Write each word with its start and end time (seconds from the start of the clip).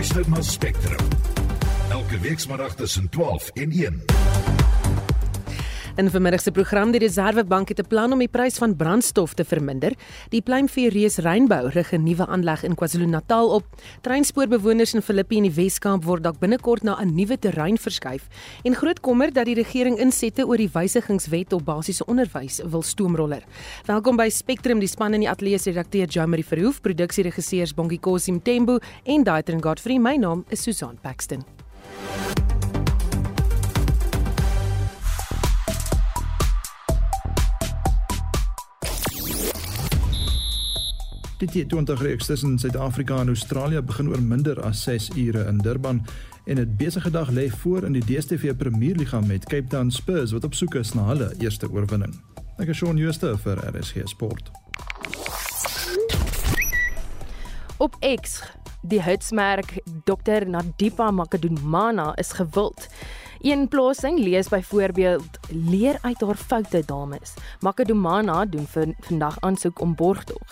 luister 0.00 0.30
na 0.30 0.42
Spectrum. 0.42 1.08
Elke 1.90 2.18
weekmiddag 2.20 2.74
tussen 2.74 3.08
12 3.08 3.50
en 3.54 3.70
1. 3.70 4.69
In 5.96 6.10
vanmiddag 6.10 6.40
se 6.40 6.50
program 6.50 6.92
die 6.94 7.00
Reserwebank 7.00 7.68
het 7.68 7.78
'n 7.78 7.86
plan 7.88 8.12
om 8.12 8.18
die 8.18 8.28
prys 8.28 8.58
van 8.58 8.76
brandstof 8.76 9.34
te 9.34 9.44
verminder. 9.44 9.92
Die 10.28 10.42
pluimvee 10.42 10.88
reus 10.88 11.16
Rainbow 11.16 11.72
rig 11.72 11.92
'n 11.92 12.02
nuwe 12.02 12.26
aanleg 12.26 12.62
in 12.62 12.74
KwaZulu-Natal 12.74 13.48
op. 13.48 13.64
Treinspoorbewoners 14.00 14.94
in 14.94 15.02
Filippi 15.02 15.36
in 15.36 15.42
die 15.42 15.54
Wes-Kaap 15.54 16.04
word 16.04 16.22
dalk 16.22 16.38
binnekort 16.38 16.82
na 16.82 16.96
'n 17.00 17.14
nuwe 17.14 17.38
terrein 17.38 17.78
verskuif. 17.78 18.28
En 18.62 18.74
groot 18.74 19.00
kommer 19.00 19.32
dat 19.32 19.44
die 19.44 19.54
regering 19.54 19.98
insette 19.98 20.46
oor 20.46 20.56
die 20.56 20.70
wysigingswet 20.72 21.52
op 21.52 21.64
basiese 21.64 22.04
onderwys 22.04 22.60
wil 22.64 22.82
stoomroller. 22.82 23.42
Welkom 23.84 24.16
by 24.16 24.28
Spectrum, 24.28 24.78
die 24.78 24.88
span 24.88 25.14
in 25.14 25.20
die 25.20 25.30
ateljee 25.30 25.58
se 25.58 25.70
redakteur 25.70 26.06
Jamie 26.06 26.44
Verhoef, 26.44 26.80
produksieregisseurs 26.80 27.74
Bongie 27.74 28.00
Kosim 28.00 28.42
Tembo 28.42 28.78
en 29.04 29.22
Daitrin 29.22 29.62
Godfrey. 29.62 29.98
My 29.98 30.16
naam 30.16 30.44
is 30.48 30.62
Susan 30.62 30.98
Paxton. 31.02 31.44
Die 41.40 41.48
T20 41.48 42.02
reeks 42.02 42.26
tussen 42.26 42.58
Suid-Afrika 42.58 43.20
en 43.20 43.28
Australië 43.28 43.80
begin 43.82 44.08
oor 44.08 44.20
minder 44.20 44.58
as 44.60 44.82
6 44.82 45.08
ure 45.16 45.46
in 45.48 45.58
Durban 45.58 46.06
en 46.44 46.58
'n 46.58 46.74
besige 46.76 47.10
dag 47.10 47.30
lê 47.30 47.48
voor 47.48 47.84
in 47.84 47.92
die 47.92 48.04
DStv 48.04 48.56
Premierliga 48.56 49.20
met 49.20 49.44
Cape 49.44 49.66
Town 49.66 49.90
Spurs 49.90 50.32
wat 50.32 50.44
op 50.44 50.54
soek 50.54 50.74
is 50.74 50.92
na 50.92 51.06
hulle 51.06 51.34
eerste 51.38 51.70
oorwinning. 51.70 52.14
Ek 52.58 52.68
is 52.68 52.76
Shaun 52.76 52.98
Schuster 52.98 53.38
vir 53.38 53.56
RSG 53.72 53.96
Sport. 54.04 54.50
Op 57.76 57.96
X, 58.20 58.42
die 58.82 59.02
hitsmerk 59.02 59.78
Dr 60.04 60.46
Nadipa 60.46 61.10
Makadumana 61.10 62.14
is 62.16 62.32
gewild. 62.32 62.88
Een 63.42 63.68
plasing 63.68 64.18
lees 64.18 64.48
byvoorbeeld 64.48 65.38
leer 65.48 65.98
uit 66.00 66.20
haar 66.20 66.36
foute 66.36 66.82
dames. 66.86 67.34
Makadumana 67.60 68.44
doen 68.44 68.66
vir 68.66 68.92
vandag 69.00 69.40
aansoek 69.40 69.80
om 69.80 69.94
borgtog. 69.94 70.42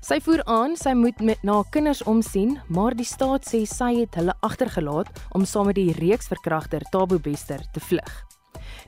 Sy 0.00 0.16
voer 0.24 0.40
aan 0.44 0.76
sy 0.76 0.94
moet 0.96 1.20
met 1.20 1.42
na 1.44 1.58
kinders 1.70 2.00
omsien, 2.08 2.56
maar 2.72 2.96
die 2.96 3.04
staat 3.04 3.44
sê 3.44 3.66
sy 3.68 3.90
het 3.98 4.16
hulle 4.16 4.32
agtergelaat 4.40 5.12
om 5.36 5.44
saam 5.44 5.68
met 5.68 5.76
die 5.76 5.92
reeksverkragter 5.92 6.88
Tabo 6.88 7.20
Bester 7.20 7.60
te 7.72 7.84
vlug. 7.84 8.16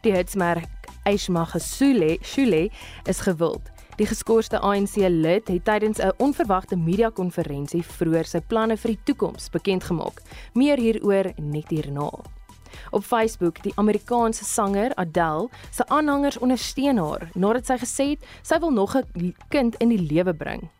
Die 0.08 0.16
hitsmerk 0.16 0.88
Aishma 1.04 1.44
Gesule 1.44 2.16
Shule 2.24 2.70
is 3.04 3.20
gewild. 3.28 3.68
Die 4.00 4.08
geskorste 4.08 4.64
ANC 4.64 4.96
lid 4.96 5.48
het 5.52 5.64
tydens 5.64 6.00
'n 6.00 6.16
onverwagte 6.16 6.76
media-konferensie 6.76 7.84
vroeër 7.84 8.24
sy 8.24 8.40
planne 8.40 8.76
vir 8.76 8.96
die 8.96 9.04
toekoms 9.04 9.50
bekend 9.50 9.84
gemaak. 9.84 10.22
Meer 10.54 10.78
hieroor 10.78 11.32
net 11.36 11.68
hierna. 11.68 12.08
Op 12.90 13.04
Facebook, 13.04 13.62
die 13.62 13.72
Amerikaanse 13.76 14.44
sanger 14.44 14.94
Adele 14.94 15.48
se 15.70 15.86
aanhangers 15.88 16.38
ondersteun 16.38 16.98
haar 16.98 17.30
nadat 17.34 17.66
sy 17.66 17.78
gesê 17.78 18.08
het 18.14 18.26
sy 18.42 18.58
wil 18.58 18.70
nog 18.70 18.96
'n 18.96 19.34
kind 19.48 19.76
in 19.76 19.88
die 19.88 20.02
lewe 20.12 20.34
bring. 20.34 20.70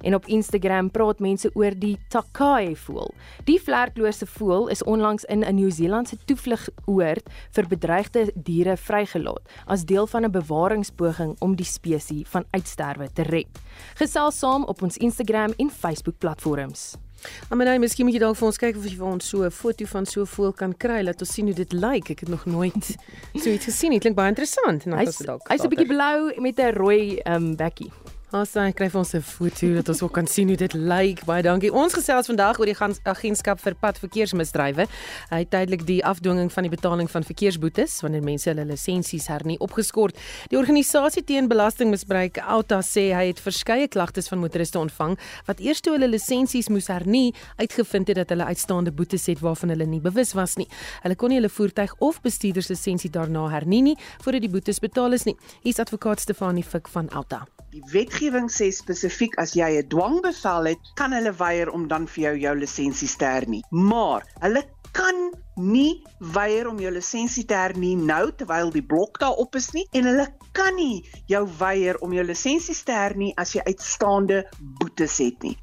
En 0.00 0.14
op 0.14 0.26
Instagram 0.26 0.90
praat 0.90 1.18
mense 1.18 1.50
oor 1.54 1.74
die 1.78 1.96
Takai 2.08 2.76
voël. 2.76 3.14
Die 3.44 3.60
vlerklose 3.62 4.26
voël 4.26 4.68
is 4.68 4.84
onlangs 4.84 5.24
in 5.24 5.44
'n 5.44 5.54
Nieu-Seelandse 5.54 6.18
toevlugoord 6.24 7.28
vir 7.50 7.66
bedreigde 7.68 8.32
diere 8.34 8.76
vrygelaat 8.76 9.42
as 9.66 9.84
deel 9.84 10.06
van 10.06 10.24
'n 10.24 10.30
bewaringspoging 10.30 11.36
om 11.38 11.56
die 11.56 11.66
spesies 11.66 12.28
van 12.28 12.44
uitsterwe 12.50 13.08
te 13.12 13.22
red. 13.22 13.48
Gesels 13.94 14.38
saam 14.38 14.64
op 14.64 14.82
ons 14.82 14.96
Instagram 14.96 15.52
en 15.56 15.70
Facebook 15.70 16.18
platforms. 16.18 17.05
Amanai, 17.50 17.78
miskien 17.78 18.06
moet 18.06 18.14
jy 18.14 18.20
dalk 18.20 18.36
vir 18.36 18.46
ons 18.46 18.58
kyk 18.58 18.76
of 18.76 18.84
jy 18.84 18.96
vir 18.96 19.06
ons 19.06 19.28
so 19.28 19.44
'n 19.44 19.50
foto 19.50 19.86
van 19.86 20.06
so 20.06 20.20
'n 20.22 20.26
voël 20.26 20.52
kan 20.52 20.72
kry, 20.76 21.02
laat 21.02 21.20
ons 21.20 21.32
sien 21.32 21.46
hoe 21.46 21.54
dit 21.54 21.72
lyk. 21.72 21.82
Like. 21.82 22.12
Ek 22.12 22.20
het 22.20 22.28
nog 22.28 22.46
nooit 22.46 22.96
so 23.42 23.50
iets 23.50 23.64
gesien 23.64 23.90
nie. 23.90 24.00
Klink 24.00 24.16
baie 24.16 24.28
interessant. 24.28 24.84
Hy's 24.84 25.18
hy's 25.48 25.64
'n 25.64 25.68
bietjie 25.68 25.86
blou 25.86 26.32
met 26.40 26.58
'n 26.58 26.74
rooi 26.74 27.18
ehm 27.24 27.34
um, 27.34 27.56
bekkie. 27.56 27.90
Haai, 28.36 28.74
kry 28.76 28.90
vir 28.92 28.98
ons 29.00 29.14
'n 29.14 29.22
foto 29.22 29.74
dat 29.74 29.88
ons 29.88 30.02
ook 30.02 30.12
kan 30.12 30.26
sien 30.26 30.48
hoe 30.48 30.56
dit 30.56 30.72
lyk. 30.74 31.24
Baie 31.24 31.42
dankie. 31.42 31.72
Ons 31.72 31.94
gesels 31.94 32.26
vandag 32.26 32.58
oor 32.58 32.66
die 32.66 32.76
agentskap 32.76 33.58
vir 33.60 33.74
padverkeersmisdrywe. 33.74 34.86
Hy 35.30 35.44
tydelik 35.44 35.86
die 35.86 36.04
afdwinging 36.04 36.52
van 36.52 36.62
die 36.62 36.70
betaling 36.70 37.10
van 37.10 37.22
verkeersboetes 37.24 38.02
wanneer 38.02 38.22
mense 38.22 38.48
hulle 38.50 38.64
lisensies 38.64 39.28
hernie 39.28 39.58
opgeskort. 39.58 40.14
Die 40.50 40.58
organisasie 40.58 41.24
teen 41.24 41.48
belastingmisbruik, 41.48 42.36
Auta, 42.36 42.80
sê 42.82 43.14
hy 43.14 43.26
het 43.28 43.40
verskeie 43.40 43.88
klagtes 43.88 44.28
van 44.28 44.38
motoriste 44.38 44.78
ontvang 44.78 45.18
wat 45.46 45.60
eers 45.60 45.80
toe 45.80 45.92
hulle 45.92 46.08
lisensies 46.08 46.68
moes 46.68 46.88
hernie, 46.88 47.34
uitgevind 47.56 48.08
het 48.08 48.16
dat 48.16 48.28
hulle 48.28 48.44
uitstaande 48.44 48.92
boetes 48.92 49.26
het 49.26 49.40
waarvan 49.40 49.70
hulle 49.70 49.86
nie 49.86 50.00
bewus 50.00 50.34
was 50.34 50.56
nie. 50.56 50.68
Hulle 51.02 51.16
kon 51.16 51.30
nie 51.30 51.38
hulle 51.40 51.48
voertuig 51.48 51.94
of 51.98 52.20
bestuurderslisensie 52.20 53.10
daarna 53.10 53.48
hernie 53.48 53.82
nie 53.82 53.96
voordat 54.22 54.42
die 54.42 54.50
boetes 54.50 54.78
betaal 54.78 55.12
is 55.12 55.24
nie. 55.24 55.36
Hier's 55.62 55.78
advokaat 55.78 56.20
Stefanie 56.20 56.64
Fik 56.64 56.88
van 56.88 57.08
Auta. 57.08 57.46
Die 57.76 57.84
wetgewing 57.92 58.46
sê 58.48 58.70
spesifiek 58.72 59.34
as 59.42 59.50
jy 59.52 59.66
'n 59.78 59.88
dwangbevel 59.92 60.68
het, 60.70 60.86
kan 60.96 61.12
hulle 61.12 61.32
weier 61.36 61.68
om 61.68 61.82
dan 61.90 62.06
vir 62.12 62.22
jou 62.22 62.32
jou 62.44 62.54
lisensie 62.56 63.08
te 63.20 63.28
hernie. 63.28 63.60
Maar 63.90 64.24
hulle 64.44 64.62
kan 64.96 65.18
nie 65.60 66.00
weier 66.36 66.70
om 66.70 66.80
jou 66.80 66.92
lisensie 66.94 67.44
te 67.44 67.58
hernie 67.58 67.92
nou 67.96 68.32
terwyl 68.32 68.72
die 68.72 68.84
blok 68.94 69.20
daar 69.20 69.36
op 69.44 69.60
is 69.60 69.68
nie 69.76 69.84
en 69.92 70.08
hulle 70.08 70.26
kan 70.56 70.72
nie 70.80 71.04
jou 71.28 71.42
weier 71.58 72.00
om 72.00 72.16
jou 72.16 72.24
lisensie 72.24 72.78
te 72.88 72.96
hernie 72.96 73.34
as 73.36 73.52
jy 73.52 73.66
uitstaande 73.68 74.46
boetes 74.80 75.18
het 75.20 75.42
nie. 75.44 75.56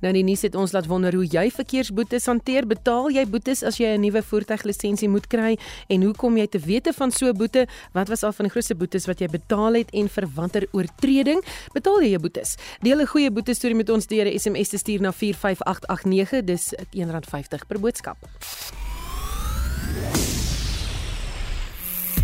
Nou 0.00 0.12
die 0.12 0.22
nuus 0.22 0.42
het 0.42 0.54
ons 0.54 0.72
laat 0.72 0.86
wonder 0.86 1.14
hoe 1.14 1.26
jy 1.26 1.50
verkeersboetes 1.50 2.26
hanteer. 2.26 2.66
Betaal 2.66 3.10
jy 3.10 3.26
boetes 3.26 3.62
as 3.62 3.78
jy 3.78 3.94
'n 3.96 4.00
nuwe 4.00 4.22
voertuiglisensie 4.22 5.08
moet 5.08 5.26
kry 5.26 5.58
en 5.88 6.02
hoe 6.02 6.14
kom 6.14 6.36
jy 6.36 6.46
te 6.46 6.58
wete 6.58 6.92
van 6.92 7.10
so 7.10 7.26
'n 7.26 7.36
boete? 7.36 7.66
Wat 7.92 8.08
was 8.08 8.22
al 8.22 8.32
van 8.32 8.44
die 8.46 8.50
grootste 8.50 8.74
boetes 8.74 9.06
wat 9.06 9.20
jy 9.20 9.28
betaal 9.28 9.74
het 9.74 9.90
en 9.92 10.08
vir 10.08 10.26
watter 10.34 10.66
oortreding 10.72 11.42
betaal 11.72 12.00
jy 12.02 12.10
jou 12.10 12.20
boetes? 12.20 12.56
Deel 12.82 13.00
'n 13.00 13.06
goeie 13.06 13.30
boete 13.30 13.54
storie 13.54 13.76
met 13.76 13.90
ons 13.90 14.06
deur 14.06 14.26
'n 14.26 14.38
SMS 14.38 14.68
te 14.68 14.78
stuur 14.78 15.00
na 15.00 15.12
45889. 15.12 16.44
Dis 16.44 16.74
R1.50 16.92 17.66
per 17.66 17.80
boodskap. 17.80 18.16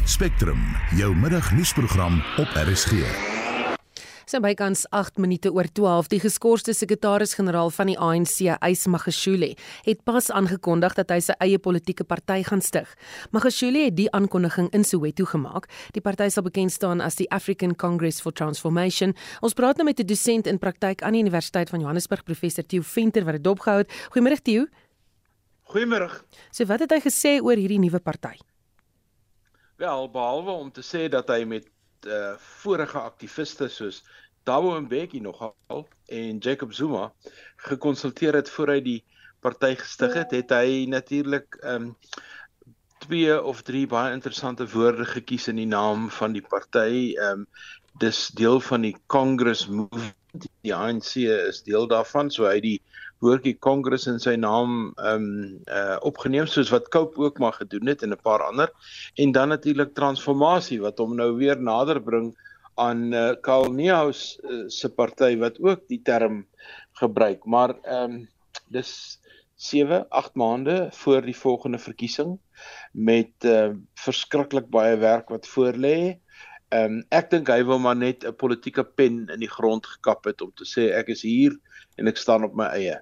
Spectrum, 0.04 0.76
jou 0.96 1.16
middagnuusprogram 1.16 2.22
op 2.36 2.48
RSG. 2.54 3.39
Sy 4.30 4.38
bykans 4.38 4.84
8 4.94 5.16
minute 5.18 5.50
oor 5.50 5.66
12 5.74 6.06
die 6.12 6.20
geskorste 6.22 6.70
sekretaris-generaal 6.76 7.72
van 7.74 7.88
die 7.90 7.96
ANC, 7.98 8.36
Ys 8.62 8.84
Magashule, 8.86 9.56
het 9.82 10.04
pas 10.06 10.28
aangekondig 10.30 10.94
dat 10.94 11.10
hy 11.10 11.16
sy 11.26 11.34
eie 11.42 11.58
politieke 11.58 12.06
party 12.06 12.44
gaan 12.46 12.62
stig. 12.62 12.92
Magashule 13.34 13.88
het 13.88 13.96
die 13.98 14.06
aankondiging 14.14 14.68
in 14.76 14.86
Soweto 14.86 15.26
gemaak. 15.32 15.66
Die 15.96 16.02
party 16.04 16.28
sal 16.30 16.46
bekend 16.46 16.70
staan 16.70 17.02
as 17.02 17.18
die 17.18 17.26
African 17.34 17.74
Congress 17.74 18.22
for 18.22 18.30
Transformation. 18.30 19.16
Ons 19.42 19.58
praat 19.58 19.82
nou 19.82 19.88
met 19.88 19.98
'n 19.98 20.06
dosent 20.06 20.46
in 20.46 20.62
praktyk 20.62 21.02
aan 21.02 21.18
die 21.18 21.26
Universiteit 21.26 21.68
van 21.68 21.80
Johannesburg, 21.80 22.22
professor 22.22 22.62
Theo 22.62 22.82
Venter 22.82 23.24
wat 23.24 23.34
dit 23.34 23.44
dopgehou 23.44 23.78
het. 23.78 23.90
Goeiemôre 24.14 24.42
Theo. 24.42 24.66
Goeiemôre. 25.74 26.22
So 26.52 26.64
wat 26.66 26.78
het 26.78 26.92
hy 26.92 27.00
gesê 27.00 27.42
oor 27.42 27.56
hierdie 27.56 27.80
nuwe 27.80 27.98
party? 27.98 28.38
Wel, 29.76 30.10
behalwe 30.10 30.50
om 30.50 30.70
te 30.70 30.82
sê 30.82 31.08
dat 31.08 31.28
hy 31.28 31.44
met 31.44 31.66
uh, 32.06 32.34
vorige 32.62 32.98
aktiviste 32.98 33.68
soos 33.68 34.02
Thabo 34.44 34.80
Mbeki 34.80 35.20
nogal 35.20 35.86
en 36.06 36.38
Jacob 36.38 36.72
Zuma 36.72 37.12
gekonsulteer 37.56 38.34
het 38.34 38.50
voor 38.50 38.74
hy 38.74 38.80
die 38.80 39.00
party 39.40 39.74
gestig 39.80 40.14
het, 40.16 40.32
het 40.36 40.52
hy 40.54 40.84
natuurlik 40.88 41.60
ehm 41.62 41.90
um, 41.90 41.96
twee 43.00 43.32
of 43.32 43.62
drie 43.64 43.86
baie 43.88 44.12
interessante 44.12 44.66
woorde 44.68 45.06
gekies 45.08 45.48
in 45.48 45.56
die 45.56 45.68
naam 45.68 46.10
van 46.12 46.34
die 46.36 46.44
party. 46.44 47.14
Ehm 47.16 47.44
um, 47.44 47.46
dis 48.00 48.28
deel 48.36 48.60
van 48.60 48.84
die 48.86 48.96
Congress 49.06 49.66
Movement. 49.66 50.16
Die 50.62 50.74
ANC 50.74 51.16
is 51.16 51.62
deel 51.66 51.88
daarvan, 51.90 52.30
so 52.30 52.46
hy 52.46 52.60
die 52.62 52.76
woordjie 53.20 53.58
Congress 53.60 54.06
in 54.08 54.20
sy 54.22 54.36
naam 54.40 54.92
ehm 54.96 55.24
um, 55.24 55.56
uh 55.68 55.96
opgeneem 56.08 56.46
soos 56.48 56.70
wat 56.72 56.88
Cope 56.88 57.20
ook 57.20 57.38
maar 57.38 57.52
gedoen 57.52 57.92
het 57.92 58.02
en 58.02 58.12
'n 58.12 58.22
paar 58.22 58.42
ander. 58.42 58.72
En 59.16 59.32
dan 59.32 59.48
natuurlik 59.48 59.94
transformasie 59.94 60.80
wat 60.80 60.98
hom 60.98 61.16
nou 61.16 61.36
weer 61.36 61.60
nader 61.60 62.00
bring 62.02 62.32
aan 62.74 63.12
uh, 63.12 63.32
Karl 63.40 63.72
Neuhaus 63.72 64.38
uh, 64.42 64.64
se 64.68 64.88
party 64.88 65.36
wat 65.38 65.60
ook 65.60 65.88
die 65.88 66.00
term 66.02 66.46
gebruik. 66.92 67.44
Maar 67.44 67.76
ehm 67.82 68.12
um, 68.12 68.28
dis 68.68 69.20
7, 69.60 70.08
8 70.08 70.34
maande 70.34 70.88
voor 70.90 71.22
die 71.22 71.36
volgende 71.36 71.78
verkiesing 71.78 72.38
met 72.92 73.44
uh, 73.44 73.70
verskriklik 73.94 74.70
baie 74.70 74.96
werk 74.96 75.28
wat 75.28 75.48
voorlê. 75.48 76.16
Ehm 76.70 77.00
um, 77.00 77.04
ek 77.10 77.30
dink 77.30 77.48
hy 77.52 77.60
wil 77.68 77.78
maar 77.82 77.96
net 77.96 78.24
'n 78.24 78.36
politieke 78.36 78.84
pen 78.84 79.26
in 79.28 79.40
die 79.44 79.50
grond 79.50 79.86
gekap 79.86 80.24
het 80.24 80.40
om 80.40 80.52
te 80.54 80.64
sê 80.64 80.88
ek 80.96 81.12
is 81.12 81.22
hier 81.22 81.58
en 81.96 82.08
ek 82.08 82.16
staan 82.16 82.44
op 82.44 82.54
my 82.54 82.70
eie. 82.72 83.00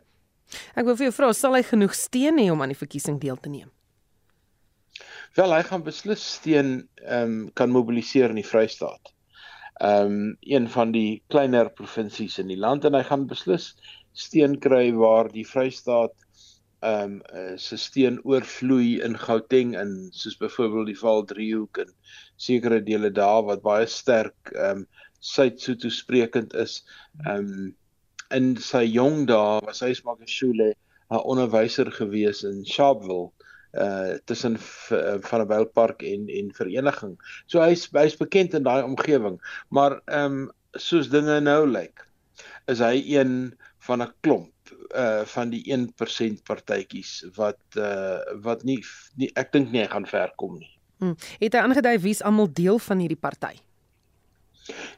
Ek 0.75 0.85
wil 0.85 0.97
vir 0.97 1.09
jou 1.09 1.17
vra, 1.19 1.33
sal 1.33 1.59
hy 1.59 1.63
genoeg 1.67 1.95
steun 1.97 2.41
hê 2.41 2.49
om 2.53 2.63
aan 2.63 2.73
die 2.73 2.79
verkiesing 2.79 3.21
deel 3.21 3.37
te 3.37 3.53
neem? 3.53 3.71
Wel, 5.37 5.53
hy 5.53 5.63
gaan 5.69 5.85
beslis 5.87 6.25
steun 6.39 6.73
ehm 7.05 7.23
um, 7.23 7.39
kan 7.55 7.71
mobiliseer 7.71 8.33
in 8.33 8.41
die 8.41 8.51
Vrystaat 8.51 9.13
ehm 9.79 10.07
um, 10.13 10.37
een 10.41 10.69
van 10.69 10.93
die 10.93 11.23
kleiner 11.31 11.69
provinsies 11.71 12.39
in 12.43 12.49
die 12.51 12.59
land 12.59 12.85
en 12.85 12.97
hy 12.99 13.05
gaan 13.07 13.29
beslis 13.31 13.69
steun 14.19 14.57
kry 14.65 14.89
waar 14.97 15.31
die 15.31 15.47
Vrystaat 15.47 16.15
ehm 16.83 17.13
um, 17.13 17.21
uh, 17.35 17.55
se 17.57 17.79
steen 17.79 18.19
oorvloei 18.27 18.99
in 19.07 19.15
Gauteng 19.19 19.77
en 19.79 19.93
soos 20.15 20.35
byvoorbeeld 20.41 20.91
die 20.91 20.99
Val 20.99 21.23
Driehoek 21.31 21.79
en 21.85 21.95
sekere 22.49 22.81
dele 22.83 23.11
daar 23.15 23.45
wat 23.51 23.63
baie 23.63 23.87
sterk 23.87 24.53
ehm 24.55 24.83
um, 24.83 24.89
Suid-Sotho 25.19 25.91
sprekend 25.91 26.55
is. 26.55 26.83
Ehm 27.27 27.47
um, 27.47 27.71
in 28.35 28.57
sy 28.61 28.85
jong 28.85 29.27
dae 29.29 29.61
was 29.67 29.81
hy 29.85 29.93
Smakashule 29.97 30.75
'n 31.09 31.23
onderwyser 31.25 31.91
gewees 31.93 32.45
in 32.45 32.65
Sharpeville 32.65 33.31
uh 33.79 34.17
tussen 34.25 34.57
van 34.59 35.41
'n 35.41 35.49
Wildpark 35.49 36.03
en 36.03 36.29
en 36.29 36.53
vereniging. 36.55 37.17
So 37.47 37.61
hy's 37.61 37.89
hy's 37.93 38.17
bekend 38.17 38.55
in 38.55 38.63
daai 38.63 38.83
omgewing, 38.83 39.41
maar 39.69 40.01
ehm 40.05 40.25
um, 40.25 40.51
soos 40.73 41.09
dinge 41.09 41.41
nou 41.41 41.67
lyk, 41.67 42.05
is 42.67 42.79
hy 42.79 43.03
een 43.07 43.57
van 43.79 44.03
'n 44.03 44.13
klomp 44.21 44.53
uh 44.95 45.25
van 45.25 45.51
die 45.51 45.63
1% 45.73 46.43
partytjies 46.45 47.25
wat 47.37 47.61
uh 47.77 48.21
wat 48.45 48.65
nie, 48.65 48.83
nie 49.17 49.31
ek 49.35 49.53
dink 49.53 49.71
nie 49.71 49.81
hy 49.81 49.89
gaan 49.89 50.07
ver 50.07 50.33
kom 50.37 50.59
nie. 50.59 50.73
Hmm. 50.99 51.17
Het 51.39 51.55
hy 51.55 51.61
aangedui 51.61 51.99
wie's 51.99 52.23
almal 52.23 52.53
deel 52.53 52.79
van 52.79 52.99
hierdie 52.99 53.21
party? 53.21 53.57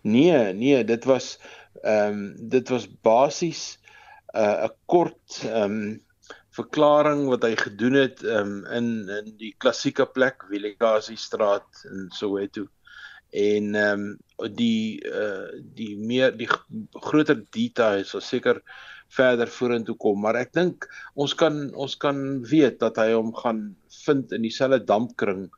Nee, 0.03 0.53
nee, 0.53 0.85
dit 0.85 1.05
was 1.05 1.39
ehm 1.83 2.13
um, 2.13 2.49
dit 2.51 2.69
was 2.69 2.89
basies 3.03 3.79
'n 4.35 4.39
uh, 4.39 4.69
kort 4.87 5.43
ehm 5.45 5.63
um, 5.63 6.01
verklaring 6.51 7.29
wat 7.31 7.45
hy 7.47 7.55
gedoen 7.57 7.95
het 7.95 8.23
um, 8.23 8.67
in 8.67 9.09
in 9.09 9.33
die 9.39 9.55
klassieke 9.59 10.07
plek 10.07 10.45
Willekasi 10.51 11.17
straat 11.17 11.85
in 11.91 12.11
Soweto 12.11 12.67
en 13.31 13.75
ehm 13.75 14.07
um, 14.39 14.55
die 14.57 14.99
uh 15.07 15.51
die 15.77 15.97
meer 15.97 16.33
die 16.37 16.49
groter 16.93 17.45
details 17.55 18.11
sal 18.11 18.25
seker 18.25 18.63
verder 19.11 19.51
vorentoe 19.51 19.97
kom. 19.99 20.21
Maar 20.23 20.41
ek 20.45 20.53
dink 20.55 20.87
ons 21.15 21.35
kan 21.35 21.69
ons 21.75 21.97
kan 22.01 22.43
weet 22.47 22.79
dat 22.83 22.99
hy 22.99 23.13
hom 23.13 23.33
gaan 23.37 23.63
vind 24.05 24.33
in 24.33 24.47
dieselfde 24.47 24.85
dampkring 24.87 25.49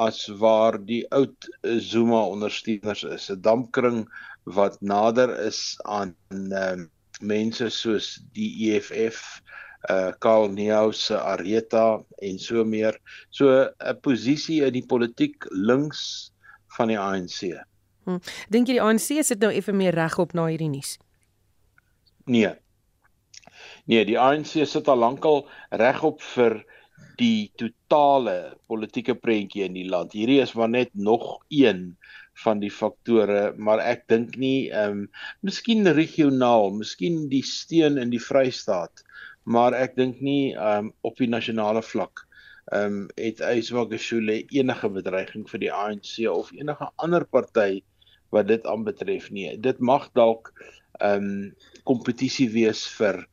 as 0.00 0.26
waar 0.40 0.78
die 0.78 1.02
oud 1.12 1.48
Zuma 1.82 2.22
ondersteuners 2.30 3.04
is. 3.04 3.30
'n 3.30 3.40
dampkring 3.42 4.06
wat 4.44 4.80
nader 4.80 5.32
is 5.46 5.76
aan 5.84 6.14
ehm 6.30 6.80
um, 6.80 6.90
mense 7.20 7.68
soos 7.70 8.14
die 8.32 8.72
EFF 8.72 9.42
uh 9.88 10.12
Karl 10.20 10.48
Neau 10.52 10.92
se 10.92 11.16
Areta 11.16 12.02
en 12.20 12.38
so 12.38 12.64
meer. 12.64 13.00
So 13.30 13.68
'n 13.78 14.00
posisie 14.00 14.64
in 14.64 14.72
die 14.72 14.86
politiek 14.86 15.44
links 15.50 16.32
van 16.76 16.88
die 16.88 16.98
ANC. 16.98 17.56
Hm. 18.04 18.20
Dink 18.48 18.68
jy 18.68 18.74
die 18.74 18.82
ANC 18.82 19.24
sit 19.24 19.40
nou 19.40 19.52
effe 19.52 19.72
meer 19.72 19.94
regop 19.94 20.34
na 20.34 20.46
hierdie 20.46 20.68
nuus? 20.68 20.98
Nee. 22.26 22.52
Nee, 23.86 24.04
die 24.04 24.18
ANC 24.18 24.66
sit 24.66 24.88
al 24.88 24.98
lankal 24.98 25.48
regop 25.70 26.20
vir 26.34 26.60
die 27.20 27.50
totale 27.56 28.56
politieke 28.68 29.14
prentjie 29.14 29.64
in 29.64 29.74
die 29.76 29.88
land. 29.88 30.12
Hierdie 30.12 30.40
is 30.40 30.54
maar 30.54 30.68
net 30.68 30.90
nog 30.94 31.40
een 31.48 31.96
van 32.44 32.60
die 32.62 32.70
faktore, 32.72 33.52
maar 33.56 33.82
ek 33.84 34.06
dink 34.08 34.36
nie 34.40 34.70
ehm 34.70 35.04
um, 35.04 35.06
miskien 35.44 35.86
regionaal, 35.86 36.70
miskien 36.72 37.28
die 37.28 37.42
steun 37.44 37.98
in 38.00 38.12
die 38.14 38.22
Vrystaat 38.22 39.04
maar 39.44 39.74
ek 39.74 39.96
dink 39.96 40.20
nie 40.20 40.54
um 40.54 40.92
op 41.06 41.18
die 41.20 41.30
nasionale 41.30 41.82
vlak 41.82 42.26
um 42.76 43.08
het 43.18 43.40
Yswagashule 43.42 44.42
enige 44.54 44.90
bedreiging 44.94 45.46
vir 45.50 45.62
die 45.64 45.72
ANC 45.72 46.12
of 46.30 46.52
enige 46.54 46.90
ander 47.02 47.24
party 47.24 47.82
wat 48.30 48.46
dit 48.46 48.66
aanbetref 48.70 49.30
nie. 49.34 49.56
Dit 49.58 49.80
mag 49.80 50.06
dalk 50.14 50.52
um 51.02 51.50
kompetisie 51.88 52.50
wees 52.52 52.84
vir 52.98 53.24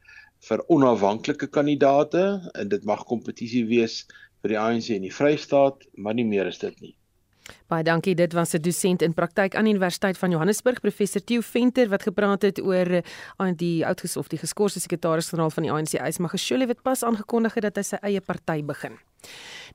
vir 0.47 0.63
onafhanklike 0.73 1.49
kandidate 1.53 2.23
en 2.55 2.69
dit 2.69 2.83
mag 2.85 3.03
kompetisie 3.05 3.65
wees 3.69 4.05
vir 4.41 4.53
die 4.53 4.59
ANC 4.61 4.89
in 4.95 5.05
die 5.05 5.13
Vrystaat, 5.13 5.85
maar 5.97 6.17
nie 6.17 6.25
meer 6.25 6.47
is 6.47 6.61
dit 6.61 6.81
nie. 6.81 6.96
Baie 7.67 7.83
dankie. 7.83 8.15
Dit 8.15 8.33
was 8.33 8.53
'n 8.53 8.61
dosent 8.61 9.01
in 9.01 9.13
praktyk 9.13 9.55
aan 9.55 9.65
Universiteit 9.65 10.17
van 10.17 10.31
Johannesburg, 10.31 10.79
professor 10.79 11.23
Theo 11.23 11.41
Venter 11.41 11.89
wat 11.89 12.03
gepraat 12.03 12.41
het 12.41 12.61
oor 12.61 13.03
aan 13.37 13.47
eh, 13.47 13.57
die 13.57 13.85
oudgesof 13.85 14.27
die 14.27 14.39
geskorste 14.39 14.79
sekretaris-generaal 14.79 15.49
van 15.49 15.63
die 15.63 15.71
ANC, 15.71 15.93
Ysmagashule 15.93 16.67
wat 16.67 16.81
pas 16.81 17.03
aangekondig 17.03 17.53
het 17.53 17.63
dat 17.63 17.75
hy 17.75 17.83
sy 17.83 17.95
eie 18.01 18.21
party 18.21 18.63
begin. 18.63 19.06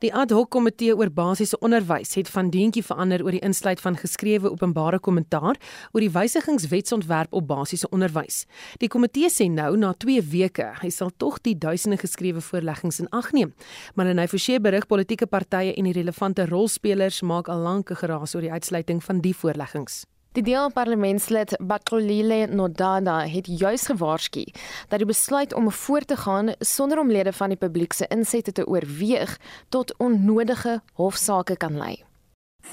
Die 0.03 0.11
ad 0.15 0.33
hoc 0.35 0.49
komitee 0.51 0.95
oor 0.97 1.11
basiese 1.15 1.59
onderwys 1.63 2.17
het 2.19 2.29
van 2.33 2.51
deentjie 2.51 2.83
verander 2.83 3.23
oor 3.23 3.37
die 3.37 3.43
insluit 3.45 3.81
van 3.81 3.97
geskrewe 3.97 4.51
openbare 4.51 4.99
kommentaar 4.99 5.59
oor 5.93 6.03
die 6.03 6.11
wysigingswetsontwerp 6.11 7.33
op 7.33 7.47
basiese 7.47 7.91
onderwys. 7.95 8.45
Die 8.83 8.91
komitee 8.91 9.31
sê 9.31 9.47
nou 9.51 9.77
na 9.79 9.93
2 9.95 10.23
weke, 10.33 10.73
hy 10.83 10.91
sal 10.91 11.13
tog 11.17 11.39
die 11.47 11.55
duisende 11.55 12.01
geskrewe 12.03 12.43
voorleggings 12.43 12.99
in 13.05 13.11
ag 13.13 13.33
neem. 13.33 13.55
Maar 13.95 14.11
in 14.15 14.23
hy 14.23 14.27
forse 14.27 14.59
berig 14.61 14.89
politieke 14.91 15.27
partye 15.27 15.77
en 15.77 15.91
die 15.91 15.97
relevante 16.01 16.47
rolspelers 16.51 17.23
maak 17.23 17.49
al 17.49 17.63
lank 17.63 17.91
'n 17.91 18.03
geraas 18.03 18.35
oor 18.35 18.43
die 18.43 18.53
uitsluiting 18.53 19.05
van 19.05 19.21
die 19.21 19.35
voorleggings. 19.35 20.05
Die 20.33 20.43
deelparlementslid 20.43 21.57
Bakolile 21.61 22.47
Nodada 22.47 23.19
het 23.29 23.47
juis 23.47 23.83
gewaarsku 23.91 24.47
dat 24.89 25.03
die 25.03 25.09
besluit 25.09 25.53
om 25.53 25.69
voort 25.69 26.09
te 26.09 26.17
gaan 26.17 26.55
sonder 26.59 26.99
om 26.99 27.11
lede 27.13 27.33
van 27.37 27.53
die 27.53 27.59
publiek 27.61 27.93
se 27.93 28.09
insette 28.09 28.53
te 28.53 28.65
oorweeg 28.67 29.35
tot 29.69 29.93
onnodige 29.97 30.81
hofsaake 30.93 31.57
kan 31.57 31.77
lei. 31.77 32.05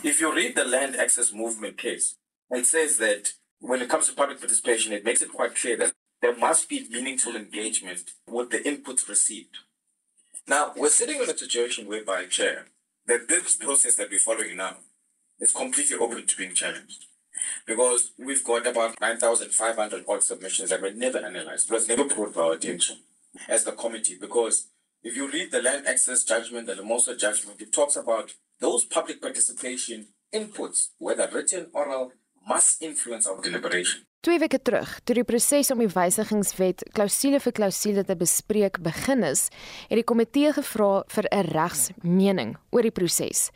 If 0.02 0.20
you 0.20 0.32
read 0.34 0.56
the 0.56 0.66
land 0.68 0.96
access 0.98 1.32
movement 1.32 1.76
case, 1.76 2.16
it 2.48 2.68
says 2.68 2.96
that 2.98 3.36
when 3.58 3.82
it 3.82 3.90
comes 3.90 4.08
to 4.08 4.14
public 4.14 4.40
participation 4.40 4.96
it 4.96 5.04
makes 5.04 5.22
it 5.22 5.32
quite 5.36 5.60
clear 5.60 5.78
that 5.78 5.92
there 6.20 6.38
must 6.38 6.70
be 6.70 6.88
meaningful 6.90 7.36
engagement 7.36 8.16
with 8.26 8.50
the 8.52 8.64
inputs 8.64 9.10
received. 9.10 9.58
Now, 10.48 10.72
we're 10.78 10.96
sitting 10.96 11.22
in 11.22 11.30
a 11.30 11.38
situation 11.38 11.88
whereby 11.88 12.26
chair 12.30 12.68
that 13.06 13.28
this 13.28 13.58
process 13.58 13.96
that 13.96 14.10
we're 14.10 14.24
following 14.24 14.56
now 14.56 14.78
is 15.40 15.52
completely 15.52 15.98
open 15.98 16.26
to 16.26 16.38
being 16.38 16.56
challenged. 16.56 17.09
Because 17.66 18.12
we've 18.18 18.44
got 18.44 18.68
about 18.68 19.00
9,500 19.00 20.06
odd 20.08 20.24
submissions 20.24 20.70
that 20.70 20.82
were 20.82 20.92
never 20.92 21.20
analyzed. 21.20 21.72
Was 21.72 21.88
never 21.88 22.06
brought 22.06 22.34
to 22.34 22.42
our 22.42 22.54
attention 22.54 22.98
as 23.48 23.64
the 23.64 23.72
committee 23.72 24.18
because 24.20 24.68
if 25.04 25.16
you 25.16 25.30
read 25.32 25.52
the 25.52 25.62
land 25.62 25.88
access 25.88 26.24
judgment, 26.24 26.68
the 26.68 26.74
Lamosa 26.74 27.18
judgment, 27.18 27.62
it 27.62 27.72
talks 27.72 27.96
about 27.96 28.34
those 28.60 28.84
public 28.84 29.22
participation 29.22 30.08
inputs, 30.34 30.90
whether 30.98 31.30
written, 31.32 31.68
oral, 31.74 32.12
must 32.48 32.82
influence 32.82 33.26
our 33.28 33.42
deliberation. 33.42 34.02
Twee 34.20 34.36
weke 34.40 34.60
terug, 34.60 34.90
toe 35.08 35.14
die 35.16 35.24
proses 35.24 35.70
om 35.72 35.80
die 35.80 35.88
wysigingswet 35.88 36.82
klousule 36.92 37.38
vir 37.40 37.54
klousule 37.56 38.02
te 38.04 38.16
bespreek 38.20 38.82
begin 38.84 39.22
is, 39.24 39.46
het 39.88 39.96
die 39.96 40.04
komitee 40.04 40.50
gevra 40.58 40.90
vir 41.14 41.28
'n 41.32 41.48
regsmening 41.48 42.50
oor 42.76 42.84
die 42.84 42.92
proses. 42.92 43.50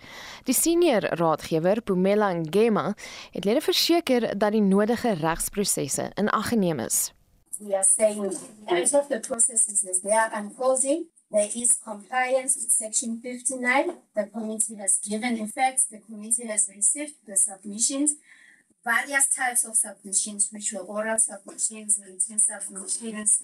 Die 0.47 0.55
senior 0.55 1.03
raadgewer, 1.19 1.81
Pumela 1.81 2.31
Ngema, 2.31 2.95
het 3.33 3.43
lede 3.43 3.59
verseker 3.59 4.39
dat 4.39 4.51
die 4.51 4.61
nodige 4.61 5.11
regsprosesse 5.19 6.11
in 6.15 6.29
ag 6.29 6.47
geneem 6.47 6.79
is. 6.79 7.11
We 7.59 7.75
are 7.75 7.83
saying 7.83 8.31
as 8.67 8.93
of 8.93 9.07
the 9.09 9.19
processes 9.19 9.83
as 9.83 9.99
they 9.99 10.15
are 10.15 10.31
unfolding, 10.33 11.09
there 11.29 11.49
is 11.55 11.77
compliance 11.83 12.55
with 12.55 12.71
section 12.71 13.19
59. 13.21 13.99
The 14.15 14.29
committee 14.31 14.77
has 14.77 14.99
given 15.01 15.41
effect, 15.41 15.89
the 15.89 15.99
committee 15.99 16.47
has 16.47 16.69
received 16.73 17.15
the 17.25 17.35
submissions 17.35 18.15
various 18.83 19.27
types 19.27 19.65
of 19.65 19.75
submissions, 19.75 20.49
which 20.51 20.73
were 20.73 20.81
oral 20.81 21.17
submissions, 21.17 21.99
written 22.05 22.39
submissions, 22.39 23.41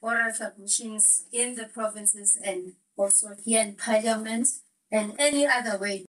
oral 0.00 0.32
submissions 0.32 1.24
in 1.32 1.54
the 1.54 1.64
provinces 1.66 2.38
and 2.44 2.72
also 2.96 3.28
here 3.44 3.62
in 3.62 3.74
parliament 3.74 4.48
and 4.90 5.14
any 5.18 5.46
other 5.46 5.78
way. 5.78 6.04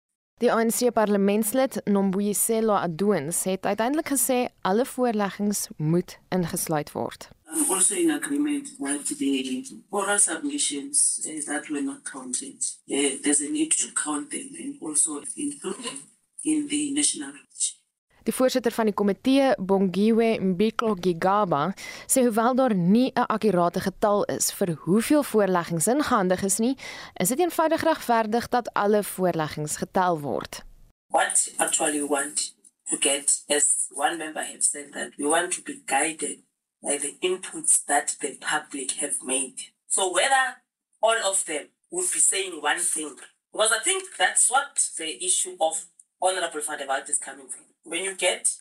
Die 0.41 0.51
ANC 0.51 0.91
parlementslid 0.91 1.81
Nombuyiselo 1.85 2.75
Adoons 2.75 3.43
het 3.43 3.65
uiteindelik 3.65 4.09
gesê 4.11 4.47
alle 4.61 4.85
voorleggings 4.85 5.67
moet 5.77 6.17
ingesluit 6.29 6.91
word. 6.91 7.29
I'm 7.53 7.71
also 7.71 7.95
in 7.95 8.11
agreement 8.11 8.67
with 8.77 9.17
the 9.17 9.63
oral 9.89 10.19
submissions 10.19 11.25
uh, 11.25 11.45
that 11.45 11.69
were 11.69 11.81
not 11.81 12.03
counted. 12.03 12.59
Uh, 12.89 13.15
there's 13.23 13.39
a 13.39 13.49
need 13.49 13.71
to 13.77 13.87
count 13.93 14.31
them 14.31 14.49
and 14.59 14.75
also 14.81 15.21
include 15.35 15.81
them 15.83 15.99
in 16.43 16.67
the 16.67 16.91
national 16.91 17.31
registry. 17.31 17.84
Die 18.25 18.33
voorsitter 18.33 18.73
van 18.73 18.87
die 18.89 18.93
komitee, 18.97 19.51
Bongiwe 19.61 20.39
Mbiko 20.41 20.95
Gigaba, 20.97 21.75
sê 22.09 22.23
hoewel 22.25 22.55
daar 22.57 22.73
nie 22.73 23.11
'n 23.13 23.27
akkurate 23.29 23.79
getal 23.79 24.23
is 24.25 24.51
vir 24.51 24.73
hoeveel 24.85 25.23
voorleggings 25.23 25.87
ingehandig 25.87 26.41
is 26.43 26.57
nie, 26.57 26.75
is 27.21 27.29
dit 27.29 27.39
eenvoudig 27.39 27.83
regverdig 27.83 28.49
dat 28.49 28.73
alle 28.73 29.03
voorleggings 29.03 29.77
getel 29.77 30.19
word. 30.19 30.63
What 31.11 31.53
actually 31.57 32.01
we 32.01 32.07
want 32.07 32.55
to 32.89 32.97
get 32.97 33.43
as 33.47 33.87
one 33.93 34.17
member 34.17 34.43
have 34.43 34.63
said 34.63 34.91
that 34.93 35.15
we 35.17 35.27
want 35.27 35.53
to 35.53 35.61
be 35.61 35.83
guided 35.85 36.39
by 36.81 36.97
the 36.97 37.17
inputs 37.19 37.83
that 37.85 38.15
the 38.19 38.37
public 38.39 38.91
have 39.01 39.17
made. 39.21 39.73
So 39.87 40.11
whether 40.11 40.63
all 40.99 41.19
of 41.29 41.43
them 41.45 41.69
would 41.91 42.11
be 42.11 42.19
saying 42.19 42.61
one 42.61 42.79
thing, 42.79 43.19
because 43.51 43.71
I 43.71 43.83
think 43.83 44.03
that's 44.17 44.49
what 44.49 44.89
the 44.97 45.23
issue 45.23 45.55
of 45.59 45.85
Honorable 46.19 46.61
Fadebalt 46.61 47.07
is 47.09 47.19
coming 47.19 47.47
from. 47.49 47.74
When 47.85 48.03
you 48.03 48.15
get 48.15 48.55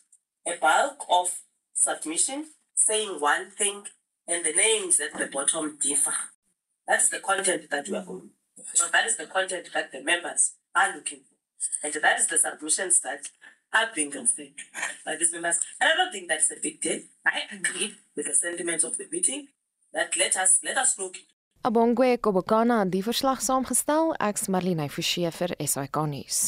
a 0.47 0.55
bulk 0.61 1.05
of 1.09 1.39
submission 1.73 2.45
saying 2.75 3.19
one 3.19 3.49
thing 3.49 3.83
and 4.27 4.45
the 4.45 4.53
names 4.53 4.99
at 4.99 5.17
the 5.17 5.27
bottom 5.27 5.77
differ, 5.81 6.13
That 6.87 7.01
is 7.01 7.09
the 7.09 7.19
content 7.19 7.69
that 7.71 7.89
we 7.89 7.97
are 7.97 8.05
going. 8.05 8.29
So 8.73 8.85
that 8.91 9.05
is 9.05 9.17
the 9.17 9.25
content 9.25 9.69
that 9.73 9.91
the 9.91 10.01
members 10.03 10.53
are 10.75 10.95
looking 10.95 11.19
for. 11.19 11.35
And 11.87 11.93
that 11.93 12.19
is 12.19 12.27
the 12.27 12.37
submissions 12.37 13.01
that 13.01 13.29
are 13.73 13.89
being 13.93 14.11
considered 14.11 14.53
by 15.05 15.15
these 15.15 15.33
members. 15.33 15.59
And 15.81 15.89
I 15.89 15.95
don't 15.95 16.11
think 16.11 16.27
that's 16.27 16.51
a 16.51 16.55
big 16.61 16.79
deal. 16.79 17.01
I 17.25 17.41
agree 17.51 17.95
with 18.15 18.27
the 18.27 18.35
sentiments 18.35 18.83
of 18.83 18.97
the 18.97 19.07
meeting 19.11 19.47
that 19.93 20.15
let 20.15 20.35
us 20.37 20.59
let 20.63 20.77
us 20.77 20.99
look 20.99 21.17
Abongwe 21.65 22.19
Kobokana 22.21 22.75
het 22.83 22.91
die 22.93 23.01
verslag 23.01 23.39
saamgestel. 23.41 24.11
Ek's 24.21 24.43
Marlene 24.53 24.85
Forsie 24.93 25.31
vir 25.33 25.53
SAK 25.57 25.97
nuus. 26.11 26.41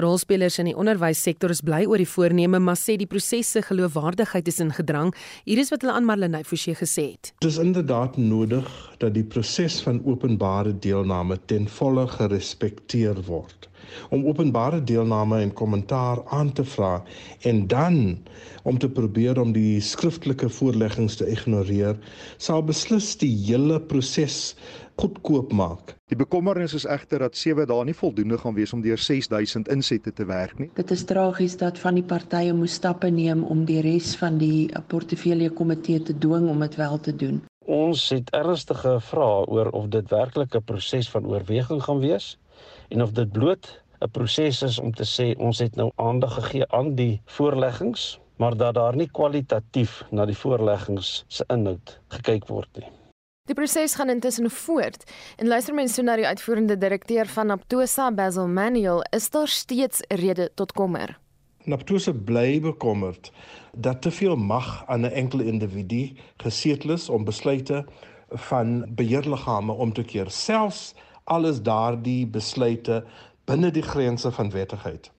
Rolspelers 0.00 0.56
in 0.62 0.70
die 0.70 0.72
onderwyssektor 0.80 1.52
is 1.52 1.60
bly 1.60 1.82
oor 1.84 2.00
die 2.00 2.08
voorneme, 2.08 2.56
maar 2.56 2.78
sê 2.80 2.94
die 2.96 3.08
proses 3.10 3.50
se 3.52 3.60
geloofwaardigheid 3.66 4.48
is 4.48 4.62
in 4.64 4.72
gedrang. 4.72 5.12
Hier 5.44 5.60
is 5.60 5.68
wat 5.74 5.84
hulle 5.84 5.92
aan 5.92 6.08
Marlene 6.08 6.40
Forsie 6.48 6.72
gesê 6.78 7.04
het. 7.10 7.34
Dit 7.44 7.50
is 7.50 7.60
inderdaad 7.60 8.16
nodig 8.16 8.70
dat 9.04 9.12
die 9.12 9.26
proses 9.34 9.76
van 9.84 10.00
openbare 10.08 10.72
deelname 10.72 11.36
ten 11.52 11.68
volle 11.68 12.06
gerespekteer 12.14 13.20
word 13.28 13.68
om 14.10 14.26
openbare 14.26 14.82
deelname 14.84 15.40
en 15.40 15.52
kommentaar 15.52 16.22
aan 16.28 16.52
te 16.52 16.64
vra 16.64 17.02
en 17.40 17.66
dan 17.66 18.18
om 18.62 18.78
te 18.78 18.90
probeer 18.90 19.40
om 19.40 19.52
die 19.52 19.80
skriftelike 19.80 20.48
voorleggings 20.48 21.16
te 21.16 21.28
ignoreer 21.30 21.98
sal 22.36 22.62
beslis 22.62 23.14
die 23.20 23.32
hele 23.46 23.80
proses 23.80 24.54
goedkoop 25.00 25.52
maak. 25.56 25.94
Die 26.12 26.18
bekommernis 26.18 26.74
is 26.76 26.84
egter 26.84 27.24
dat 27.24 27.36
7 27.38 27.66
dae 27.66 27.84
nie 27.88 27.96
voldoende 27.96 28.38
gaan 28.38 28.54
wees 28.54 28.72
om 28.76 28.82
deur 28.84 29.00
6000 29.00 29.70
insette 29.72 30.12
te 30.12 30.26
werk 30.28 30.58
nie. 30.60 30.68
Dit 30.76 30.90
is 30.94 31.04
tragies 31.08 31.56
dat 31.60 31.80
van 31.80 31.96
die 31.98 32.04
partye 32.06 32.52
moes 32.54 32.76
stappe 32.78 33.10
neem 33.10 33.44
om 33.44 33.64
die 33.68 33.80
res 33.84 34.12
van 34.20 34.38
die 34.38 34.68
portefeulje 34.92 35.50
komitee 35.50 36.02
te 36.02 36.18
dwing 36.18 36.48
om 36.52 36.60
dit 36.60 36.76
wel 36.76 37.00
te 37.00 37.16
doen. 37.16 37.42
Ons 37.62 38.08
het 38.10 38.30
ernstige 38.34 38.96
vrae 39.00 39.46
oor 39.46 39.70
of 39.70 39.88
dit 39.88 40.08
werklik 40.10 40.54
'n 40.54 40.64
proses 40.66 41.10
van 41.10 41.26
oorweging 41.26 41.82
gaan 41.82 42.00
wees 42.00 42.36
en 42.92 43.02
of 43.02 43.12
dit 43.16 43.32
bloot 43.32 43.82
'n 44.02 44.10
proses 44.10 44.62
is 44.62 44.78
om 44.78 44.92
te 44.94 45.06
sê 45.06 45.38
ons 45.38 45.58
het 45.58 45.74
nou 45.76 45.90
aandag 45.96 46.34
gegee 46.34 46.66
aan 46.68 46.94
die 46.94 47.20
voorleggings, 47.24 48.20
maar 48.36 48.56
dat 48.56 48.74
daar 48.74 48.96
nie 48.96 49.08
kwalitatief 49.10 50.02
na 50.10 50.26
die 50.26 50.36
voorleggings 50.36 51.24
se 51.28 51.44
inhoud 51.46 52.00
gekyk 52.08 52.48
word 52.48 52.68
nie. 52.76 52.90
Die 53.46 53.54
proses 53.54 53.94
gaan 53.94 54.10
intussen 54.10 54.50
voort. 54.50 55.04
En 55.36 55.46
luister 55.46 55.74
mense 55.74 55.94
so 55.94 56.02
na 56.02 56.16
die 56.16 56.26
uitvoerende 56.26 56.78
direkteur 56.78 57.26
van 57.26 57.50
Aptosa, 57.50 58.12
Basil 58.12 58.48
Manuel, 58.48 59.02
is 59.10 59.30
daar 59.30 59.48
steeds 59.48 60.00
rede 60.08 60.50
tot 60.54 60.72
kommer. 60.72 61.18
Aptosa 61.70 62.12
bly 62.12 62.60
bekommerd 62.60 63.32
dat 63.72 64.02
te 64.02 64.10
veel 64.10 64.36
mag 64.36 64.84
aan 64.86 65.00
'n 65.00 65.12
enkele 65.12 65.44
individu 65.44 66.12
gesetel 66.36 66.90
is 66.90 67.08
om 67.08 67.24
besluite 67.24 67.84
van 68.28 68.86
beheerliggame 68.88 69.72
om 69.72 69.92
te 69.92 70.02
keer, 70.02 70.30
selfs 70.30 70.94
alles 71.24 71.62
daardie 71.62 72.26
besluite 72.26 73.04
binne 73.44 73.70
die 73.70 73.82
grense 73.82 74.30
van 74.30 74.50
wettigheid. 74.50 75.10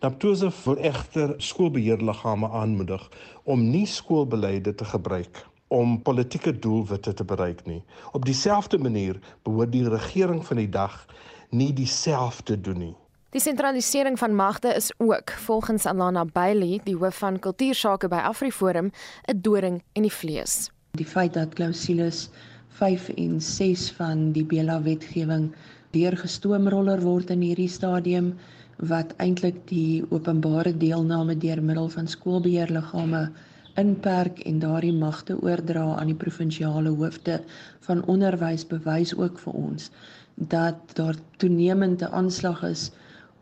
Naptose 0.00 0.50
wil 0.64 0.76
egter 0.76 1.34
skoolbeheerliggame 1.42 2.50
aanmoedig 2.50 3.08
om 3.44 3.70
nie 3.70 3.86
skoolbeleide 3.86 4.74
te 4.74 4.84
gebruik 4.84 5.46
om 5.68 6.02
politieke 6.02 6.58
doelwitte 6.58 7.12
te 7.14 7.24
bereik 7.24 7.66
nie. 7.66 7.82
Op 8.12 8.24
dieselfde 8.24 8.78
manier 8.78 9.18
behoort 9.42 9.72
die 9.72 9.88
regering 9.88 10.46
van 10.46 10.56
die 10.56 10.68
dag 10.68 11.06
nie 11.50 11.72
dieselfde 11.72 12.60
doen 12.60 12.78
nie. 12.78 12.94
Die 13.30 13.40
sentralisering 13.40 14.18
van 14.18 14.34
magte 14.34 14.72
is 14.74 14.92
ook 14.96 15.30
volgens 15.30 15.86
Alana 15.86 16.24
Bailey, 16.24 16.80
die 16.84 16.96
hoof 16.96 17.18
van 17.18 17.38
kultuursake 17.38 18.08
by 18.08 18.22
AfriForum, 18.30 18.90
'n 19.28 19.40
doring 19.40 19.82
in 19.92 20.02
die 20.02 20.12
vlees. 20.12 20.70
Die 20.90 21.06
feit 21.06 21.34
dat 21.34 21.54
klausules 21.54 22.30
5 22.78 23.08
en 23.16 23.40
6 23.40 23.90
van 23.98 24.30
die 24.32 24.44
Bela 24.54 24.78
wetgewing 24.82 25.50
deur 25.96 26.16
gestoomroller 26.20 27.00
word 27.02 27.30
in 27.34 27.42
hierdie 27.46 27.70
stadium 27.76 28.32
wat 28.90 29.14
eintlik 29.24 29.56
die 29.70 30.04
openbare 30.14 30.72
deelname 30.84 31.34
deur 31.44 31.62
middel 31.70 31.88
van 31.94 32.10
skoolbeheerliggame 32.14 33.22
inperk 33.82 34.38
en 34.50 34.60
daardie 34.62 34.94
magte 34.94 35.36
oordra 35.42 35.84
aan 35.96 36.12
die 36.12 36.20
provinsiale 36.22 36.92
hoofde 37.00 37.40
van 37.88 38.04
onderwys 38.14 38.66
bewys 38.70 39.14
ook 39.16 39.38
vir 39.42 39.58
ons 39.64 39.90
dat 40.54 40.94
daar 40.94 41.18
toenemende 41.42 42.10
aanslag 42.10 42.62
is 42.70 42.90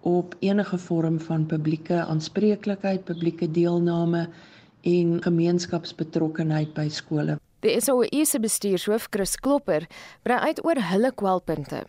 op 0.01 0.37
enige 0.41 0.79
vorm 0.79 1.19
van 1.21 1.47
publieke 1.47 2.05
aanspreeklikheid, 2.05 3.05
publieke 3.05 3.51
deelname 3.51 4.29
en 4.83 5.23
gemeenskapsbetrokkenheid 5.23 6.73
by 6.75 6.89
skole. 6.89 7.37
Die 7.67 7.81
SOE 7.83 8.23
se 8.23 8.39
bestuurshoof 8.39 9.09
Chris 9.11 9.33
Klopper 9.43 9.89
brei 10.23 10.37
uit 10.47 10.61
oor 10.63 10.79
hulle 10.87 11.09
kwelpunte. 11.19 11.81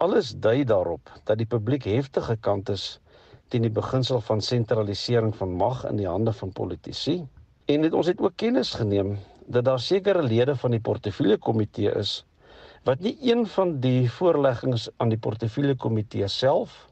Alles 0.00 0.30
dui 0.32 0.62
daarop 0.64 1.10
dat 1.28 1.36
die 1.36 1.46
publiek 1.46 1.84
heftige 1.84 2.38
kant 2.40 2.72
is 2.72 2.84
teen 3.52 3.66
die 3.66 3.72
beginsel 3.80 4.22
van 4.24 4.40
sentralisering 4.40 5.34
van 5.36 5.52
mag 5.60 5.82
in 5.90 6.00
die 6.00 6.08
hande 6.08 6.32
van 6.38 6.54
politici. 6.56 7.18
En 7.68 7.84
dit 7.84 7.92
ons 7.92 8.08
het 8.08 8.24
ook 8.24 8.38
kennis 8.40 8.72
geneem 8.80 9.18
dat 9.44 9.68
daar 9.68 9.84
sekere 9.84 10.24
lede 10.24 10.56
van 10.56 10.72
die 10.72 10.80
portefeulje 10.88 11.36
komitee 11.36 11.92
is 12.00 12.22
wat 12.88 13.04
nie 13.04 13.18
een 13.20 13.44
van 13.58 13.76
die 13.84 14.08
voorleggings 14.08 14.88
aan 14.96 15.12
die 15.12 15.20
portefeulje 15.20 15.76
komitee 15.76 16.32
self 16.32 16.86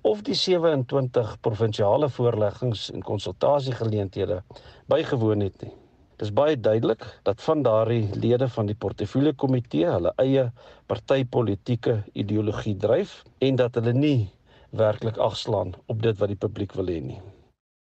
of 0.00 0.24
die 0.24 0.40
27 0.40 1.36
provinsiale 1.44 2.08
voorleggings 2.08 2.88
en 2.96 3.04
konsultasiegeleenthede 3.04 4.40
bygewoon 4.88 5.50
het 5.50 5.66
nie. 5.68 5.76
Dis 6.16 6.30
baie 6.30 6.54
duidelik 6.60 7.02
dat 7.26 7.42
van 7.42 7.62
daardie 7.62 8.08
lede 8.14 8.48
van 8.48 8.66
die 8.70 8.78
portefeulje 8.78 9.32
komitee 9.34 9.86
hulle 9.90 10.12
eie 10.22 10.50
partytetiese 10.86 12.02
ideologie 12.12 12.76
dryf 12.76 13.22
en 13.38 13.56
dat 13.58 13.74
hulle 13.74 13.92
nie 13.92 14.30
werklik 14.70 15.18
agslaan 15.18 15.74
op 15.86 16.02
dit 16.02 16.18
wat 16.18 16.30
die 16.30 16.38
publiek 16.38 16.74
wil 16.78 16.86
hê 16.90 17.00
nie. 17.02 17.18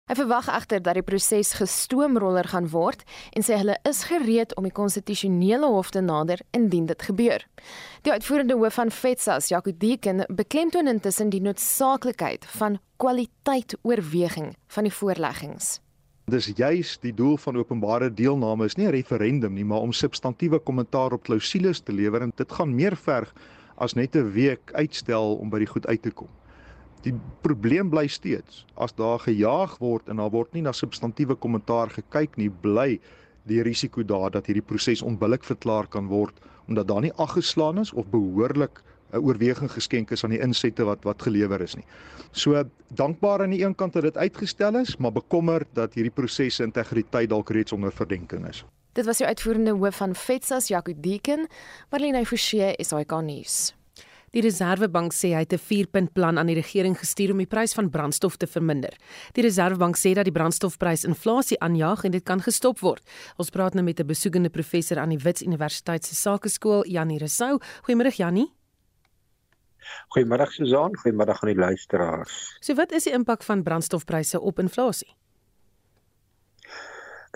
Hy 0.08 0.16
verwag 0.16 0.48
egter 0.48 0.80
dat 0.80 0.96
die 0.96 1.04
proses 1.04 1.50
gestoomroller 1.60 2.48
gaan 2.48 2.70
word 2.72 3.02
en 3.36 3.44
sê 3.44 3.58
hulle 3.60 3.76
is 3.90 4.06
gereed 4.08 4.54
om 4.56 4.64
die 4.64 4.76
konstitusionele 4.76 5.68
hof 5.68 5.92
te 5.92 6.04
nader 6.04 6.44
indien 6.56 6.86
dit 6.88 7.08
gebeur. 7.10 7.44
Die 8.08 8.16
uitvoerende 8.16 8.56
hoof 8.56 8.80
van 8.80 8.92
FETSAS, 8.92 9.50
Jaco 9.52 9.72
Deken, 9.76 10.24
beklemtoon 10.32 10.88
intussen 10.88 11.32
die 11.32 11.44
noodsaaklikheid 11.44 12.48
van 12.56 12.80
kwaliteit 13.04 13.76
oorweging 13.84 14.54
van 14.68 14.88
die 14.88 14.96
voorleggings. 14.96 15.78
Dis 16.28 16.50
juis 16.60 16.90
die 17.00 17.14
doel 17.16 17.38
van 17.40 17.56
openbare 17.56 18.10
deelname 18.12 18.66
is 18.68 18.74
nie 18.76 18.86
'n 18.86 18.92
referendum 18.92 19.54
nie, 19.54 19.64
maar 19.64 19.80
om 19.80 19.94
substantiëre 19.94 20.60
kommentaar 20.60 21.14
op 21.14 21.24
klousules 21.24 21.80
te 21.80 21.94
lewer 21.94 22.22
en 22.22 22.34
dit 22.36 22.52
gaan 22.52 22.76
meer 22.76 22.98
verg 22.98 23.34
as 23.78 23.94
net 23.94 24.16
'n 24.16 24.32
week 24.34 24.74
uitstel 24.74 25.36
om 25.36 25.50
by 25.50 25.60
die 25.60 25.72
goed 25.72 25.88
uit 25.88 26.02
te 26.02 26.12
kom. 26.12 26.28
Die 27.04 27.14
probleem 27.42 27.90
bly 27.90 28.08
steeds 28.08 28.66
as 28.76 28.94
daar 28.94 29.20
gejaag 29.20 29.78
word 29.78 30.10
en 30.10 30.18
daar 30.18 30.30
word 30.30 30.54
nie 30.54 30.62
na 30.62 30.72
substantiëre 30.72 31.36
kommentaar 31.36 31.90
gekyk 31.90 32.36
nie, 32.36 32.50
bly 32.50 33.00
die 33.46 33.62
risiko 33.62 34.04
daar 34.04 34.32
dat 34.32 34.46
hierdie 34.48 34.68
proses 34.68 35.02
onbillik 35.02 35.44
verklaar 35.44 35.88
kan 35.88 36.08
word 36.08 36.34
omdat 36.68 36.88
daar 36.88 37.02
nie 37.02 37.14
aggeslaan 37.14 37.80
is 37.80 37.94
of 37.94 38.06
behoorlik 38.12 38.84
'n 39.14 39.18
oorweging 39.18 39.72
geskenk 39.72 40.12
is 40.12 40.24
aan 40.24 40.36
die 40.36 40.42
insette 40.42 40.84
wat 40.84 41.04
wat 41.04 41.22
gelewer 41.22 41.62
is 41.62 41.76
nie. 41.76 41.86
So 42.32 42.64
dankbaar 42.88 43.42
aan 43.42 43.56
die 43.56 43.64
een 43.64 43.76
kant 43.76 43.94
dat 43.94 44.04
dit 44.04 44.18
uitgestel 44.18 44.76
is, 44.76 44.98
maar 44.98 45.12
bekommerd 45.12 45.68
dat 45.74 45.94
hierdie 45.94 46.14
prosesse 46.14 46.64
integriteit 46.64 47.30
dalk 47.30 47.50
reeds 47.50 47.72
onder 47.72 47.92
verdenking 47.92 48.48
is. 48.48 48.66
Dit 48.94 49.06
was 49.06 49.18
die 49.18 49.28
uitvoerende 49.28 49.72
hoof 49.72 49.96
van 49.96 50.16
FETSAS, 50.16 50.68
Jaco 50.68 50.94
Deken, 50.96 51.48
Marlene 51.90 52.26
Forsie, 52.26 52.74
SAK 52.78 53.22
nuus. 53.22 53.74
Die 54.36 54.42
Reserwebank 54.44 55.14
sê 55.16 55.32
hy 55.32 55.46
het 55.46 55.54
'n 55.54 55.58
4-punt-plan 55.58 56.38
aan 56.38 56.48
die 56.48 56.56
regering 56.56 56.98
gestuur 57.00 57.32
om 57.32 57.38
die 57.38 57.48
prys 57.48 57.74
van 57.74 57.90
brandstof 57.90 58.36
te 58.36 58.48
verminder. 58.48 58.94
Die 59.34 59.44
Reserwebank 59.44 59.96
sê 59.98 60.14
dat 60.14 60.26
die 60.26 60.34
brandstofprys 60.34 61.06
inflasie 61.06 61.60
aanjaag 61.60 62.04
en 62.04 62.12
dit 62.12 62.24
kan 62.24 62.42
gestop 62.42 62.80
word. 62.80 63.04
Ons 63.38 63.50
praat 63.50 63.74
nou 63.74 63.84
met 63.84 64.00
'n 64.00 64.06
besoekende 64.06 64.50
professor 64.50 65.00
aan 65.00 65.10
die 65.10 65.24
Wits 65.24 65.42
Universiteit 65.42 66.06
se 66.06 66.16
Sakeskool, 66.16 66.86
Janie 66.86 67.18
Resou. 67.18 67.60
Goeiemôre 67.84 68.16
Janie. 68.16 68.57
Goeiemôre 70.16 70.50
Susan, 70.52 70.98
goeiemôre 71.04 71.38
aan 71.38 71.54
die 71.54 71.60
luisteraars. 71.60 72.58
So 72.60 72.76
wat 72.76 72.92
is 72.92 73.04
die 73.10 73.14
impak 73.14 73.44
van 73.44 73.64
brandstofpryse 73.64 74.40
op 74.40 74.60
inflasie? 74.60 75.14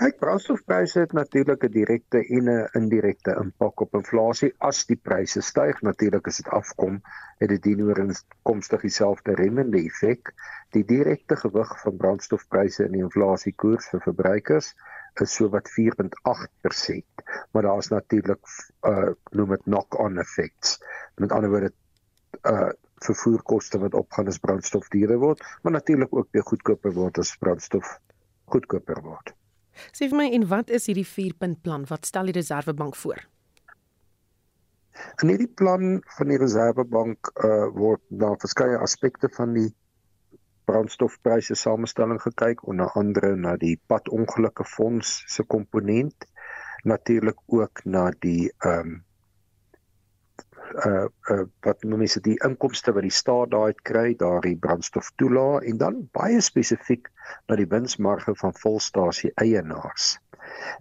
Kyk, 0.01 0.15
brandstofpryse 0.17 1.00
het 1.00 1.12
natuurlik 1.13 1.63
'n 1.63 1.72
direkte 1.72 2.20
en 2.38 2.48
'n 2.50 2.70
indirekte 2.79 3.36
impak 3.41 3.81
op 3.81 3.93
inflasie. 3.93 4.53
As 4.58 4.86
die 4.86 4.96
pryse 4.96 5.41
styg, 5.41 5.81
natuurlik 5.81 6.27
as 6.27 6.38
dit 6.38 6.48
afkom, 6.48 7.01
het 7.38 7.50
dit 7.50 7.63
dienooreenkomstig 7.63 8.81
dieselfde 8.81 9.36
remmende 9.36 9.77
effek. 9.77 10.34
Die 10.72 10.86
direkte 10.86 11.36
gewig 11.36 11.81
van 11.81 11.98
brandstofpryse 11.98 12.86
in 12.86 12.91
die 12.91 13.03
inflasiekoers 13.03 13.89
vir 13.89 14.01
verbruikers 14.01 14.74
is 15.22 15.36
so 15.36 15.50
wat 15.50 15.70
4.8%, 15.70 17.24
maar 17.51 17.63
daar's 17.63 17.89
natuurlik 17.89 18.39
uh 18.81 19.12
noem 19.31 19.50
dit 19.50 19.63
knock-on 19.63 20.17
effects. 20.17 20.79
Met 21.15 21.31
ander 21.31 21.50
woorde 21.50 21.74
uh 22.50 22.71
vervoerkoste 23.01 23.79
wat 23.81 23.95
opgaan 23.98 24.27
as 24.29 24.38
brandstof 24.38 24.88
duurder 24.93 25.17
word, 25.17 25.39
maar 25.62 25.74
natuurlik 25.74 26.13
ook 26.13 26.27
weer 26.31 26.43
goedkoper 26.45 26.93
word 26.93 27.17
as 27.17 27.33
brandstof 27.41 27.95
goedkoper 28.53 29.01
word. 29.01 29.33
Sê 29.89 30.05
vir 30.12 30.19
my 30.19 30.27
en 30.36 30.45
wat 30.51 30.69
is 30.69 30.86
hierdie 30.86 31.07
4-punt 31.07 31.62
plan? 31.65 31.88
Wat 31.89 32.05
stel 32.05 32.29
die 32.29 32.38
Reserwebank 32.38 32.95
voor? 33.01 33.24
In 35.24 35.31
hierdie 35.31 35.50
plan 35.50 36.01
van 36.17 36.29
die 36.29 36.38
Reservebank 36.38 37.31
uh, 37.41 37.69
word 37.74 38.03
na 38.24 38.36
verskeie 38.41 38.77
aspekte 38.77 39.31
van 39.33 39.55
die 39.57 39.69
brandstofpryse 40.69 41.55
samestelling 41.57 42.19
gekyk, 42.21 42.62
onder 42.69 42.91
andere 43.00 43.33
na 43.36 43.55
die 43.60 43.77
padongelukke 43.89 44.67
fonds 44.67 45.21
se 45.27 45.43
komponent, 45.43 46.27
natuurlik 46.83 47.39
ook 47.48 47.86
na 47.86 48.10
die 48.19 48.51
ehm 48.60 48.93
um, 48.93 49.00
uh 50.85 51.07
uh 51.33 51.43
wat 51.65 51.83
noem 51.83 52.03
mense 52.03 52.21
die 52.25 52.37
inkomste 52.47 52.93
wat 52.95 53.05
die 53.05 53.13
staat 53.13 53.51
daai 53.53 53.73
kry, 53.89 54.13
daardie 54.17 54.57
brandstoftoelaag 54.65 55.67
en 55.71 55.77
dan 55.81 56.01
baie 56.17 56.41
spesifiek 56.41 57.11
na 57.49 57.57
die 57.59 57.69
winsmarge 57.73 58.35
van 58.43 58.55
volstasie 58.63 59.31
eienaars. 59.43 60.15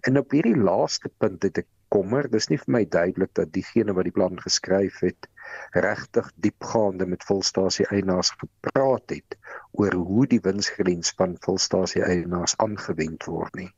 En 0.07 0.17
op 0.17 0.31
hierdie 0.31 0.57
laaste 0.57 1.11
punt 1.23 1.43
het 1.43 1.61
ek 1.63 1.69
kommer, 1.91 2.27
dis 2.31 2.47
nie 2.49 2.59
vir 2.61 2.73
my 2.77 2.81
duidelik 2.95 3.33
dat 3.37 3.51
diegene 3.55 3.93
wat 3.97 4.07
die 4.07 4.15
plan 4.15 4.39
geskryf 4.39 5.01
het 5.03 5.27
regtig 5.75 6.29
diepgaande 6.45 7.05
met 7.13 7.25
volstasie 7.27 7.85
eienaars 7.91 8.31
gepraat 8.39 9.11
het 9.11 9.37
oor 9.79 9.97
hoe 9.99 10.27
die 10.33 10.39
winsgrens 10.45 11.11
van 11.19 11.35
volstasie 11.45 12.03
eienaars 12.07 12.55
aangewend 12.63 13.27
word 13.27 13.59
nie. 13.59 13.69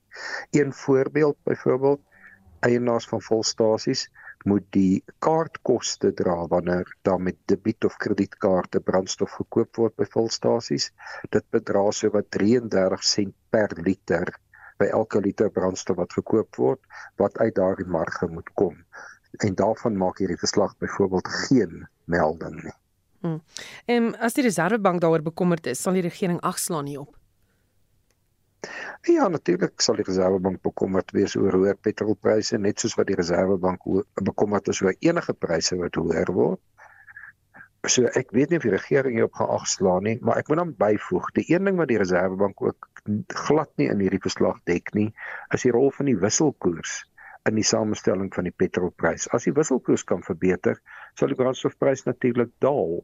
Een 0.51 0.73
voorbeeld 0.73 1.37
byvoorbeeld 1.49 2.01
eienaars 2.69 3.07
van 3.09 3.21
volstasies 3.21 4.07
moet 4.49 4.65
die 4.75 5.03
kaartkoste 5.23 6.11
dra 6.13 6.35
wanneer 6.51 6.89
daar 7.07 7.21
met 7.21 7.37
debiet 7.51 7.85
of 7.87 7.97
kredietkaarte 7.97 8.79
brandstof 8.79 9.37
gekoop 9.39 9.79
word 9.79 9.95
by 9.95 10.07
volstasies. 10.15 10.91
Dit 11.31 11.45
bedra 11.55 11.85
so 11.91 12.11
wat 12.15 12.31
33 12.35 13.03
sent 13.07 13.35
per 13.49 13.75
liter 13.79 14.33
by 14.81 14.89
elke 14.91 15.21
liter 15.23 15.51
brandstof 15.53 15.99
wat 16.01 16.13
gekoop 16.19 16.59
word 16.59 16.81
wat 17.21 17.37
uit 17.37 17.55
daardie 17.55 17.87
marge 17.87 18.27
moet 18.27 18.49
kom. 18.59 18.77
En 19.41 19.55
daarvan 19.55 19.97
maak 19.97 20.19
hierdie 20.21 20.39
verslag 20.39 20.77
byvoorbeeld 20.77 21.27
geen 21.47 21.87
melding 22.05 22.59
nie. 22.63 22.77
Hmm. 23.23 23.39
En 23.85 24.11
as 24.19 24.35
die 24.35 24.43
Reserwebank 24.43 25.01
daaroor 25.01 25.23
bekommerd 25.23 25.67
is, 25.71 25.81
sal 25.81 25.95
die 25.95 26.03
regering 26.03 26.41
agslaan 26.43 26.89
hierop. 26.91 27.15
Ja, 29.11 29.27
natuurlik 29.27 29.81
sal 29.83 29.97
die 29.99 30.05
Reserwebank 30.07 30.61
bekommerd 30.63 31.11
wees 31.15 31.35
oor 31.35 31.57
hoë 31.57 31.73
petrolpryse 31.83 32.59
net 32.61 32.79
soos 32.79 32.95
wat 32.99 33.09
die 33.09 33.17
Reserwebank 33.19 33.83
bekommerd 34.23 34.69
is 34.71 34.79
oor 34.85 34.95
enige 34.99 35.35
pryse 35.35 35.75
wat 35.81 35.99
hoër 35.99 36.31
word. 36.35 36.61
So 37.83 38.07
ek 38.15 38.31
weet 38.31 38.53
nie 38.53 38.61
of 38.61 38.63
die 38.63 38.71
regering 38.71 39.17
hierop 39.17 39.35
geagslaan 39.35 40.07
nie, 40.07 40.15
maar 40.23 40.39
ek 40.39 40.47
moet 40.47 40.61
dan 40.61 40.71
byvoeg, 40.79 41.27
die 41.35 41.43
een 41.51 41.67
ding 41.67 41.81
wat 41.81 41.91
die 41.91 41.99
Reserwebank 41.99 42.63
ook 42.63 42.87
glad 43.27 43.73
nie 43.81 43.89
in 43.91 43.99
hierdie 43.99 44.23
verslag 44.23 44.61
dek 44.69 44.93
nie, 44.95 45.09
is 45.51 45.67
die 45.67 45.73
rol 45.75 45.91
van 45.91 46.07
die 46.07 46.15
wisselkoers 46.21 47.01
in 47.49 47.59
die 47.59 47.67
samestelling 47.67 48.29
van 48.31 48.47
die 48.47 48.55
petrolprys. 48.55 49.27
As 49.35 49.43
die 49.49 49.55
wisselkoers 49.55 50.05
kan 50.07 50.23
verbeter, 50.23 50.79
sal 51.19 51.33
die 51.33 51.39
brandstofprys 51.39 52.05
natuurlik 52.07 52.53
daal. 52.63 53.01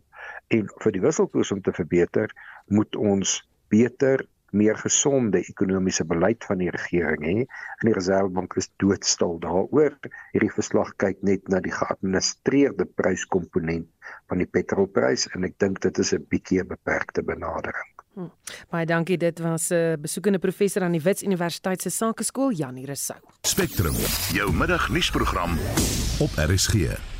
En 0.55 0.71
vir 0.79 0.95
die 0.95 1.03
wisselkoers 1.03 1.51
om 1.51 1.59
te 1.65 1.75
verbeter, 1.75 2.31
moet 2.71 2.95
ons 2.95 3.41
beter 3.67 4.23
meer 4.51 4.77
gesonde 4.77 5.41
ekonomiese 5.41 6.05
beleid 6.05 6.45
van 6.45 6.57
die 6.57 6.71
regering 6.73 7.25
hè. 7.25 7.45
En 7.79 7.91
die 7.91 7.93
reservebank 7.93 8.55
is 8.61 8.71
doodstil 8.77 9.39
daaroor. 9.39 9.95
Hierdie 10.33 10.53
verslag 10.53 10.95
kyk 10.97 11.21
net 11.21 11.47
na 11.47 11.61
die 11.63 11.73
geadministreerde 11.75 12.85
pryskomponent 12.85 13.87
van 14.29 14.41
die 14.41 14.49
petrolprys 14.49 15.27
en 15.33 15.45
ek 15.47 15.57
dink 15.61 15.81
dit 15.85 15.97
is 15.99 16.13
'n 16.13 16.25
bietjie 16.29 16.61
'n 16.61 16.67
beperkte 16.67 17.23
benadering. 17.23 17.89
Hm. 18.15 18.29
baie 18.69 18.85
dankie 18.85 19.17
dit 19.17 19.39
was 19.39 19.69
'n 19.69 19.75
uh, 19.75 19.97
besoekende 20.01 20.39
professor 20.39 20.83
aan 20.83 20.91
die 20.91 21.01
Wits 21.01 21.23
Universiteit 21.23 21.81
se 21.81 21.89
Sakeskool 21.89 22.51
Janie 22.51 22.85
Resou 22.85 23.19
Spectrum 23.41 23.93
jou 24.33 24.51
middagnuusprogram 24.53 25.57
op 26.19 26.29
RSG 26.35 27.18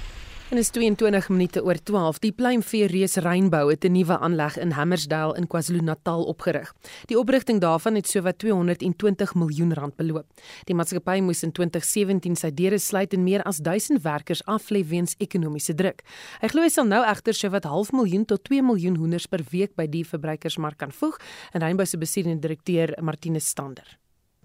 En 0.49 0.57
is 0.57 0.69
22 0.73 1.29
minute 1.29 1.61
oor 1.61 1.77
12. 1.77 2.17
Die 2.23 2.31
pluimvee 2.33 2.87
reus 2.89 3.19
Rainbow 3.21 3.69
het 3.69 3.85
'n 3.85 3.91
nuwe 3.91 4.17
aanleg 4.17 4.57
in 4.57 4.71
Hammersdale 4.71 5.37
in 5.37 5.47
KwaZulu-Natal 5.47 6.23
opgerig. 6.23 6.73
Die 7.05 7.19
oprigting 7.19 7.59
daarvan 7.59 7.95
het 7.95 8.07
sowat 8.07 8.37
220 8.37 9.35
miljoen 9.35 9.73
rand 9.73 9.95
beloop. 9.95 10.25
Die 10.63 10.75
maatskappy 10.75 11.19
moes 11.19 11.43
in 11.43 11.51
2017 11.51 12.35
sy 12.35 12.53
deure 12.53 12.77
sluit 12.77 13.13
en 13.13 13.23
meer 13.23 13.43
as 13.43 13.57
1000 13.57 14.01
werkers 14.01 14.41
aflê 14.45 14.87
weens 14.87 15.15
ekonomiese 15.17 15.75
druk. 15.75 16.01
Hy 16.41 16.47
glo 16.47 16.61
hy 16.61 16.69
sal 16.69 16.85
nou 16.85 17.05
egter 17.05 17.33
sowat 17.33 17.65
0.5 17.65 17.91
miljoen 17.91 18.25
tot 18.25 18.43
2 18.43 18.61
miljoen 18.61 18.95
hoenders 18.95 19.27
per 19.27 19.43
week 19.51 19.75
by 19.75 19.87
die 19.87 20.05
verbruikersmark 20.05 20.77
kan 20.77 20.91
voeg, 20.91 21.19
en 21.53 21.61
Rainbow 21.61 21.85
se 21.85 21.97
bestuurende 21.97 22.39
direkteur 22.39 22.95
Martinus 23.01 23.45
Stander. 23.45 23.99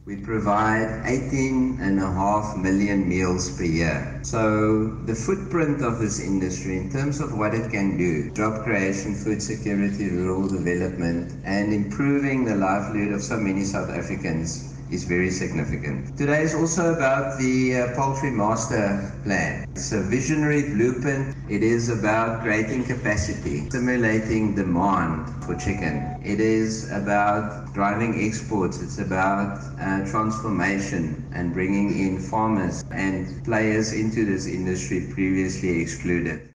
We 0.07 0.17
provide 0.17 1.01
18 1.05 1.79
and 1.81 1.99
a 1.99 2.11
half 2.11 2.55
million 2.57 3.09
meals 3.09 3.51
per 3.51 3.65
year. 3.65 4.13
So 4.23 4.93
the 5.05 5.15
footprint 5.15 5.81
of 5.83 5.99
this 5.99 6.19
industry 6.21 6.77
in 6.77 6.91
terms 6.91 7.21
of 7.21 7.33
what 7.33 7.55
it 7.55 7.71
can 7.71 7.97
do, 7.97 8.29
job 8.35 8.63
creation, 8.63 9.15
food 9.15 9.43
security, 9.43 10.11
rural 10.11 10.47
development, 10.47 11.33
and 11.43 11.73
improving 11.73 12.45
the 12.45 12.55
livelihood 12.55 13.13
of 13.13 13.23
so 13.23 13.39
many 13.39 13.65
South 13.65 13.89
Africans 13.91 14.65
is 14.91 15.05
very 15.05 15.31
significant. 15.31 16.17
Today 16.17 16.43
is 16.43 16.55
also 16.55 16.95
about 16.95 17.39
the 17.39 17.77
uh, 17.77 17.95
Poultry 17.95 18.31
Master 18.31 19.13
Plan. 19.25 19.65
It's 19.75 19.93
a 19.93 20.01
visionary 20.03 20.63
blueprint. 20.75 21.37
It 21.49 21.63
is 21.63 21.89
about 21.89 22.43
creating 22.43 22.85
capacity, 22.85 23.69
stimulating 23.69 24.55
demand 24.55 25.45
for 25.45 25.55
chicken. 25.57 26.17
It 26.23 26.41
is 26.41 26.91
about 26.93 27.75
driving 27.75 28.25
exports. 28.25 28.81
It's 28.81 28.99
about 28.99 29.59
uh, 29.81 30.09
transformation 30.09 31.29
and 31.35 31.53
bringing 31.53 31.99
in 31.99 32.21
farmers 32.21 32.85
and 32.91 33.45
players 33.45 33.93
into 33.93 34.25
this 34.25 34.47
industry 34.47 35.11
previously 35.13 35.81
excluded. 35.83 36.54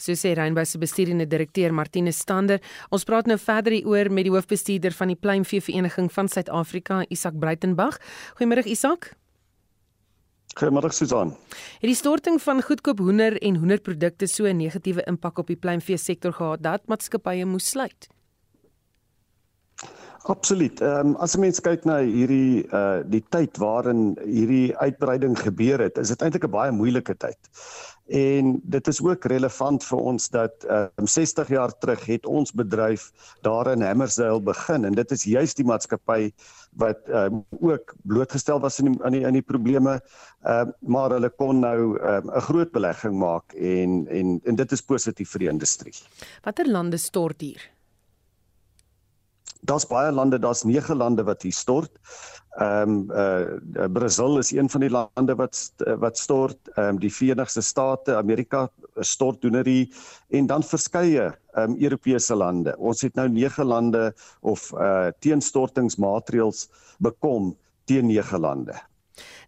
So 0.00 0.16
sê 0.16 0.34
Rainbow 0.34 0.64
se 0.64 0.78
bestuurende 0.78 1.26
direkteur 1.28 1.72
Martine 1.72 2.12
Stander. 2.12 2.60
Ons 2.90 3.04
praat 3.04 3.28
nou 3.30 3.38
verder 3.38 3.76
hieroor 3.76 4.10
met 4.10 4.24
die 4.26 4.32
hoofbestuurder 4.34 4.96
van 4.96 5.12
die 5.12 5.16
Pluimvee 5.16 5.60
Vereniging 5.60 6.10
van 6.12 6.28
Suid-Afrika, 6.28 7.04
Isak 7.08 7.38
Breitenberg. 7.38 8.00
Goeiemôre 8.38 8.66
Isak. 8.66 9.12
Goeiemôre 10.58 10.90
Susan. 10.90 11.36
Het 11.80 11.90
die 11.92 11.94
storting 11.94 12.40
van 12.42 12.62
goedkoop 12.62 12.98
hoender 12.98 13.36
en 13.38 13.60
hoenderprodukte 13.62 14.26
so 14.26 14.44
'n 14.44 14.56
negatiewe 14.56 15.02
impak 15.06 15.38
op 15.38 15.46
die 15.46 15.56
pluimvee 15.56 15.96
sektor 15.96 16.32
gehad 16.32 16.62
dat 16.62 16.86
maatskappye 16.86 17.44
moes 17.44 17.70
sluit? 17.70 18.08
Absoluut. 20.28 20.80
Ehm 20.80 21.06
um, 21.06 21.16
as 21.16 21.34
'n 21.36 21.40
mens 21.40 21.60
kyk 21.60 21.84
na 21.84 21.98
hierdie 21.98 22.66
uh 22.72 23.00
die 23.04 23.24
tyd 23.28 23.56
waarin 23.56 24.18
hierdie 24.24 24.76
uitbreiding 24.76 25.38
gebeur 25.38 25.80
het, 25.80 25.98
is 25.98 26.08
dit 26.08 26.22
eintlik 26.22 26.44
'n 26.44 26.50
baie 26.50 26.72
moeilike 26.72 27.16
tyd. 27.16 27.38
En 28.10 28.60
dit 28.62 28.88
is 28.90 28.98
ook 29.02 29.24
relevant 29.30 29.84
vir 29.86 29.98
ons 30.12 30.24
dat 30.34 30.64
um, 30.66 31.06
60 31.06 31.48
jaar 31.48 31.70
terug 31.78 32.04
het 32.10 32.26
ons 32.26 32.50
bedryf 32.52 33.10
daar 33.46 33.70
in 33.70 33.84
Hammersdale 33.86 34.42
begin 34.42 34.84
en 34.84 34.98
dit 34.98 35.14
is 35.14 35.22
juist 35.30 35.60
die 35.60 35.66
maatskappy 35.66 36.32
wat 36.82 37.06
um, 37.06 37.44
ook 37.60 37.94
blootgestel 38.02 38.58
was 38.60 38.80
aan 38.82 38.90
die 38.90 39.04
aan 39.04 39.14
die, 39.14 39.24
die 39.38 39.46
probleme 39.46 40.00
um, 40.42 40.74
maar 40.80 41.14
hulle 41.14 41.30
kon 41.30 41.62
nou 41.62 41.98
'n 41.98 42.26
um, 42.26 42.34
groot 42.50 42.72
belegging 42.74 43.14
maak 43.14 43.54
en 43.54 44.06
en 44.08 44.40
en 44.44 44.58
dit 44.58 44.72
is 44.72 44.82
positief 44.82 45.30
vir 45.30 45.46
die 45.46 45.52
industrie. 45.54 45.94
Watter 46.42 46.66
lande 46.66 46.98
stort 46.98 47.40
hier? 47.40 47.62
Daar's 49.60 49.86
baie 49.86 50.12
lande, 50.12 50.38
daar's 50.38 50.62
9 50.64 50.96
lande 50.96 51.24
wat 51.24 51.42
hier 51.42 51.52
stort. 51.52 51.92
Ehm 52.58 52.90
um, 52.90 53.10
uh 53.14 53.86
Brasil 53.92 54.38
is 54.38 54.50
een 54.52 54.70
van 54.70 54.80
die 54.80 54.90
lande 54.90 55.34
wat 55.34 55.72
wat 55.98 56.18
stort, 56.18 56.58
ehm 56.74 56.88
um, 56.88 56.98
die 56.98 57.12
Verenigde 57.12 57.62
State, 57.62 58.16
Amerika 58.16 58.68
stort 59.00 59.40
doenerie 59.42 59.92
en 60.28 60.46
dan 60.46 60.62
verskeie 60.62 61.30
ehm 61.52 61.70
um, 61.70 61.76
Europese 61.78 62.34
lande. 62.34 62.76
Ons 62.78 63.00
het 63.00 63.14
nou 63.14 63.28
9 63.28 63.64
lande 63.64 64.14
of 64.40 64.72
uh 64.72 65.08
teenstortingsmaatreëls 65.18 66.68
bekom 66.98 67.56
teen 67.84 68.06
9 68.06 68.40
lande. 68.40 68.80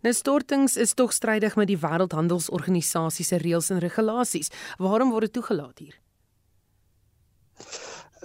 Nou 0.02 0.14
stortings 0.14 0.76
is 0.76 0.94
tog 0.94 1.12
strydig 1.12 1.56
met 1.56 1.66
die 1.70 1.78
Wêreldhandelsorganisasie 1.78 3.24
se 3.24 3.36
reëls 3.36 3.70
en 3.70 3.78
regulasies. 3.78 4.50
Waarom 4.78 5.10
word 5.10 5.30
dit 5.30 5.32
toegelaat 5.32 5.78
hier? 5.78 5.98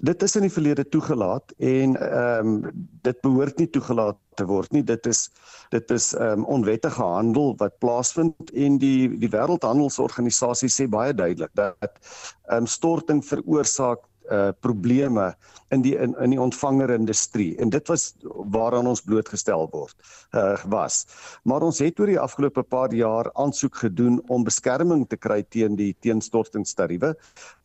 Dit 0.06 0.22
is 0.22 0.36
in 0.36 0.46
die 0.46 0.54
verlede 0.54 0.86
toegelaat 0.90 1.54
en 1.58 1.96
ehm 1.98 2.48
um, 2.48 2.88
dit 3.02 3.22
behoort 3.22 3.58
nie 3.58 3.70
toegelaat 3.70 4.18
te 4.36 4.46
word 4.46 4.72
nie. 4.72 4.84
Dit 4.84 5.06
is 5.10 5.30
dit 5.74 5.92
is 5.92 6.12
ehm 6.14 6.44
um, 6.44 6.46
onwettige 6.58 7.02
handel 7.02 7.56
wat 7.58 7.80
plaasvind 7.82 8.52
en 8.54 8.78
die 8.78 9.10
die 9.18 9.32
Wêreldhandelsorganisasie 9.34 10.70
sê 10.70 10.88
baie 10.88 11.14
duidelik 11.14 11.54
dat 11.58 11.78
ehm 11.82 12.62
um, 12.62 12.70
storting 12.70 13.24
veroorsaak 13.26 14.06
uh 14.32 14.52
probleme 14.60 15.34
in 15.72 15.82
die 15.82 15.96
in, 15.98 16.16
in 16.24 16.34
die 16.34 16.42
ontvangerindustrie. 16.42 17.56
En 17.62 17.70
dit 17.70 17.88
was 17.88 18.14
waaraan 18.54 18.88
ons 18.88 19.02
blootgestel 19.02 19.68
word 19.72 19.96
uh 20.36 20.56
was. 20.72 21.06
Maar 21.44 21.66
ons 21.68 21.80
het 21.84 22.00
oor 22.00 22.12
die 22.12 22.20
afgelope 22.20 22.64
paar 22.64 22.94
jaar 22.94 23.30
aansoek 23.36 23.76
gedoen 23.84 24.22
om 24.28 24.44
beskerming 24.48 25.08
te 25.10 25.18
kry 25.18 25.44
teen 25.44 25.76
die 25.76 25.94
teenstortingstariewe 26.06 27.14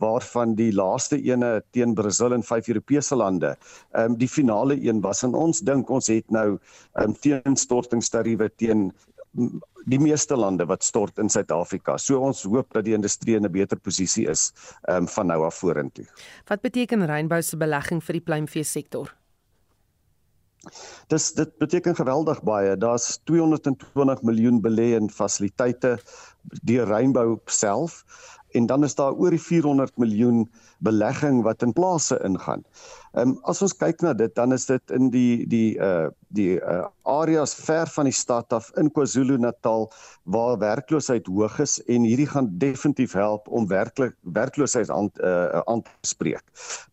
waarvan 0.02 0.56
die 0.58 0.72
laaste 0.72 1.18
ene 1.22 1.60
teen 1.70 1.94
Brasil 1.94 2.34
en 2.34 2.42
vyf 2.46 2.68
Europese 2.68 3.16
lande. 3.16 3.54
Um 3.98 4.16
die 4.18 4.28
finale 4.28 4.78
een 4.80 5.00
was. 5.02 5.22
En 5.22 5.34
ons 5.34 5.60
dink 5.60 5.90
ons 5.90 6.08
het 6.08 6.30
nou 6.30 6.58
um 7.02 7.14
teenstortingstariewe 7.14 8.50
teen 8.56 8.90
die 9.88 9.98
meeste 9.98 10.36
lande 10.36 10.66
wat 10.68 10.84
stort 10.84 11.18
in 11.18 11.30
Suid-Afrika. 11.32 11.96
So 11.98 12.20
ons 12.20 12.42
hoop 12.42 12.72
dat 12.76 12.84
die 12.84 12.94
industrie 12.94 13.36
in 13.36 13.46
'n 13.46 13.52
beter 13.52 13.78
posisie 13.78 14.28
is 14.28 14.52
um, 14.88 15.08
van 15.08 15.26
nou 15.26 15.44
af 15.44 15.54
vorentoe. 15.54 16.06
Wat 16.46 16.60
beteken 16.60 17.06
Rainbow 17.06 17.42
se 17.42 17.56
belegging 17.56 18.04
vir 18.04 18.12
die 18.12 18.24
pluimvee 18.24 18.64
sektor? 18.64 19.14
Dis 21.10 21.32
dit 21.34 21.58
beteken 21.58 21.96
geweldig 21.98 22.42
baie. 22.42 22.76
Daar's 22.76 23.18
220 23.24 24.22
miljoen 24.22 24.60
belê 24.62 24.94
in 24.94 25.10
fasiliteite 25.10 25.98
deur 26.62 26.86
Rainbow 26.86 27.38
self 27.46 28.04
en 28.54 28.66
dan 28.66 28.84
is 28.84 28.94
daar 28.94 29.12
oor 29.12 29.30
die 29.30 29.40
400 29.40 29.96
miljoen 29.98 30.44
belegging 30.82 31.42
wat 31.46 31.62
in 31.62 31.72
plase 31.72 32.18
ingaan. 32.24 32.64
Ehm 33.12 33.28
um, 33.28 33.38
as 33.44 33.60
ons 33.60 33.74
kyk 33.76 34.00
na 34.00 34.14
dit 34.16 34.32
dan 34.34 34.54
is 34.56 34.64
dit 34.66 34.92
in 34.96 35.10
die 35.12 35.44
die 35.46 35.76
uh 35.76 36.08
die 36.32 36.56
uh 36.56 36.86
areas 37.04 37.52
ver 37.54 37.90
van 37.92 38.08
die 38.08 38.14
stad 38.16 38.52
af 38.56 38.70
in 38.80 38.88
KwaZulu-Natal 38.88 39.90
waar 40.32 40.56
werkloosheid 40.58 41.26
hoog 41.28 41.58
is 41.60 41.76
en 41.92 42.06
hierdie 42.08 42.28
gaan 42.30 42.48
definitief 42.62 43.12
help 43.12 43.48
om 43.48 43.68
werklik 43.68 44.14
werkloosheid 44.22 44.90
aan 44.90 45.10
uh, 45.20 45.60
aan 45.66 45.82
te 45.82 46.08
spreek. 46.08 46.44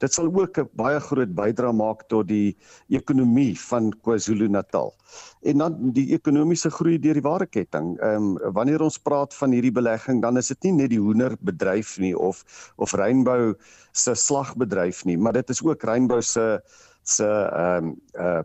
Dit 0.03 0.13
sal 0.13 0.27
ook 0.27 0.59
'n 0.59 0.67
baie 0.75 0.99
groot 0.99 1.33
bydrae 1.35 1.71
maak 1.71 2.03
tot 2.09 2.27
die 2.27 2.57
ekonomie 2.89 3.55
van 3.69 3.93
KwaZulu-Natal. 4.03 4.93
En 5.41 5.57
dan 5.57 5.91
die 5.93 6.11
ekonomiese 6.13 6.69
groei 6.69 6.99
deur 6.99 7.13
die 7.13 7.27
waardeketting. 7.29 7.95
Ehm 7.99 8.35
um, 8.35 8.53
wanneer 8.53 8.81
ons 8.81 8.99
praat 8.99 9.33
van 9.33 9.51
hierdie 9.51 9.71
belegging, 9.71 10.21
dan 10.21 10.37
is 10.37 10.47
dit 10.47 10.63
nie 10.63 10.73
net 10.83 10.89
die 10.89 10.99
hoenderbedryf 10.99 11.97
nie 11.97 12.17
of 12.17 12.43
of 12.75 12.93
Rainbow 12.93 13.55
se 13.91 14.15
slagbedryf 14.15 15.03
nie, 15.05 15.17
maar 15.17 15.33
dit 15.33 15.49
is 15.49 15.63
ook 15.63 15.83
Rainbow 15.83 16.21
se 16.21 16.59
se 17.03 17.25
ehm 17.25 17.85
um, 17.85 17.95
uh 18.19 18.41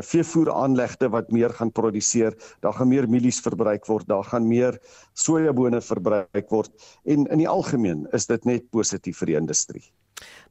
veevoer 0.00 0.48
aanlegte 0.52 1.10
wat 1.12 1.30
meer 1.30 1.52
gaan 1.52 1.72
produseer, 1.72 2.32
daar 2.64 2.72
gaan 2.72 2.88
meer 2.88 3.08
mielies 3.08 3.40
verbruik 3.44 3.84
word, 3.86 4.06
daar 4.08 4.24
gaan 4.24 4.46
meer 4.48 4.78
sojabone 5.12 5.80
verbruik 5.80 6.48
word 6.48 6.70
en 7.04 7.26
in 7.26 7.42
die 7.42 7.48
algemeen 7.48 8.06
is 8.16 8.26
dit 8.26 8.44
net 8.48 8.70
positief 8.70 9.18
vir 9.20 9.34
die 9.34 9.36
industrie. 9.36 9.84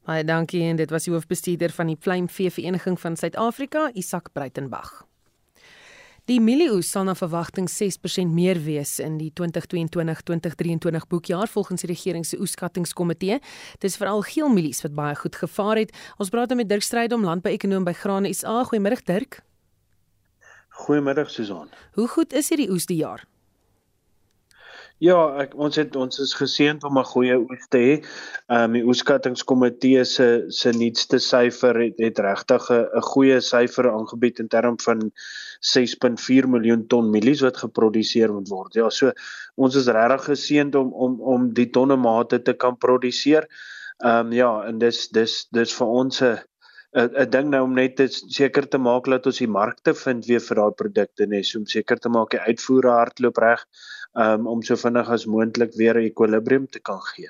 Baie 0.05 0.23
dankie 0.23 0.61
en 0.69 0.77
dit 0.77 0.93
was 0.93 1.09
die 1.09 1.13
hoofbestuurder 1.13 1.73
van 1.73 1.89
die 1.89 1.97
Pluimvee 1.97 2.51
Vereniging 2.53 2.99
van 2.99 3.17
Suid-Afrika, 3.17 3.89
Isak 3.93 4.29
Breitenberg. 4.33 5.01
Die 6.31 6.39
mielieoes 6.39 6.87
sal 6.87 7.03
na 7.09 7.11
verwagting 7.17 7.65
6% 7.67 8.31
meer 8.31 8.55
wees 8.63 8.93
in 9.03 9.17
die 9.19 9.33
2022-2023 9.35 11.07
boekjaar 11.11 11.49
volgens 11.51 11.83
die 11.83 11.89
regering 11.91 12.23
se 12.23 12.39
oeskattingskomitee. 12.39 13.41
Dis 13.83 13.97
veral 13.99 14.23
geel 14.29 14.47
mielies 14.53 14.79
wat 14.85 14.95
baie 14.95 15.17
goed 15.19 15.35
gevaar 15.35 15.81
het. 15.81 15.91
Ons 16.23 16.31
praat 16.31 16.53
nou 16.53 16.61
met 16.61 16.69
Dirk 16.69 16.87
Strydom, 16.87 17.25
landbouekonoom 17.27 17.83
by 17.83 17.95
Grane 17.99 18.31
SA. 18.31 18.61
Goeiemôre 18.69 19.01
Dirk. 19.03 19.41
Goeiemôre 20.85 21.27
Susan. 21.27 21.67
Hoe 21.99 22.07
goed 22.07 22.31
is 22.31 22.53
hierdie 22.53 22.71
oes 22.71 22.87
die 22.87 23.01
jaar? 23.01 23.27
Ja, 25.01 25.17
ek, 25.41 25.55
ons 25.57 25.79
het 25.79 25.95
ons 25.97 26.19
is 26.21 26.31
geseënd 26.37 26.83
om 26.85 26.99
'n 26.99 27.09
goeie 27.09 27.37
oes 27.39 27.63
te 27.73 27.79
hê. 27.81 27.93
Ehm 28.53 28.65
um, 28.65 28.73
die 28.77 28.83
oeskattingskomitee 28.85 30.03
se 30.05 30.27
se 30.57 30.73
nuutste 30.77 31.17
syfer 31.17 31.79
het, 31.81 31.97
het 31.97 32.19
regtig 32.21 32.69
'n 32.69 33.01
goeie 33.07 33.39
syfer 33.41 33.89
aangebied 33.89 34.39
in 34.43 34.47
terme 34.47 34.77
van 34.85 35.01
6.4 35.73 36.47
miljoen 36.47 36.85
ton 36.87 37.09
mielies 37.09 37.41
wat 37.41 37.57
geproduseer 37.57 38.33
moet 38.33 38.49
word. 38.49 38.75
Ja, 38.75 38.89
so 38.89 39.11
ons 39.55 39.75
is 39.75 39.87
regtig 39.87 40.25
geseënd 40.29 40.75
om 40.75 40.93
om 40.93 41.19
om 41.21 41.49
die 41.53 41.69
tonne 41.71 41.97
mate 41.97 42.41
te 42.41 42.53
kan 42.53 42.77
produseer. 42.77 43.49
Ehm 44.05 44.27
um, 44.27 44.31
ja, 44.33 44.51
en 44.67 44.77
dis 44.77 45.07
dis 45.09 45.47
dis 45.51 45.73
vir 45.79 45.87
ons 45.87 46.21
'n 46.21 46.37
'n 46.93 47.29
ding 47.31 47.49
nou 47.49 47.63
om 47.63 47.73
net 47.73 48.01
seker 48.37 48.65
te 48.67 48.77
maak 48.77 49.05
dat 49.05 49.25
ons 49.25 49.37
die 49.39 49.47
markte 49.47 49.93
vind 49.95 50.25
weer 50.27 50.41
vir 50.47 50.55
daai 50.59 50.73
produkte 50.81 51.25
net 51.25 51.45
so 51.45 51.59
om 51.59 51.65
seker 51.65 51.97
te 51.97 52.09
maak 52.09 52.31
die 52.31 52.39
uitvoere 52.39 52.91
hardloop 52.91 53.37
reg 53.37 53.63
um, 54.13 54.47
om 54.47 54.63
so 54.63 54.75
vinnig 54.75 55.09
as 55.09 55.25
moontlik 55.25 55.73
weer 55.75 55.95
'n 55.99 56.09
ekwilibrium 56.09 56.67
te 56.67 56.79
kan 56.79 56.99
gee. 57.13 57.29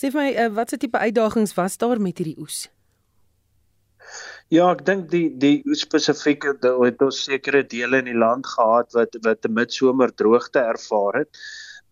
Sê 0.00 0.10
vir 0.10 0.20
my, 0.22 0.30
uh, 0.32 0.48
watse 0.54 0.76
tipe 0.76 0.98
uitdagings 0.98 1.54
was 1.54 1.76
daar 1.76 2.00
met 2.00 2.18
hierdie 2.18 2.38
oes? 2.38 2.68
Ja, 4.48 4.70
ek 4.72 4.86
dink 4.86 5.10
die 5.10 5.28
die 5.36 5.62
spesifieke 5.76 6.54
het 6.62 7.02
ons 7.02 7.24
sekere 7.24 7.62
dele 7.62 7.98
in 7.98 8.06
die 8.08 8.16
land 8.16 8.46
gehad 8.46 8.94
wat 8.96 9.18
wat 9.22 9.44
'n 9.44 9.52
midsomer 9.52 10.14
droogte 10.14 10.58
ervaar 10.58 11.18
het. 11.18 11.28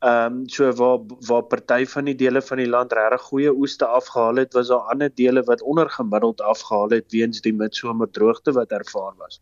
Ehm 0.05 0.33
um, 0.33 0.49
so 0.49 0.73
waar 0.73 0.99
waar 1.27 1.43
party 1.43 1.87
van 1.87 2.05
die 2.05 2.15
dele 2.15 2.43
van 2.43 2.59
die 2.61 2.69
land 2.69 2.93
regtig 2.93 3.23
goeie 3.31 3.53
oeste 3.53 3.87
afgehaal 3.87 4.37
het, 4.37 4.53
was 4.53 4.69
daar 4.69 4.91
ander 4.93 5.09
dele 5.15 5.43
wat 5.43 5.63
ondergemiddeld 5.63 6.41
afgehaal 6.41 6.91
het 6.91 7.13
weens 7.13 7.41
die 7.41 7.55
midsomer 7.55 8.11
droogte 8.11 8.53
wat 8.53 8.71
ervaar 8.71 9.15
was. 9.17 9.41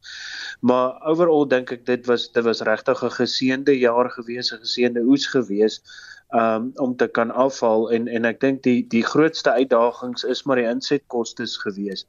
Maar 0.60 1.02
overall 1.10 1.48
dink 1.48 1.72
ek 1.74 1.86
dit 1.86 2.06
was 2.06 2.30
dit 2.32 2.44
was 2.44 2.62
regtig 2.70 3.02
'n 3.02 3.16
geseënde 3.18 3.78
jaar 3.78 4.10
gewees, 4.10 4.52
'n 4.52 4.62
geseënde 4.62 5.02
oes 5.02 5.26
gewees 5.26 5.82
um, 6.30 6.70
om 6.76 6.96
te 6.96 7.06
kan 7.06 7.30
afhaal 7.30 7.90
en 7.92 8.08
en 8.08 8.24
ek 8.24 8.40
dink 8.40 8.62
die 8.62 8.86
die 8.88 9.04
grootste 9.04 9.50
uitdagings 9.50 10.24
is 10.24 10.44
maar 10.44 10.56
die 10.56 10.70
insetkoste 10.70 11.46
gewees 11.66 12.06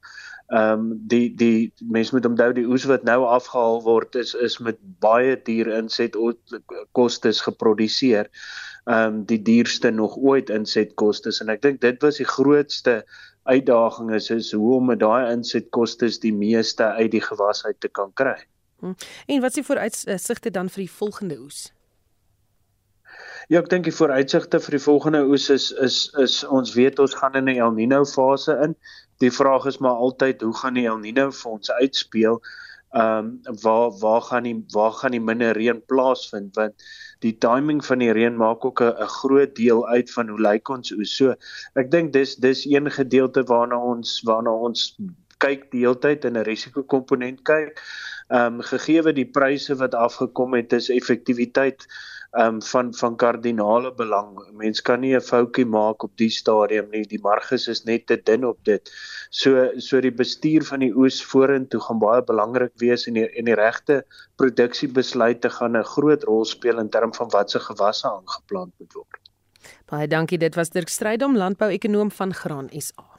ehm 0.47 0.79
um, 0.79 1.07
die 1.09 1.35
die 1.35 1.73
mense 1.79 2.13
moet 2.13 2.25
onthou 2.25 2.51
die 2.53 2.67
oes 2.69 2.83
wat 2.85 3.03
nou 3.03 3.23
afgehaal 3.25 3.79
word 3.81 4.15
is 4.15 4.35
is 4.35 4.59
met 4.61 4.77
baie 5.01 5.33
duur 5.47 5.71
inset 5.73 6.13
kostes 6.91 7.41
geproduseer. 7.41 8.29
Ehm 8.85 9.07
um, 9.07 9.23
die 9.25 9.41
duurste 9.41 9.89
nog 9.91 10.17
ooit 10.17 10.49
inset 10.49 10.93
kostes 10.95 11.41
en 11.41 11.49
ek 11.49 11.63
dink 11.65 11.81
dit 11.81 11.97
was 12.01 12.21
die 12.21 12.29
grootste 12.29 13.01
uitdaging 13.49 14.13
is 14.13 14.29
is 14.29 14.51
hoe 14.51 14.75
om 14.75 14.85
met 14.93 14.99
daai 15.01 15.31
inset 15.31 15.71
kostes 15.73 16.19
die 16.19 16.33
meeste 16.33 16.83
uit 16.93 17.11
die 17.11 17.25
gewas 17.25 17.65
uit 17.65 17.79
te 17.81 17.89
kan 17.89 18.13
kry. 18.13 18.37
Hm. 18.79 18.93
En 19.25 19.41
wat 19.41 19.49
is 19.49 19.63
die 19.63 19.65
vooruitsigte 19.65 20.51
dan 20.51 20.69
vir 20.69 20.85
die 20.85 20.91
volgende 20.91 21.39
oes? 21.41 21.71
Ja, 23.45 23.59
ek 23.61 23.67
dink 23.69 23.85
die 23.85 23.93
vooruitsigte 23.93 24.57
vir 24.57 24.73
die 24.73 24.81
volgende 24.81 25.19
oes 25.29 25.51
is 25.53 25.67
is 25.85 25.97
is 26.21 26.39
ons 26.49 26.71
weet 26.73 26.97
ons 27.03 27.13
gaan 27.13 27.35
in 27.37 27.49
'n 27.51 27.59
El 27.61 27.75
Niño 27.77 27.99
fase 28.09 28.55
in 28.65 28.71
die 29.21 29.29
vraag 29.29 29.67
is 29.69 29.77
maar 29.77 29.99
altyd 30.05 30.41
hoe 30.41 30.53
gaan 30.61 30.73
die 30.73 30.85
El 30.89 30.97
Niño 31.03 31.27
fonds 31.31 31.69
uitspeel? 31.71 32.39
Ehm 32.95 33.27
um, 33.45 33.59
waar 33.61 33.91
waar 34.01 34.23
gaan 34.29 34.47
die 34.49 34.55
waar 34.73 34.95
gaan 34.97 35.13
die 35.13 35.21
minder 35.21 35.53
reën 35.53 35.83
plaasvind 35.85 36.55
want 36.55 36.73
die 37.21 37.35
timing 37.37 37.85
van 37.85 38.01
die 38.01 38.09
reën 38.17 38.37
maak 38.37 38.65
ook 38.65 38.81
'n 38.81 39.13
groot 39.19 39.55
deel 39.55 39.87
uit 39.87 40.11
van 40.11 40.29
hoe 40.29 40.41
lyk 40.41 40.69
ons 40.69 40.91
oes. 40.97 41.15
So 41.15 41.35
ek 41.75 41.91
dink 41.91 42.13
dis 42.13 42.35
dis 42.35 42.65
een 42.65 42.89
gedeelte 42.91 43.43
waarna 43.43 43.77
ons 43.77 44.21
waarna 44.25 44.57
ons 44.57 44.97
kyk 45.37 45.69
die 45.71 45.85
hele 45.85 45.99
tyd 45.99 46.25
in 46.25 46.37
'n 46.37 46.49
risikokomponent 46.49 47.45
kyk. 47.45 47.77
Ehm 48.29 48.57
um, 48.57 48.61
gegee 48.61 49.13
die 49.13 49.29
pryse 49.29 49.75
wat 49.75 49.93
afgekom 49.93 50.53
het 50.53 50.73
is 50.73 50.89
effektiwiteit 50.89 51.85
um, 52.37 52.61
van 52.61 52.93
van 52.93 53.15
kardinale 53.15 53.93
belang. 53.93 54.39
Mens 54.53 54.81
kan 54.81 54.99
nie 54.99 55.15
'n 55.15 55.21
foutjie 55.21 55.65
maak 55.65 56.03
op 56.03 56.17
die 56.17 56.29
stadium 56.29 56.89
nie. 56.91 57.03
Die 57.03 57.21
marges 57.21 57.67
is 57.67 57.83
net 57.83 58.07
te 58.07 58.17
dun 58.23 58.45
op 58.45 58.59
dit. 58.63 58.91
So 59.29 59.71
so 59.77 60.01
die 60.01 60.11
bestuur 60.11 60.63
van 60.63 60.79
die 60.79 60.93
oes 60.95 61.23
vorentoe 61.23 61.81
gaan 61.81 61.99
baie 61.99 62.23
belangrik 62.23 62.71
wees 62.75 63.07
en 63.07 63.13
die 63.13 63.27
en 63.29 63.45
die 63.45 63.55
regte 63.55 64.03
produksiebesluite 64.35 65.49
gaan 65.49 65.77
'n 65.77 65.83
groot 65.83 66.23
rol 66.23 66.45
speel 66.45 66.79
in 66.79 66.89
terme 66.89 67.13
van 67.13 67.29
watse 67.29 67.59
gewasse 67.59 68.07
aangeplant 68.07 68.73
moet 68.77 68.93
word. 68.93 69.19
Baie 69.85 70.07
dankie. 70.07 70.37
Dit 70.37 70.55
was 70.55 70.69
Dirk 70.69 70.89
Strydom, 70.89 71.37
landbouekonoom 71.37 72.11
van 72.11 72.33
Graan 72.33 72.69
SA. 72.71 73.14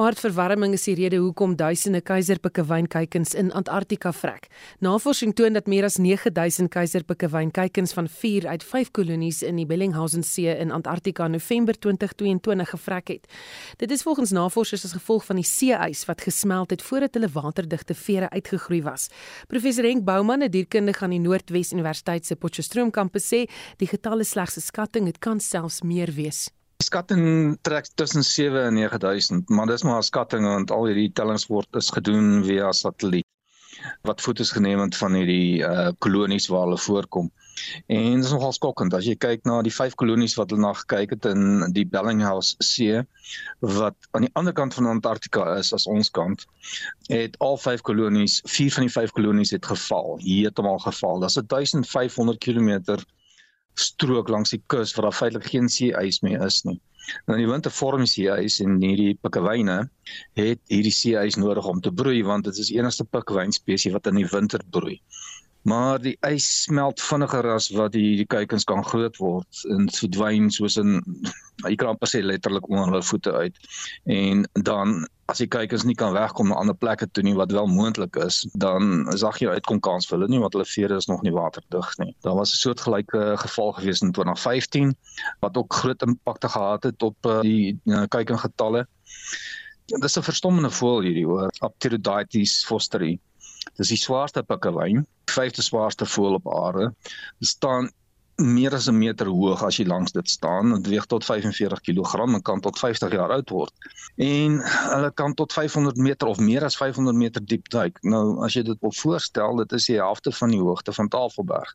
Aardverwarming 0.00 0.72
is 0.72 0.86
die 0.88 0.94
rede 0.96 1.18
hoekom 1.20 1.58
duisende 1.60 1.98
keiserpikkewynkuikens 2.00 3.34
in 3.36 3.50
Antarktika 3.52 4.14
vrek. 4.16 4.46
Navorsing 4.80 5.34
toon 5.36 5.52
dat 5.52 5.66
meer 5.68 5.84
as 5.84 5.98
9000 6.00 6.70
keiserpikkewynkuikens 6.72 7.92
van 7.92 8.06
4 8.08 8.46
uit 8.48 8.62
5 8.64 8.90
kolonies 8.96 9.42
in 9.44 9.58
die 9.60 9.66
Bellingshausen 9.68 10.24
See 10.24 10.54
in 10.54 10.72
Antarktika 10.72 11.26
in 11.28 11.36
November 11.36 11.76
2022 11.76 12.70
gevrek 12.70 13.12
het. 13.12 13.28
Dit 13.76 13.92
is 13.92 14.04
volgens 14.06 14.32
navorsers 14.32 14.86
as 14.88 14.94
gevolg 14.96 15.26
van 15.28 15.36
die 15.36 15.44
see-ys 15.44 16.06
wat 16.08 16.24
gesmelt 16.24 16.72
het 16.72 16.82
voordat 16.82 17.18
hulle 17.18 17.28
waterdigte 17.34 17.94
vere 17.94 18.30
uitgegroei 18.30 18.80
was. 18.86 19.10
Professor 19.52 19.84
Henk 19.84 20.06
Bouman, 20.08 20.40
'n 20.40 20.48
dierkundige 20.48 21.04
aan 21.04 21.10
die 21.10 21.20
Noordwes 21.20 21.72
Universiteit 21.72 22.24
se 22.24 22.36
Potchefstroom 22.36 22.90
kampus 22.90 23.28
sê, 23.28 23.44
die 23.76 23.88
getal 23.88 24.20
is 24.20 24.30
slegs 24.30 24.56
'n 24.56 24.60
skatting, 24.60 25.04
dit 25.04 25.18
kan 25.18 25.40
selfs 25.40 25.82
meer 25.82 26.08
wees 26.12 26.48
skatting 26.82 27.58
trek 27.62 27.88
tussen 27.94 28.24
7 28.24 28.64
en 28.64 28.74
9000, 28.74 29.48
maar 29.48 29.66
dis 29.66 29.82
maar 29.82 29.98
'n 29.98 30.02
skatting 30.02 30.44
want 30.44 30.70
al 30.70 30.86
hierdie 30.86 31.12
tellings 31.12 31.46
word 31.46 31.76
is 31.76 31.90
gedoen 31.90 32.44
via 32.44 32.72
satelliet 32.72 33.26
wat 34.02 34.20
fotos 34.20 34.50
geneem 34.50 34.80
het 34.80 34.96
van 34.96 35.14
hierdie 35.14 35.62
uh 35.64 35.90
kolonies 35.98 36.48
waar 36.52 36.66
hulle 36.66 36.78
voorkom. 36.78 37.30
En 37.86 38.14
dit 38.14 38.24
is 38.24 38.32
nogal 38.32 38.52
skokkend 38.52 38.94
as 38.96 39.06
jy 39.08 39.16
kyk 39.20 39.44
na 39.48 39.60
die 39.62 39.74
vyf 39.74 39.94
kolonies 40.02 40.36
wat 40.38 40.50
hulle 40.50 40.64
na 40.64 40.72
gekyk 40.76 41.14
het 41.16 41.28
in 41.30 41.72
die 41.76 41.86
Bellinghouse 41.94 42.56
See 42.64 43.02
wat 43.60 43.96
aan 44.16 44.26
die 44.26 44.32
ander 44.40 44.56
kant 44.56 44.74
van 44.74 44.86
Antarktika 44.86 45.46
is 45.58 45.72
as 45.76 45.86
ons 45.86 46.10
kant. 46.10 46.46
Het 47.08 47.36
al 47.38 47.58
vyf 47.60 47.84
kolonies, 47.86 48.40
vier 48.46 48.72
van 48.76 48.88
die 48.88 48.94
vyf 48.96 49.12
kolonies 49.16 49.54
het 49.56 49.66
geval, 49.66 50.18
heeltemal 50.24 50.78
geval. 50.86 51.20
Dit 51.20 51.36
is 51.36 51.40
1500 51.46 52.38
km 52.38 53.00
strook 53.80 54.30
langs 54.32 54.54
die 54.54 54.62
kus 54.72 54.94
waar 54.96 55.08
daar 55.08 55.18
feitelik 55.18 55.48
geen 55.52 55.68
see-ys 55.72 56.20
meer 56.26 56.44
is 56.46 56.62
nie. 56.68 56.78
Nou 57.26 57.36
in 57.38 57.44
die 57.44 57.50
winter 57.50 57.72
vorm 57.74 58.04
see-ys 58.06 58.60
en 58.64 58.76
hierdie 58.82 59.16
pikkewyne 59.24 59.78
het 60.38 60.60
hierdie 60.70 60.94
see-ys 60.94 61.38
nodig 61.40 61.66
om 61.66 61.80
te 61.84 61.92
broei 62.02 62.20
want 62.26 62.46
dit 62.48 62.60
is 62.62 62.70
die 62.70 62.78
enigste 62.78 63.06
pikkewyn 63.08 63.54
spesies 63.56 63.96
wat 63.96 64.10
in 64.10 64.20
die 64.20 64.28
winter 64.32 64.62
broei. 64.76 65.00
Maar 65.62 66.00
die 66.00 66.16
ys 66.26 66.46
smelt 66.62 67.00
vinniger 67.00 67.46
as 67.54 67.68
wat 67.76 67.92
die 67.92 68.16
die 68.16 68.26
kuikens 68.26 68.64
kan 68.64 68.84
groot 68.84 69.16
word 69.20 69.64
en 69.74 69.88
verdwyn 69.92 70.50
soos 70.50 70.78
in 70.80 71.00
jy 71.68 71.76
kan 71.76 71.92
amper 71.92 72.08
sê 72.08 72.22
letterlik 72.24 72.68
onder 72.70 72.88
hulle 72.88 73.02
voete 73.04 73.32
uit. 73.32 73.56
En 74.08 74.46
dan 74.64 75.02
as 75.30 75.38
die 75.38 75.48
kuikens 75.50 75.84
nie 75.86 75.94
kan 75.94 76.14
wegkom 76.16 76.48
na 76.50 76.58
ander 76.58 76.74
plekke 76.74 77.06
toe 77.14 77.22
nie 77.22 77.36
wat 77.38 77.52
wel 77.54 77.68
moontlik 77.70 78.16
is, 78.24 78.42
dan 78.58 79.04
daar 79.10 79.36
geen 79.36 79.52
uitkom 79.52 79.80
kans 79.84 80.08
vir 80.08 80.18
hulle 80.18 80.30
nie 80.32 80.40
want 80.42 80.56
hulle 80.56 80.66
vere 80.66 80.96
is 80.98 81.06
nog 81.10 81.22
nie 81.26 81.34
waterdig 81.34 81.92
nie. 82.02 82.14
Daar 82.26 82.38
was 82.40 82.54
'n 82.54 82.62
soortgelyke 82.64 83.36
geval 83.44 83.72
gewees 83.78 84.02
in 84.02 84.12
2015 84.12 84.96
wat 85.40 85.56
ook 85.56 85.74
groot 85.82 86.02
impakte 86.02 86.48
gehad 86.48 86.82
het 86.82 87.02
op 87.02 87.16
uh, 87.26 87.40
die 87.40 87.78
uh, 87.84 88.06
kuikengetalle. 88.08 88.86
Dit 89.86 90.04
is 90.04 90.16
'n 90.18 90.22
verstommende 90.22 90.70
voël 90.70 91.00
hierdie 91.00 91.26
hoor, 91.26 91.50
Apterodaites 91.58 92.64
fosteri. 92.64 93.18
Dis 93.80 93.94
die 93.94 94.00
swaarste 94.00 94.42
pikkewyn, 94.44 95.06
vyfde 95.32 95.64
swaarste 95.64 96.04
voël 96.04 96.36
op 96.36 96.48
aarde. 96.52 96.90
Dit 97.40 97.48
staan 97.48 97.88
meer 98.40 98.74
as 98.74 98.88
'n 98.88 98.98
meter 98.98 99.26
hoog 99.26 99.62
as 99.62 99.76
jy 99.76 99.86
langs 99.86 100.12
dit 100.12 100.28
staan. 100.28 100.72
Dit 100.74 100.86
weeg 100.86 101.06
tot 101.06 101.24
45 101.24 101.80
kg 101.80 102.14
en 102.34 102.42
kan 102.42 102.60
tot 102.60 102.78
50 102.78 103.12
jaar 103.12 103.30
oud 103.30 103.50
word. 103.50 103.72
En 104.16 104.60
hulle 104.64 105.10
kan 105.14 105.34
tot 105.34 105.52
500 105.52 105.96
meter 105.96 106.28
of 106.28 106.38
meer 106.38 106.64
as 106.64 106.76
500 106.76 107.16
meter 107.16 107.44
diep 107.44 107.68
duik. 107.68 108.02
Nou 108.02 108.44
as 108.44 108.54
jy 108.54 108.62
dit 108.62 108.76
op 108.80 108.94
voorstel, 108.96 109.56
dit 109.56 109.72
is 109.72 109.86
die 109.86 109.96
helfte 109.96 110.32
van 110.32 110.50
die 110.50 110.60
hoogte 110.60 110.92
van 110.92 111.08
Tafelberg. 111.08 111.74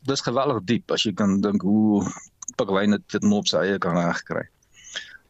Dis 0.00 0.20
geweldig 0.20 0.64
diep 0.64 0.90
as 0.90 1.02
jy 1.02 1.12
kan 1.12 1.40
dink 1.40 1.62
hoe 1.62 2.04
pikwyne 2.56 3.00
dit 3.06 3.22
net 3.22 3.32
op 3.32 3.48
sy 3.48 3.56
eie 3.56 3.78
kan 3.78 3.96
regkry. 3.96 4.48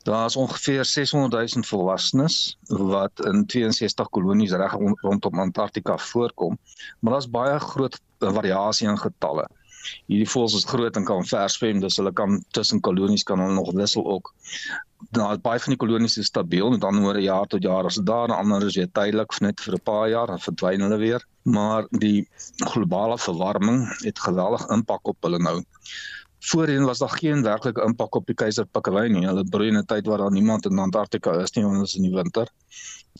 Daar 0.05 0.25
is 0.25 0.37
ongeveer 0.37 0.85
600 0.85 1.55
000 1.55 1.65
volwassenes 1.65 2.59
wat 2.69 3.25
in 3.25 3.47
62 3.47 4.09
kolonies 4.09 4.53
reg 4.53 4.73
rondom 5.01 5.39
Antarktika 5.41 5.99
voorkom, 5.99 6.59
maar 7.01 7.13
daar's 7.13 7.31
baie 7.31 7.59
groot 7.59 8.01
variasie 8.19 8.89
in 8.89 8.99
getalle. 8.99 9.47
Hierdie 10.09 10.29
voëls 10.29 10.57
is 10.61 10.67
groot 10.69 10.97
en 10.97 11.05
kan 11.09 11.25
ver 11.29 11.49
swem, 11.53 11.81
dus 11.81 11.97
hulle 12.01 12.13
kan 12.13 12.37
tussen 12.57 12.81
kolonies 12.85 13.25
kan 13.29 13.41
hulle 13.41 13.57
nog 13.57 13.73
wissel 13.73 14.05
ook. 14.17 14.33
Nou 15.17 15.29
baie 15.47 15.61
van 15.61 15.75
die 15.75 15.81
kolonies 15.81 16.19
is 16.21 16.29
stabiel, 16.33 16.71
met 16.73 16.85
ander 16.85 17.05
woorde 17.05 17.25
jaar 17.25 17.49
tot 17.49 17.65
jaar 17.65 17.89
as 17.89 18.01
daar, 18.11 18.33
ander 18.33 18.67
is 18.69 18.77
weer 18.77 18.91
tydelik 18.93 19.41
net 19.41 19.61
vir 19.61 19.79
'n 19.79 19.85
paar 19.89 20.09
jaar 20.09 20.27
dan 20.27 20.41
verdwyn 20.49 20.85
hulle 20.85 21.01
weer. 21.01 21.25
Maar 21.43 21.87
die 21.91 22.29
globale 22.57 23.19
verwarming 23.19 23.87
het 24.05 24.19
geweldig 24.19 24.69
impak 24.69 25.09
op 25.09 25.17
hulle 25.23 25.39
nou. 25.39 25.63
Voorheen 26.45 26.85
was 26.85 26.99
daar 26.99 27.09
geen 27.09 27.43
werklike 27.43 27.83
impak 27.83 28.15
op 28.15 28.27
die 28.29 28.35
keiserpikkewyn 28.37 29.15
nie. 29.17 29.25
Hulle 29.25 29.45
broei 29.49 29.71
in 29.71 29.79
'n 29.79 29.87
tyd 29.89 30.07
waar 30.07 30.19
daar 30.19 30.35
niemand 30.35 30.67
in 30.69 30.79
Antarktika 30.79 31.33
is 31.43 31.55
nie, 31.57 31.65
want 31.65 31.79
dit 31.79 31.89
is 31.89 31.97
in 31.97 32.03
die 32.03 32.13
winter. 32.13 32.51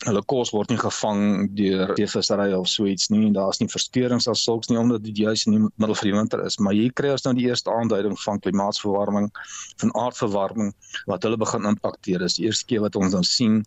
Hulle 0.05 0.21
kos 0.25 0.51
word 0.53 0.69
nie 0.69 0.77
gevang 0.77 1.49
deur 1.57 1.95
veevissery 1.95 2.53
of 2.53 2.67
so 2.67 2.85
iets 2.85 3.09
nie. 3.09 3.31
Daar's 3.31 3.59
nie 3.59 3.67
versteurings 3.67 4.27
as 4.27 4.43
sulks 4.43 4.69
nie 4.69 4.77
omdat 4.77 5.03
dit 5.03 5.17
juis 5.17 5.45
in 5.45 5.51
die 5.57 5.69
middel 5.75 5.95
van 5.95 6.09
die 6.09 6.17
winter 6.17 6.45
is. 6.45 6.57
Maar 6.57 6.73
hier 6.73 6.93
kry 6.93 7.09
ons 7.09 7.23
nou 7.23 7.33
die 7.33 7.47
eerste 7.47 7.71
aanduiding 7.71 8.19
van 8.19 8.39
klimaatsverwarming, 8.39 9.31
van 9.77 9.95
aardverwarming 9.95 10.73
wat 11.05 11.23
hulle 11.23 11.37
begin 11.37 11.65
impakteer. 11.65 12.19
Dis 12.19 12.35
die 12.35 12.45
eerste 12.45 12.65
keer 12.65 12.81
wat 12.81 12.95
ons 12.95 13.11
dan 13.11 13.23
sien 13.23 13.65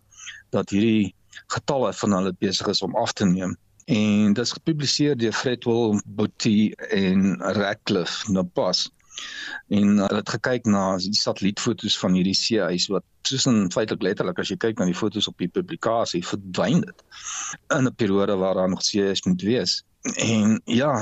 dat 0.51 0.71
hierdie 0.71 1.15
getalle 1.49 1.93
van 1.93 2.13
hulle 2.13 2.33
besig 2.39 2.67
is 2.67 2.83
om 2.83 2.97
af 2.97 3.13
te 3.13 3.25
neem 3.25 3.57
en 3.89 4.35
dit 4.37 4.45
is 4.45 4.53
gepubliseer 4.53 5.17
deur 5.17 5.33
Fredwell 5.33 6.01
Botty 6.05 6.73
en 6.93 7.39
Radcliffe 7.57 8.33
nou 8.33 8.45
pas 8.45 8.83
en 9.69 9.99
hulle 9.99 10.21
het 10.21 10.33
gekyk 10.35 10.67
na 10.67 10.97
die 11.03 11.15
satellietfoto's 11.17 11.99
van 12.01 12.17
hierdie 12.17 12.37
seeys 12.37 12.89
wat 12.93 13.05
soos 13.29 13.47
in 13.51 13.69
feitelik 13.75 14.03
letterlik 14.07 14.41
as 14.41 14.53
jy 14.53 14.57
kyk 14.57 14.79
na 14.79 14.89
die 14.89 14.97
foto's 14.97 15.29
op 15.29 15.39
die 15.43 15.51
publikasie 15.53 16.25
verdwyn 16.25 16.81
dit 16.87 17.05
in 17.77 17.87
'n 17.87 17.95
periode 17.95 18.37
waar 18.37 18.55
daar 18.55 18.69
nog 18.69 18.83
seeys 18.83 19.25
moet 19.27 19.43
wees. 19.43 19.83
En 20.17 20.61
ja 20.65 20.93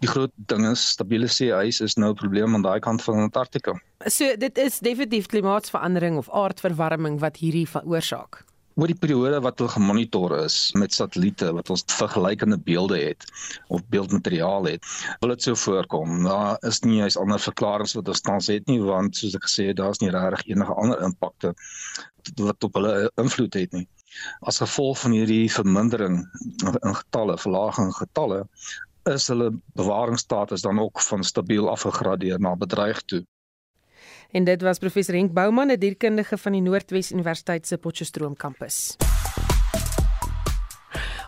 die 0.00 0.08
groot 0.08 0.32
ding 0.36 0.66
is 0.70 0.88
stabiele 0.88 1.28
seeys 1.28 1.80
is 1.80 1.96
nou 1.96 2.10
'n 2.10 2.20
probleem 2.22 2.54
aan 2.54 2.62
daai 2.62 2.80
kant 2.80 3.02
van 3.02 3.18
Antarktika. 3.28 3.80
So 4.06 4.36
dit 4.36 4.58
is 4.58 4.78
definitief 4.78 5.26
klimaatsverandering 5.26 6.16
of 6.16 6.30
aardverwarming 6.30 7.20
wat 7.20 7.36
hierdie 7.36 7.68
veroorsaak 7.68 8.44
oor 8.76 8.90
die 8.90 8.98
periode 9.00 9.38
wat 9.40 9.60
hulle 9.60 9.72
gemonitor 9.72 10.34
is 10.36 10.56
met 10.76 10.92
satelliete 10.92 11.48
wat 11.56 11.70
ons 11.72 11.84
vergelykende 11.96 12.58
beelde 12.66 12.98
het 13.00 13.24
of 13.72 13.84
beeldmateriaal 13.92 14.68
het 14.68 14.88
wil 15.22 15.32
dit 15.32 15.46
so 15.46 15.56
voorkom. 15.62 16.18
Daar 16.26 16.60
is 16.68 16.82
nie 16.84 17.00
eens 17.00 17.16
ander 17.16 17.40
verklaringe 17.40 17.96
wat 17.96 18.10
ons 18.12 18.24
tans 18.26 18.50
het 18.52 18.68
nie 18.68 18.80
want 18.84 19.16
soos 19.16 19.36
ek 19.38 19.46
gesê 19.48 19.70
het 19.70 19.80
daar's 19.80 20.02
nie 20.04 20.12
regtig 20.12 20.44
enige 20.52 20.76
ander 20.82 21.04
impakte 21.08 21.54
wat 22.42 22.68
op 22.68 22.76
hulle 22.76 22.92
invloed 23.22 23.56
het 23.56 23.72
nie. 23.78 23.86
As 24.44 24.60
gevolg 24.60 25.00
van 25.04 25.14
hierdie 25.16 25.46
vermindering 25.52 26.20
in 26.66 26.98
getalle 27.00 27.38
verlaging 27.40 27.88
in 27.92 27.96
getalle 27.96 28.42
is 29.08 29.30
hulle 29.32 29.54
bewaringsstatus 29.78 30.66
dan 30.66 30.82
ook 30.82 31.00
van 31.08 31.24
stabiel 31.24 31.70
afgegradeer 31.72 32.40
na 32.42 32.52
bedreig 32.60 33.00
toe 33.08 33.22
En 34.30 34.44
dit 34.44 34.62
was 34.62 34.78
professor 34.78 35.14
Henk 35.14 35.32
Bouman, 35.32 35.70
'n 35.70 35.78
dierkundige 35.78 36.38
van 36.38 36.52
die 36.52 36.62
Noordwes 36.62 37.12
Universiteit 37.12 37.66
se 37.66 37.78
Potchefstroom 37.78 38.36
kampus. 38.36 38.96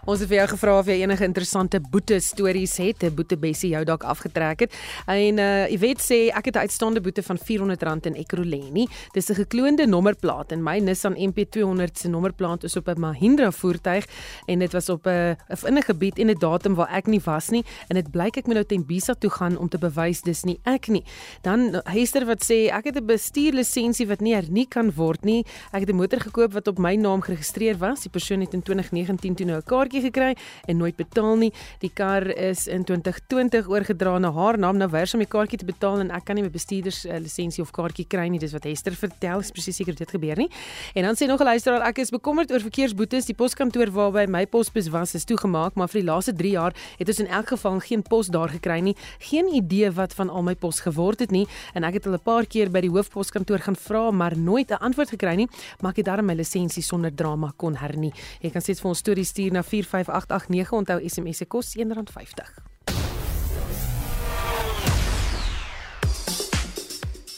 Ons 0.09 0.23
het 0.25 0.31
vir 0.31 0.38
jou 0.38 0.44
gevra 0.55 0.75
of 0.81 0.87
jy 0.88 0.94
enige 1.03 1.27
interessante 1.27 1.79
boete 1.85 2.16
stories 2.25 2.79
het, 2.81 3.03
'n 3.05 3.14
boete 3.14 3.37
Bessie 3.37 3.73
jou 3.77 3.85
dalk 3.85 4.05
afgetrek 4.05 4.61
het. 4.61 4.73
En 5.07 5.38
uh 5.38 5.68
jy 5.68 5.79
weet 5.79 6.01
sê 6.01 6.33
ek 6.33 6.47
het 6.47 6.57
'n 6.57 6.64
uitstaande 6.64 7.01
boete 7.03 7.23
van 7.23 7.37
R400 7.37 8.07
in 8.07 8.14
Ekurhuleni. 8.14 8.88
Dis 9.12 9.29
'n 9.29 9.35
gekloonde 9.35 9.87
nommerplaat 9.87 10.53
en 10.53 10.62
my 10.62 10.79
Nissan 10.79 11.14
MP200 11.14 11.99
se 11.99 12.09
nommerplaat 12.09 12.64
is 12.64 12.77
op 12.77 12.88
'n 12.88 13.01
Mahindra 13.01 13.51
voertuig 13.51 14.07
en 14.47 14.59
dit 14.59 14.73
was 14.73 14.88
op 14.88 15.07
'n 15.07 15.37
in 15.66 15.77
'n 15.77 15.83
gebied 15.83 16.18
en 16.18 16.31
'n 16.31 16.38
datum 16.38 16.75
waar 16.75 16.88
ek 16.88 17.07
nie 17.07 17.21
was 17.25 17.51
nie 17.51 17.64
en 17.88 17.97
dit 17.97 18.11
blyk 18.11 18.37
ek 18.37 18.47
moet 18.47 18.55
nou 18.55 18.64
Tembisa 18.64 19.14
toe 19.14 19.31
gaan 19.31 19.59
om 19.59 19.68
te 19.68 19.79
bewys 19.79 20.23
dis 20.23 20.44
nie 20.44 20.59
ek 20.64 20.88
nie. 20.88 21.05
Dan 21.42 21.83
Hester 21.85 22.25
wat 22.25 22.42
sê 22.42 22.71
ek 22.73 22.85
het 22.85 22.97
'n 22.97 23.07
bestuurlisensie 23.07 24.07
wat 24.07 24.21
nie 24.21 24.35
hernie 24.35 24.66
kan 24.68 24.90
word 24.90 25.25
nie. 25.25 25.44
Ek 25.73 25.81
het 25.81 25.90
'n 25.90 25.97
motor 25.97 26.21
gekoop 26.21 26.53
wat 26.53 26.66
op 26.66 26.79
my 26.79 26.94
naam 26.94 27.21
geregistreer 27.21 27.77
was. 27.77 28.01
Die 28.01 28.11
persoon 28.11 28.40
het 28.40 28.55
in 28.55 28.62
2019 28.62 29.35
toe 29.35 29.47
nou 29.47 29.59
'n 29.59 29.62
kaartjie 29.62 29.97
kaartjie 29.98 30.11
gekry 30.11 30.37
en 30.68 30.78
nooit 30.78 30.96
betaal 30.96 31.37
nie. 31.38 31.50
Die 31.82 31.90
kar 31.90 32.26
is 32.28 32.66
in 32.68 32.84
2020 32.84 33.68
oorgedra 33.68 34.18
na 34.18 34.30
haar 34.32 34.58
naam. 34.58 34.78
Nou 34.78 34.88
wers 34.90 35.14
om 35.14 35.20
die 35.20 35.28
kaartjie 35.28 35.58
te 35.58 35.66
betaal 35.66 36.00
en 36.00 36.11
ek 36.14 36.26
kan 36.26 36.37
nie 36.37 36.44
my 36.44 36.50
bestuurders 36.50 37.04
uh, 37.06 37.18
lisensie 37.18 37.62
of 37.62 37.72
kaartjie 37.72 38.06
kry 38.06 38.28
nie. 38.28 38.38
Dis 38.38 38.52
wat 38.52 38.64
Hester 38.64 38.94
vertel. 38.94 39.40
Is 39.40 39.52
presies 39.52 39.78
seker 39.78 39.94
dit 39.94 40.11
gebeur 40.11 40.38
nie. 40.38 40.48
En 40.94 41.04
dan 41.04 41.16
sê 41.16 41.26
nog 41.26 41.40
'n 41.40 41.44
luisteraar 41.44 41.87
ek 41.88 41.98
is 41.98 42.11
bekommerd 42.11 42.50
oor 42.52 42.61
verkeersboetes. 42.61 43.26
Die 43.26 43.34
poskantoor 43.34 43.90
waarby 43.90 44.26
my 44.28 44.46
posbus 44.46 44.88
was 44.88 45.14
is 45.14 45.24
toegemaak, 45.24 45.74
maar 45.74 45.88
vir 45.88 46.02
die 46.02 46.08
laaste 46.11 46.32
3 46.32 46.50
jaar 46.50 46.74
het 46.98 47.08
ons 47.08 47.18
in 47.20 47.26
elk 47.26 47.48
geval 47.48 47.80
geen 47.80 48.02
pos 48.02 48.26
daar 48.28 48.48
gekry 48.48 48.80
nie. 48.80 48.96
Geen 49.18 49.46
idee 49.54 49.90
wat 49.90 50.14
van 50.14 50.30
al 50.30 50.42
my 50.42 50.54
pos 50.54 50.80
geword 50.80 51.20
het 51.20 51.30
nie 51.30 51.46
en 51.74 51.84
ek 51.84 51.94
het 51.94 52.06
al 52.06 52.14
'n 52.14 52.22
paar 52.22 52.46
keer 52.46 52.70
by 52.70 52.80
die 52.80 52.90
hoofposkantoor 52.90 53.58
gaan 53.58 53.76
vra, 53.76 54.11
maar 54.11 54.37
nooit 54.37 54.70
'n 54.70 54.80
antwoord 54.80 55.11
gekry 55.11 55.34
nie. 55.34 55.48
Maar 55.80 55.90
ek 55.90 55.96
het 55.96 56.06
darm 56.06 56.26
my 56.26 56.34
lisensie 56.34 56.82
sonder 56.82 57.14
drama 57.14 57.52
kon 57.56 57.76
hernie. 57.76 58.12
Jy 58.40 58.50
kan 58.50 58.61
steeds 58.61 58.80
vir 58.80 58.88
ons 58.88 58.98
stories 58.98 59.28
stuur 59.28 59.52
na 59.52 59.62
4 59.62 59.77
45889 59.84 60.72
onthou 60.72 60.98
SMS 61.08 61.42
se 61.42 61.46
kos 61.46 61.76
R1.50. 61.76 62.68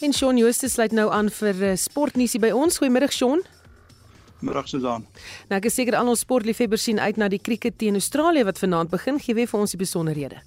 En 0.00 0.12
Shaun 0.12 0.38
Justus 0.40 0.72
sluit 0.72 0.92
nou 0.96 1.10
aan 1.12 1.28
vir 1.28 1.58
eh, 1.62 1.76
sportnuusie 1.76 2.40
by 2.40 2.54
ons. 2.56 2.78
Goeiemôre 2.80 3.10
Shaun. 3.12 3.42
Middag 4.40 4.68
Susan. 4.68 5.04
Nou 5.50 5.58
ek 5.60 5.68
is 5.68 5.76
seker 5.76 5.98
al 5.98 6.08
ons 6.08 6.22
sportliefhebbers 6.24 6.86
sien 6.88 7.00
uit 7.00 7.20
na 7.20 7.28
die 7.28 7.42
krieket 7.42 7.76
teen 7.78 7.98
Australië 8.00 8.46
wat 8.48 8.62
vanaand 8.62 8.88
begin. 8.90 9.20
Gee 9.20 9.36
weer 9.36 9.50
vir 9.50 9.60
ons 9.60 9.76
die 9.76 9.82
besonderhede. 9.82 10.40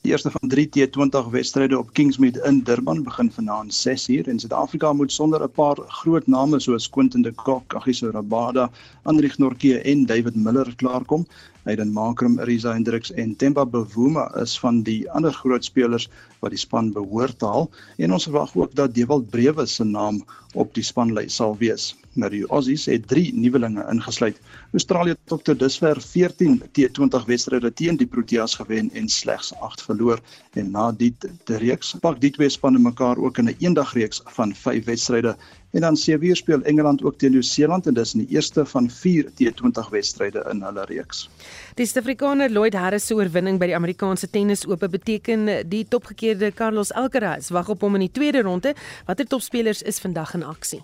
Die 0.00 0.12
eerste 0.12 0.30
van 0.32 0.48
3 0.48 0.68
T20 0.76 1.26
wedstryde 1.30 1.78
op 1.78 1.92
Kingsmead 1.92 2.36
in 2.36 2.62
Durban 2.64 3.02
begin 3.02 3.28
vanaand 3.32 3.74
6uur 3.88 4.28
en 4.32 4.38
Suid-Afrika 4.40 4.92
moet 4.92 5.12
sonder 5.12 5.42
'n 5.44 5.50
paar 5.50 5.76
groot 5.98 6.26
name 6.26 6.60
soos 6.60 6.88
Quinton 6.88 7.22
de 7.22 7.32
Kock, 7.32 7.74
Agiso 7.74 8.10
Rabada, 8.10 8.70
Andrieg 9.02 9.38
Nortje 9.38 9.80
en 9.80 10.06
David 10.06 10.34
Miller 10.34 10.72
klaarkom. 10.76 11.26
Hayden 11.64 11.92
Makram, 11.92 12.40
Riza 12.40 12.72
Hendriks 12.72 13.12
en 13.12 13.36
Temba 13.36 13.66
Bavuma 13.66 14.34
is 14.40 14.58
van 14.58 14.82
die 14.82 15.10
ander 15.10 15.32
groot 15.32 15.64
spelers 15.64 16.08
wat 16.38 16.50
die 16.50 16.58
span 16.58 16.92
behoort 16.92 17.38
te 17.38 17.46
haal 17.46 17.70
en 17.96 18.12
ons 18.12 18.24
verwag 18.24 18.56
ook 18.56 18.74
dat 18.74 18.94
Dewald 18.94 19.30
Brewe 19.30 19.66
se 19.66 19.84
naam 19.84 20.24
op 20.54 20.74
die 20.74 20.84
spanlys 20.84 21.34
sal 21.34 21.56
wees. 21.58 21.99
Nou 22.14 22.30
die 22.30 22.46
Aussies 22.46 22.86
het 22.90 23.06
3 23.08 23.34
nuwelinge 23.34 23.84
ingesluit. 23.90 24.40
Australië 24.72 25.10
het 25.10 25.18
tot 25.30 25.58
dusver 25.58 26.00
14 26.00 26.62
T20 26.78 27.26
wedstryde 27.26 27.72
teen 27.72 27.96
die 27.96 28.06
Proteas 28.06 28.54
gewen 28.54 28.90
en 28.92 29.08
slegs 29.08 29.54
8 29.54 29.82
verloor 29.82 30.20
en 30.52 30.70
na 30.70 30.90
die 30.92 31.14
reeks 31.46 31.94
pak 32.00 32.20
die 32.20 32.30
twee 32.30 32.48
spanne 32.48 32.78
mekaar 32.78 33.18
ook 33.18 33.38
in 33.38 33.48
'n 33.48 33.56
eendagreeks 33.58 34.22
van 34.24 34.54
5 34.54 34.84
wedstryde 34.84 35.36
En 35.70 35.80
dan 35.80 35.96
sewe 35.96 36.34
speel 36.34 36.62
Engeland 36.62 37.02
ook 37.02 37.18
teen 37.18 37.30
Nieu-Seeland 37.30 37.86
en 37.86 37.94
dis 37.94 38.14
in 38.14 38.24
die 38.24 38.34
eerste 38.34 38.64
van 38.66 38.90
4 38.90 39.30
T20 39.30 39.90
wedstryde 39.90 40.44
in 40.50 40.62
hulle 40.62 40.84
reeks. 40.84 41.28
Die 41.74 41.86
Suid-Afrikaner 41.86 42.50
Lloyd 42.50 42.74
Harris 42.74 43.06
se 43.06 43.14
oorwinning 43.14 43.58
by 43.58 43.70
die 43.70 43.78
Amerikaanse 43.78 44.30
Tennisope 44.30 44.88
beteken 44.90 45.50
die 45.70 45.84
topgekeerde 45.88 46.52
Carlos 46.52 46.92
Alcaraz 46.92 47.52
wag 47.54 47.70
op 47.70 47.86
hom 47.86 48.00
in 48.00 48.08
die 48.08 48.14
tweede 48.18 48.42
ronde. 48.42 48.74
Watter 49.06 49.26
topspelers 49.26 49.82
is 49.82 50.02
vandag 50.02 50.34
in 50.34 50.42
aksie? 50.42 50.82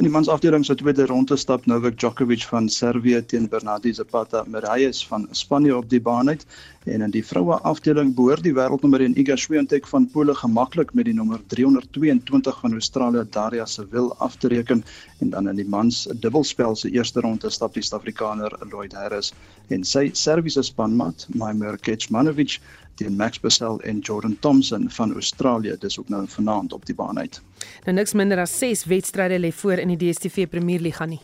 In 0.00 0.06
die 0.06 0.12
mansafdeling 0.12 0.62
se 0.64 0.74
tweede 0.80 1.04
ronde 1.06 1.36
stap 1.36 1.66
Novak 1.68 1.98
Djokovic 2.00 2.46
van 2.48 2.68
Servië 2.72 3.18
teen 3.28 3.48
Bernardi 3.48 3.92
Zapata 3.92 4.40
Miralles 4.48 5.02
van 5.06 5.26
Spanje 5.30 5.76
op 5.76 5.90
die 5.90 6.00
baan 6.00 6.28
uit 6.32 6.46
en 6.84 7.02
in 7.02 7.10
die 7.14 7.24
vroue 7.24 7.58
afdeling 7.68 8.14
behoort 8.16 8.42
die 8.42 8.54
wêreldnommer 8.56 9.02
1 9.04 9.14
Iga 9.20 9.36
Swiatek 9.38 9.86
van 9.86 10.08
Pole 10.10 10.34
gemaklik 10.34 10.94
met 10.98 11.06
die 11.06 11.14
nommer 11.14 11.40
322 11.54 12.60
van 12.60 12.72
Australië 12.72 13.24
Daria 13.30 13.66
Seville 13.66 14.14
af 14.18 14.36
te 14.36 14.48
reken 14.48 14.84
en 15.20 15.30
dan 15.30 15.48
in 15.48 15.60
die 15.62 15.68
mans 15.68 16.04
dubbelspel 16.24 16.76
se 16.76 16.90
eerste 16.90 17.20
ronde 17.20 17.50
stap 17.50 17.74
die 17.74 17.82
Suid-Afrikaner 17.82 18.56
Lloyd 18.70 18.96
Harris 18.98 19.32
en 19.68 19.84
sy 19.84 20.10
Serviese 20.12 20.62
spanmaat 20.66 21.26
Maimir 21.34 21.78
Kecmanovic 21.78 22.58
teen 22.94 23.16
Max 23.16 23.38
Purcell 23.38 23.78
en 23.88 23.98
Jordan 23.98 24.36
Thompson 24.40 24.90
van 24.90 25.12
Australië. 25.12 25.76
Dis 25.78 25.98
ook 25.98 26.08
nou 26.08 26.24
vanaand 26.28 26.72
op 26.72 26.86
die 26.86 26.94
baan 26.94 27.18
uit. 27.18 27.40
Nou 27.84 27.96
niks 27.96 28.12
minder 28.12 28.38
as 28.38 28.58
6 28.58 28.84
wedstryde 28.84 29.38
lê 29.40 29.52
voor 29.52 29.78
in 29.78 29.96
die 29.96 30.10
DStv 30.10 30.48
Premier 30.48 30.80
Liga 30.80 31.06
nie. 31.06 31.20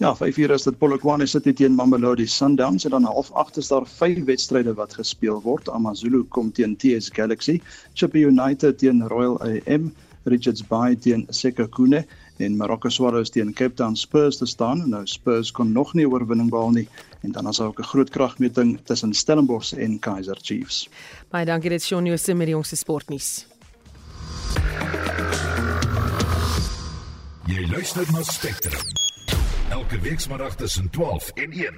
Ja, 0.00 0.14
5 0.16 0.36
uur 0.36 0.50
is 0.50 0.62
dit 0.64 0.78
Polokwane 0.78 1.26
City 1.28 1.52
teen 1.52 1.74
Mamelodi 1.76 2.24
Sundowns 2.26 2.84
en 2.84 2.90
dan 2.90 3.04
half 3.04 3.30
8 3.36 3.56
is 3.56 3.68
daar 3.68 3.86
5 3.86 4.24
wedstryde 4.24 4.72
wat 4.74 4.94
gespeel 4.94 5.42
word. 5.44 5.68
AmaZulu 5.68 6.22
kom 6.32 6.52
teen 6.52 6.76
TS 6.76 7.10
Galaxy, 7.12 7.60
Chippa 7.92 8.18
United 8.18 8.78
teen 8.78 9.02
Royal 9.08 9.36
AM, 9.42 9.90
Richards 10.24 10.62
Bay 10.66 10.96
teen 10.96 11.26
Sekhukhune 11.28 12.06
en 12.38 12.56
Marokko 12.56 12.88
Swallows 12.88 13.30
teen 13.30 13.52
Cape 13.52 13.74
Town 13.74 13.96
Spurs 13.96 14.38
te 14.40 14.46
staan. 14.46 14.88
Nou 14.88 15.02
Spurs 15.06 15.50
kon 15.52 15.72
nog 15.72 15.92
nie 15.94 16.08
oorwinning 16.08 16.48
behaal 16.50 16.72
nie 16.78 16.88
en 17.20 17.32
dan 17.36 17.48
is 17.48 17.56
daar 17.56 17.66
ook 17.66 17.80
'n 17.80 17.90
groot 17.92 18.10
kragmeting 18.10 18.78
tussen 18.84 19.12
Stellenbosch 19.14 19.72
en 19.72 19.98
Kaizer 19.98 20.38
Chiefs. 20.40 20.88
Baie 21.28 21.44
dankie 21.44 21.70
dit 21.70 21.82
Shaun 21.82 22.06
Jose 22.06 22.34
met 22.34 22.46
die 22.46 22.54
jongste 22.54 22.76
sportnuus. 22.76 23.46
Jy 27.46 27.66
luister 27.68 28.06
na 28.12 28.22
Spectrum. 28.22 28.99
Elke 29.70 30.00
week 30.00 30.20
saterdag 30.20 30.56
tussen 30.56 30.90
12 30.90 31.30
en 31.34 31.50
1. 31.52 31.74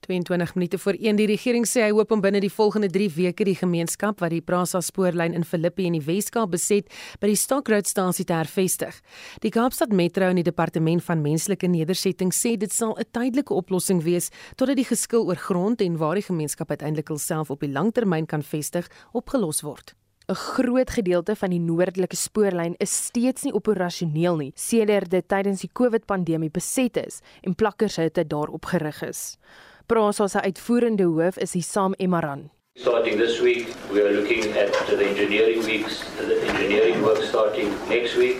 22 0.00 0.54
minute 0.54 0.78
voor 0.78 0.92
1 0.92 1.16
die 1.16 1.26
regering 1.26 1.64
sê 1.68 1.86
hy 1.86 1.92
hoop 1.94 2.10
om 2.12 2.20
binne 2.20 2.42
die 2.44 2.52
volgende 2.52 2.90
3 2.92 3.06
weke 3.14 3.46
die 3.48 3.54
gemeenskap 3.56 4.20
wat 4.20 4.34
die 4.34 4.42
Prasa 4.44 4.82
spoorlyn 4.84 5.32
in 5.32 5.46
Philippi 5.48 5.86
in 5.88 5.96
die 5.96 6.02
Weskaap 6.04 6.52
beset 6.52 6.90
by 7.22 7.30
die 7.32 7.38
Stokroudstasie 7.40 8.26
te 8.28 8.36
hervestig. 8.36 8.98
Die 9.40 9.52
Kaapstad 9.54 9.94
Metro 9.96 10.28
en 10.28 10.36
die 10.36 10.44
Departement 10.44 11.04
van 11.06 11.24
Menslike 11.24 11.70
Nedersetting 11.72 12.34
sê 12.36 12.58
dit 12.60 12.72
sal 12.72 12.92
'n 12.98 13.08
tydelike 13.08 13.54
oplossing 13.54 14.02
wees 14.04 14.28
totdat 14.56 14.76
die 14.76 14.90
geskil 14.92 15.24
oor 15.24 15.40
grond 15.40 15.80
en 15.80 15.96
waar 15.96 16.20
die 16.20 16.28
gemeenskap 16.28 16.68
uiteindelik 16.68 17.08
self 17.16 17.50
op 17.50 17.60
die 17.60 17.72
langtermyn 17.72 18.26
kan 18.26 18.42
vestig 18.42 18.90
opgelos 19.12 19.62
word. 19.62 19.94
'n 20.30 20.34
Groot 20.34 20.90
gedeelte 20.90 21.34
van 21.36 21.50
die 21.50 21.58
noordelike 21.58 22.16
spoorlyn 22.16 22.74
is 22.78 22.92
steeds 23.06 23.42
nie 23.42 23.52
operasioneel 23.52 24.36
nie 24.38 24.52
sedert 24.54 25.10
dit 25.10 25.26
tydens 25.26 25.64
die 25.64 25.70
COVID-pandemie 25.74 26.50
beset 26.54 27.00
is 27.02 27.18
en 27.42 27.56
plakkershutte 27.58 28.22
daarop 28.26 28.68
gerig 28.70 29.02
is. 29.02 29.38
Prasa 29.86 30.28
se 30.28 30.40
uitvoerende 30.40 31.02
hoof 31.02 31.38
is 31.38 31.56
Hisam 31.58 31.94
Emaran. 31.98 32.50
Starting 32.78 33.18
this 33.18 33.40
week, 33.40 33.74
we 33.92 34.04
are 34.04 34.12
looking 34.12 34.44
at 34.56 34.70
the 34.86 35.04
engineering 35.04 35.64
weeks, 35.64 36.04
the 36.16 36.38
engineering 36.46 37.02
work 37.02 37.22
starting 37.22 37.74
next 37.88 38.14
week, 38.14 38.38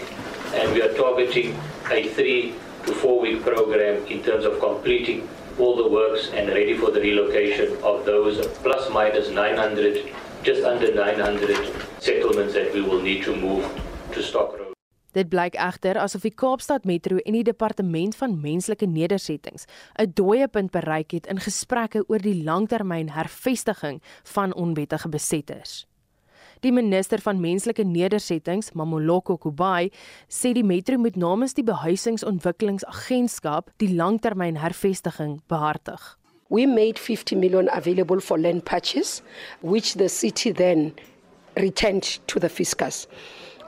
and 0.55 0.73
we 0.73 0.83
are 0.83 0.95
targeting 0.95 1.55
a 1.91 2.07
three 2.15 2.55
to 2.87 2.93
four 2.93 3.21
week 3.21 3.43
program 3.43 4.07
in 4.07 4.23
terms 4.23 4.45
of 4.45 4.61
completing 4.61 5.27
all 5.59 5.75
the 5.77 5.89
works 5.89 6.31
and 6.35 6.49
ready 6.49 6.79
for 6.79 6.93
the 6.93 7.01
relocation 7.01 7.77
of 7.83 8.05
those 8.05 8.47
plus 8.63 8.89
minus 8.91 9.29
900, 9.29 10.07
just 10.43 10.65
under 10.65 10.95
900 10.95 11.71
settlements 11.99 12.55
that 12.55 12.73
we 12.73 12.81
will 12.81 13.03
need 13.03 13.23
to 13.25 13.37
move 13.37 13.69
to 14.13 14.23
Stockroad. 14.23 14.73
Dit 15.13 15.29
blyk 15.29 15.55
egter 15.59 15.99
asof 15.99 16.23
die 16.23 16.31
Kaapstad 16.31 16.85
Metro 16.87 17.19
en 17.27 17.35
die 17.35 17.45
Departement 17.45 18.15
van 18.15 18.41
Menslike 18.41 18.87
Nedersettings 18.87 19.67
'n 19.99 20.13
dooie 20.15 20.49
punt 20.49 20.71
bereik 20.71 21.11
het 21.11 21.27
in 21.27 21.41
gesprekke 21.41 22.05
oor 22.09 22.19
die 22.19 22.45
langtermyn 22.45 23.11
hervestiging 23.11 24.01
van 24.23 24.55
onwettige 24.55 25.09
besetters. 25.09 25.87
Die 26.61 26.73
minister 26.73 27.21
van 27.21 27.41
Menslike 27.41 27.85
Nedersettings, 27.85 28.73
Mamoloko 28.73 29.37
Kubai, 29.37 29.91
sê 30.29 30.53
die 30.53 30.65
metro 30.65 30.99
moet 30.99 31.17
namens 31.17 31.55
die 31.55 31.65
Behuisingsontwikkelingsagentskap 31.65 33.71
die 33.77 33.95
langtermyn 33.95 34.57
hervestiging 34.57 35.41
behartig. 35.49 36.20
We 36.51 36.67
made 36.67 36.99
50 36.99 37.37
million 37.37 37.71
available 37.73 38.21
for 38.21 38.39
land 38.39 38.67
purchase 38.67 39.23
which 39.63 39.95
the 39.95 40.09
city 40.09 40.51
then 40.51 40.95
returned 41.57 42.19
to 42.27 42.39
the 42.39 42.49
fiscus. 42.49 43.07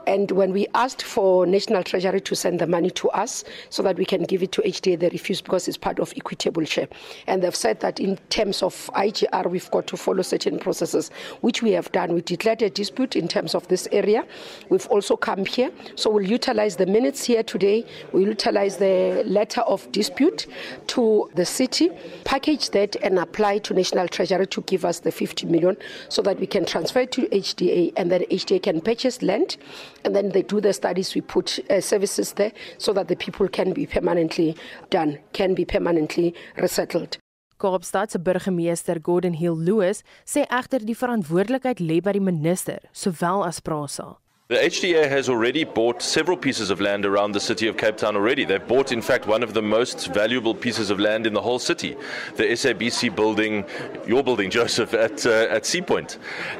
And 0.07 0.31
when 0.31 0.51
we 0.51 0.67
asked 0.73 1.01
for 1.01 1.45
National 1.45 1.83
Treasury 1.83 2.21
to 2.21 2.35
send 2.35 2.59
the 2.59 2.67
money 2.67 2.89
to 2.91 3.09
us 3.09 3.43
so 3.69 3.83
that 3.83 3.97
we 3.97 4.05
can 4.05 4.23
give 4.23 4.43
it 4.43 4.51
to 4.53 4.61
HDA, 4.61 4.99
they 4.99 5.09
refused 5.09 5.43
because 5.43 5.67
it's 5.67 5.77
part 5.77 5.99
of 5.99 6.13
equitable 6.15 6.65
share. 6.65 6.87
And 7.27 7.41
they've 7.41 7.55
said 7.55 7.79
that 7.81 7.99
in 7.99 8.17
terms 8.29 8.61
of 8.61 8.89
IGR, 8.95 9.49
we've 9.49 9.69
got 9.71 9.87
to 9.87 9.97
follow 9.97 10.21
certain 10.21 10.59
processes, 10.59 11.09
which 11.41 11.61
we 11.61 11.71
have 11.71 11.91
done. 11.91 12.13
We 12.13 12.21
declared 12.21 12.61
a 12.61 12.69
dispute 12.69 13.15
in 13.15 13.27
terms 13.27 13.55
of 13.55 13.67
this 13.67 13.87
area. 13.91 14.25
We've 14.69 14.87
also 14.87 15.15
come 15.15 15.45
here. 15.45 15.71
So 15.95 16.09
we'll 16.09 16.27
utilize 16.27 16.75
the 16.75 16.85
minutes 16.85 17.23
here 17.23 17.43
today. 17.43 17.85
We'll 18.11 18.27
utilize 18.27 18.77
the 18.77 19.23
letter 19.25 19.61
of 19.61 19.91
dispute 19.91 20.47
to 20.87 21.29
the 21.35 21.45
city, 21.45 21.89
package 22.25 22.71
that 22.71 22.95
and 22.97 23.19
apply 23.19 23.59
to 23.59 23.73
National 23.73 24.07
Treasury 24.07 24.47
to 24.47 24.61
give 24.61 24.85
us 24.85 24.99
the 24.99 25.11
50 25.11 25.47
million 25.47 25.77
so 26.09 26.21
that 26.21 26.39
we 26.39 26.47
can 26.47 26.65
transfer 26.65 27.05
to 27.05 27.21
HDA 27.27 27.93
and 27.95 28.11
then 28.11 28.21
HDA 28.31 28.63
can 28.63 28.81
purchase 28.81 29.21
land 29.21 29.57
and 30.03 30.15
then 30.15 30.29
they 30.29 30.41
do 30.43 30.61
the 30.61 30.73
studies. 30.73 31.15
We 31.15 31.21
put 31.21 31.59
uh, 31.69 31.81
services 31.81 32.33
there 32.33 32.51
so 32.77 32.93
that 32.93 33.07
the 33.07 33.15
people 33.15 33.47
can 33.47 33.73
be 33.73 33.85
permanently 33.85 34.55
done 34.89 35.19
can 35.33 35.53
be 35.53 35.65
permanently 35.65 36.33
resettled. 36.57 37.17
Kaapstad 37.57 38.11
se 38.11 38.19
burgemeester 38.19 38.99
Gordon 38.99 39.33
Hill 39.33 39.55
Lewis 39.55 40.03
sê 40.25 40.43
egter 40.49 40.83
die 40.83 40.97
verantwoordelikheid 40.97 41.79
lê 41.79 42.01
by 42.03 42.17
die 42.17 42.23
minister 42.23 42.81
sowel 42.91 43.45
as 43.47 43.61
Prasa 43.61 44.22
The 44.49 44.55
HDA 44.55 45.07
has 45.07 45.29
already 45.29 45.63
bought 45.63 46.01
several 46.01 46.35
pieces 46.35 46.69
of 46.69 46.81
land 46.81 47.05
around 47.05 47.31
the 47.31 47.39
city 47.39 47.65
of 47.67 47.77
Cape 47.77 47.95
Town 47.95 48.17
already. 48.17 48.43
They've 48.43 48.67
bought, 48.67 48.91
in 48.91 49.01
fact, 49.01 49.25
one 49.25 49.41
of 49.41 49.53
the 49.53 49.61
most 49.61 50.07
valuable 50.07 50.53
pieces 50.53 50.89
of 50.89 50.99
land 50.99 51.25
in 51.25 51.31
the 51.31 51.41
whole 51.41 51.59
city, 51.59 51.95
the 52.35 52.43
SABC 52.43 53.15
building, 53.15 53.63
your 54.05 54.21
building, 54.21 54.49
Joseph, 54.59 54.93
at, 54.93 55.25
uh, 55.25 55.47
at 55.49 55.65
Sea 55.65 55.81
Point. 55.81 56.17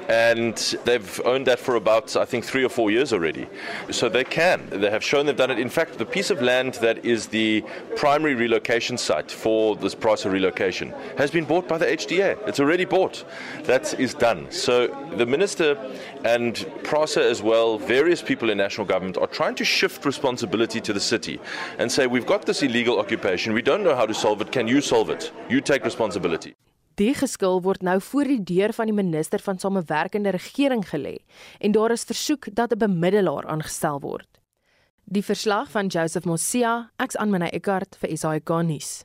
And 0.07 0.55
they've 0.85 1.21
owned 1.25 1.45
that 1.47 1.59
for 1.59 1.75
about, 1.75 2.15
I 2.15 2.23
think, 2.23 2.45
three 2.45 2.63
or 2.63 2.69
four 2.69 2.89
years 2.89 3.11
already. 3.11 3.49
So 3.91 4.07
they 4.07 4.23
can. 4.23 4.69
They 4.69 4.89
have 4.89 5.03
shown 5.03 5.25
they've 5.25 5.35
done 5.35 5.51
it. 5.51 5.59
In 5.59 5.67
fact, 5.67 5.97
the 5.97 6.05
piece 6.05 6.29
of 6.29 6.41
land 6.41 6.75
that 6.75 7.03
is 7.03 7.27
the 7.27 7.65
primary 7.97 8.33
relocation 8.33 8.97
site 8.97 9.29
for 9.29 9.75
this 9.75 9.93
price 9.93 10.23
of 10.23 10.31
relocation 10.31 10.93
has 11.17 11.31
been 11.31 11.43
bought 11.43 11.67
by 11.67 11.77
the 11.77 11.87
HDA. 11.87 12.47
It's 12.47 12.61
already 12.61 12.85
bought. 12.85 13.25
That 13.63 13.99
is 13.99 14.13
done. 14.13 14.49
So 14.51 14.87
the 15.17 15.25
minister 15.25 15.77
and 16.23 16.65
PRASA 16.83 17.23
as 17.29 17.41
well, 17.41 17.77
various 17.77 18.21
people 18.21 18.49
in 18.49 18.57
national 18.57 18.87
government 18.87 19.17
are 19.17 19.27
trying 19.27 19.55
to 19.55 19.65
shift 19.65 20.05
responsibility 20.05 20.81
to 20.81 20.93
the 20.93 20.99
city 20.99 21.39
and 21.77 21.91
say, 21.91 22.07
we've 22.07 22.25
got 22.25 22.45
this 22.45 22.61
illegal 22.61 22.99
occupation, 22.99 23.53
we 23.53 23.61
don't 23.61 23.83
know 23.83 23.95
how 23.95 24.05
to 24.05 24.13
solve 24.13 24.41
it, 24.41 24.51
can 24.51 24.67
you 24.67 24.81
solve 24.81 25.09
it? 25.09 25.31
You 25.49 25.61
take 25.61 25.83
responsibility. 25.83 26.55
Die 26.95 27.13
geskil 27.17 27.63
word 27.65 27.81
nou 27.81 27.97
voor 28.05 28.29
die 28.29 28.43
deur 28.45 28.73
van 28.77 28.85
die 28.85 28.93
minister 28.93 29.41
van 29.41 29.57
samewerkende 29.57 30.29
regering 30.35 30.83
gelê 30.91 31.15
en 31.59 31.73
daar 31.73 31.91
is 31.95 32.05
versoek 32.05 32.51
dat 32.53 32.71
'n 32.73 32.77
bemiddelaar 32.77 33.47
aangestel 33.49 33.99
word. 33.99 34.29
Die 35.03 35.23
verslag 35.23 35.71
van 35.71 35.87
Joseph 35.87 36.25
Mosia, 36.25 36.91
ek's 36.97 37.15
aan 37.15 37.29
myne 37.29 37.49
Eckart 37.49 37.97
vir 37.99 38.17
SAK 38.17 38.49
nuus. 38.63 39.03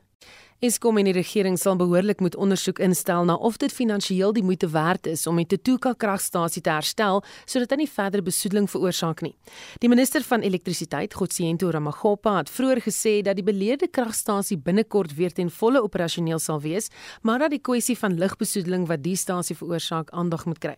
Eskom 0.59 0.97
en 0.99 1.07
die 1.07 1.12
regering 1.14 1.55
sal 1.55 1.77
behoorlik 1.79 2.18
moet 2.18 2.35
ondersoek 2.35 2.81
instel 2.83 3.23
na 3.29 3.37
of 3.47 3.61
dit 3.62 3.71
finansiëel 3.71 4.33
die 4.35 4.42
moeite 4.42 4.66
werd 4.73 5.07
is 5.07 5.21
om 5.31 5.37
die 5.38 5.47
Tutuka 5.47 5.92
kragstasie 5.94 6.59
te 6.66 6.73
herstel 6.75 7.23
sodat 7.44 7.71
dit 7.71 7.85
nie 7.85 7.87
verder 7.92 8.25
besoedeling 8.27 8.66
veroorsaak 8.66 9.23
nie. 9.23 9.37
Die 9.79 9.90
minister 9.92 10.27
van 10.27 10.42
elektrisiteit, 10.42 11.14
Godsiento 11.14 11.71
Ramagopa, 11.71 12.35
het 12.40 12.51
vroeër 12.51 12.83
gesê 12.88 13.14
dat 13.23 13.38
die 13.38 13.47
beleerde 13.47 13.87
kragstasie 13.87 14.59
binnekort 14.59 15.14
weer 15.14 15.31
ten 15.31 15.47
volle 15.61 15.85
operasioneel 15.87 16.42
sal 16.42 16.59
wees, 16.66 16.90
maar 17.23 17.38
dat 17.47 17.55
die 17.55 17.62
kwessie 17.62 17.99
van 18.03 18.18
lugbesoedeling 18.18 18.91
wat 18.91 19.07
die 19.07 19.14
stasie 19.14 19.55
veroorsaak 19.62 20.11
aandag 20.11 20.43
moet 20.51 20.59
kry. 20.59 20.76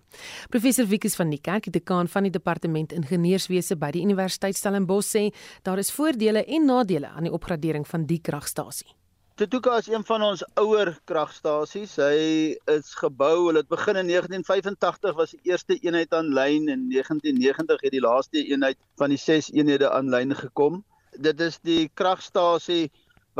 Professor 0.52 0.92
Wikus 0.92 1.16
van 1.16 1.32
die 1.32 1.40
Kerk, 1.40 1.72
dekaan 1.72 2.12
van 2.12 2.28
die 2.28 2.36
departement 2.36 2.92
ingenieurswese 2.92 3.80
by 3.80 3.94
die 3.96 4.05
Universiteit 4.05 4.61
Stellenbosch 4.61 5.16
sê 5.16 5.30
daar 5.64 5.80
is 5.80 5.88
voordele 5.88 6.44
en 6.44 6.68
nadele 6.68 7.16
aan 7.16 7.30
die 7.30 7.32
opgradering 7.32 7.88
van 7.88 8.05
die 8.05 8.20
kragstasie. 8.20 8.99
Tutuka 9.41 9.78
is 9.80 9.86
een 9.88 10.03
van 10.05 10.20
ons 10.22 10.43
ouer 10.61 10.91
kragstasies. 11.09 11.95
Hy 11.97 12.57
is 12.68 12.88
gebou, 13.01 13.47
hulle 13.47 13.62
het 13.62 13.70
begin 13.72 13.97
in 13.97 14.11
1985 14.11 15.14
was 15.16 15.30
die 15.32 15.49
eerste 15.49 15.78
eenheid 15.80 16.12
aanlyn 16.12 16.66
en 16.68 16.82
1990 16.91 17.80
het 17.86 17.95
die 17.95 18.03
laaste 18.05 18.43
eenheid 18.43 18.76
van 19.01 19.14
die 19.14 19.20
6 19.22 19.49
eenhede 19.57 19.88
aanlyn 19.88 20.34
gekom. 20.36 20.82
Dit 21.16 21.41
is 21.41 21.57
die 21.64 21.86
kragstasie 21.97 22.91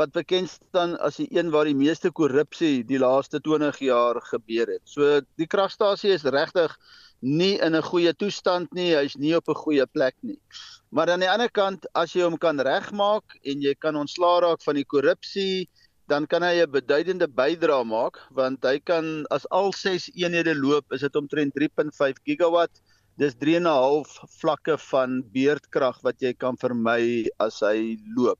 wat 0.01 0.09
bekend 0.15 0.49
staan 0.49 0.95
as 1.05 1.19
die 1.21 1.27
een 1.37 1.53
waar 1.53 1.69
die 1.69 1.77
meeste 1.77 2.09
korrupsie 2.09 2.81
die 2.81 2.97
laaste 2.97 3.37
20 3.37 3.77
jaar 3.85 4.17
gebeur 4.31 4.73
het. 4.73 4.81
So 4.89 5.19
die 5.37 5.45
kragstasie 5.45 6.15
is 6.15 6.25
regtig 6.25 6.73
nie 7.21 7.59
in 7.61 7.75
'n 7.77 7.89
goeie 7.91 8.15
toestand 8.17 8.73
nie. 8.73 8.95
Hy's 8.95 9.19
nie 9.21 9.35
op 9.37 9.49
'n 9.49 9.61
goeie 9.65 9.85
plek 9.85 10.15
nie. 10.21 10.39
Maar 10.89 11.11
aan 11.11 11.19
die 11.19 11.29
ander 11.29 11.51
kant, 11.51 11.85
as 11.93 12.13
jy 12.13 12.23
hom 12.23 12.37
kan 12.37 12.59
regmaak 12.59 13.37
en 13.43 13.61
jy 13.61 13.75
kan 13.75 13.95
ontslaa 13.95 14.39
raak 14.39 14.63
van 14.63 14.75
die 14.75 14.85
korrupsie, 14.85 15.69
dan 16.11 16.27
kan 16.27 16.43
hy 16.43 16.59
'n 16.59 16.71
beduidende 16.71 17.27
bydrae 17.39 17.83
maak 17.87 18.19
want 18.35 18.65
hy 18.67 18.79
kan 18.83 19.05
as 19.31 19.47
al 19.59 19.71
6 19.71 20.09
eenhede 20.11 20.55
loop, 20.55 20.85
is 20.91 21.05
dit 21.07 21.15
omtrent 21.15 21.55
3.5 21.55 22.19
gigawatt. 22.27 22.83
Dis 23.21 23.35
3.5 23.39 24.11
vlakke 24.41 24.75
van 24.91 25.21
beurtkrag 25.35 25.97
wat 26.03 26.19
jy 26.19 26.33
kan 26.33 26.57
vermy 26.59 27.27
as 27.39 27.61
hy 27.63 27.97
loop. 28.17 28.39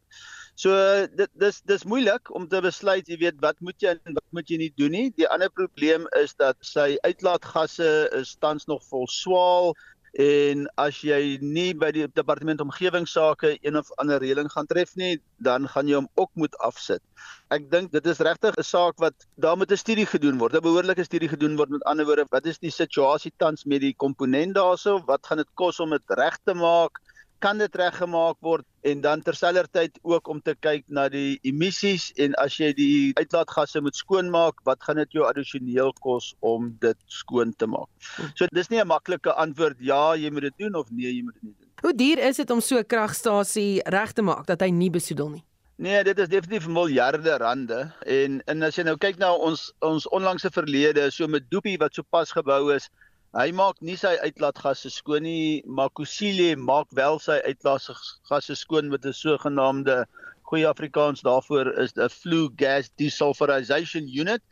So 0.56 0.76
dit 1.16 1.32
dis 1.40 1.62
dis 1.66 1.88
moeilik 1.88 2.32
om 2.36 2.48
te 2.48 2.60
besluit, 2.62 3.08
jy 3.08 3.18
weet, 3.24 3.40
wat 3.42 3.58
moet 3.62 3.80
jy 3.82 3.96
en 3.96 4.18
wat 4.20 4.28
moet 4.36 4.52
jy 4.52 4.58
nie 4.58 4.74
doen 4.78 4.92
nie. 4.92 5.08
Die 5.16 5.28
ander 5.28 5.50
probleem 5.50 6.08
is 6.20 6.36
dat 6.36 6.58
sy 6.66 6.98
uitlaatgasse 7.08 7.92
is 8.20 8.36
tans 8.44 8.68
nog 8.68 8.84
vol 8.92 9.08
swaal 9.08 9.72
en 10.14 10.66
as 10.76 10.98
jy 11.08 11.38
nie 11.42 11.72
by 11.74 11.92
die 11.96 12.08
departement 12.08 12.62
omgewingsake 12.62 13.58
een 13.62 13.78
of 13.80 13.92
ander 14.02 14.20
reëling 14.20 14.50
gaan 14.52 14.68
tref 14.68 14.96
nie, 15.00 15.22
dan 15.40 15.68
gaan 15.72 15.88
jy 15.88 15.96
hom 15.96 16.10
ook 16.20 16.32
moet 16.36 16.58
afsit. 16.60 17.02
Ek 17.50 17.70
dink 17.72 17.92
dit 17.92 18.06
is 18.06 18.20
regtig 18.20 18.58
'n 18.58 18.64
saak 18.64 19.00
wat 19.00 19.16
daar 19.38 19.58
moet 19.58 19.72
'n 19.72 19.78
studie 19.78 20.06
gedoen 20.06 20.38
word. 20.38 20.54
'n 20.54 20.62
Behoorlike 20.62 21.04
studie 21.04 21.30
gedoen 21.30 21.56
word 21.56 21.70
met 21.70 21.84
ander 21.84 22.06
woorde, 22.06 22.26
wat 22.30 22.46
is 22.46 22.60
die 22.60 22.72
situasie 22.72 23.32
tans 23.38 23.66
met 23.66 23.82
die 23.82 23.96
komponent 23.96 24.56
daarso? 24.56 25.00
Wat 25.06 25.26
gaan 25.26 25.38
dit 25.38 25.52
kos 25.56 25.80
om 25.80 25.90
dit 25.90 26.04
reg 26.08 26.38
te 26.44 26.54
maak? 26.54 27.00
Kan 27.42 27.62
dit 27.62 27.76
reggemaak 27.76 28.38
word 28.46 28.66
en 28.88 29.02
dan 29.02 29.22
terselfdertyd 29.26 30.00
ook 30.02 30.30
om 30.32 30.42
te 30.42 30.56
kyk 30.56 30.86
na 30.88 31.08
die 31.10 31.40
emissies 31.48 32.10
en 32.22 32.36
as 32.42 32.58
jy 32.62 32.72
die 32.78 33.12
uitlaatgasse 33.20 33.82
moet 33.82 33.98
skoonmaak, 33.98 34.62
wat 34.70 34.82
gaan 34.86 35.02
dit 35.02 35.18
jou 35.18 35.26
addisioneel 35.28 35.94
kos 36.06 36.32
om 36.40 36.72
dit 36.82 36.98
skoon 37.12 37.54
te 37.58 37.70
maak? 37.70 37.90
So 38.36 38.48
dis 38.54 38.70
nie 38.70 38.82
'n 38.82 38.88
maklike 38.88 39.34
antwoord 39.34 39.78
ja, 39.80 40.16
jy 40.16 40.30
moet 40.32 40.50
dit 40.50 40.58
doen 40.58 40.76
of 40.76 40.90
nee, 40.92 41.12
jy 41.12 41.24
moet 41.24 41.34
dit 41.34 41.44
nie 41.44 41.56
doen. 41.60 41.70
Hoe 41.82 41.94
duur 41.94 42.18
is 42.18 42.38
dit 42.38 42.50
om 42.52 42.62
so 42.62 42.78
'n 42.78 42.86
kragstasie 42.86 43.82
reg 43.86 44.14
te 44.14 44.22
maak 44.22 44.46
dat 44.46 44.62
hy 44.62 44.70
nie 44.70 44.90
besoedel 44.90 45.30
nie? 45.30 45.44
Nee, 45.82 46.04
dit 46.04 46.20
is 46.20 46.28
definitief 46.30 46.68
miljarde 46.68 47.38
rande 47.38 47.94
en 48.06 48.42
en 48.46 48.64
as 48.64 48.76
jy 48.76 48.84
nou 48.84 48.98
kyk 48.98 49.18
na 49.18 49.32
ons 49.34 49.72
ons 49.80 50.08
onlangse 50.14 50.52
verlede, 50.54 51.12
so 51.12 51.28
met 51.28 51.50
Doopie 51.50 51.78
wat 51.82 51.94
sopas 51.98 52.32
gebou 52.32 52.70
is, 52.76 52.90
Hy 53.32 53.48
maak 53.56 53.78
nie 53.80 53.94
sy 53.96 54.18
uitlaatgasse 54.20 54.90
skoon 54.92 55.24
nie, 55.24 55.62
maar 55.64 55.88
Kusile 55.96 56.50
maak 56.60 56.90
wel 56.98 57.16
sy 57.24 57.38
uitlaatgasse 57.46 58.58
skoon 58.60 58.90
met 58.92 59.06
'n 59.08 59.16
sogenaamde 59.16 60.04
goeie 60.52 60.68
Afrikaans 60.68 61.24
daarvoor 61.24 61.72
is 61.80 61.96
'n 61.96 62.10
flue 62.10 62.50
gas 62.60 62.92
desulfurization 63.00 64.04
unit. 64.04 64.44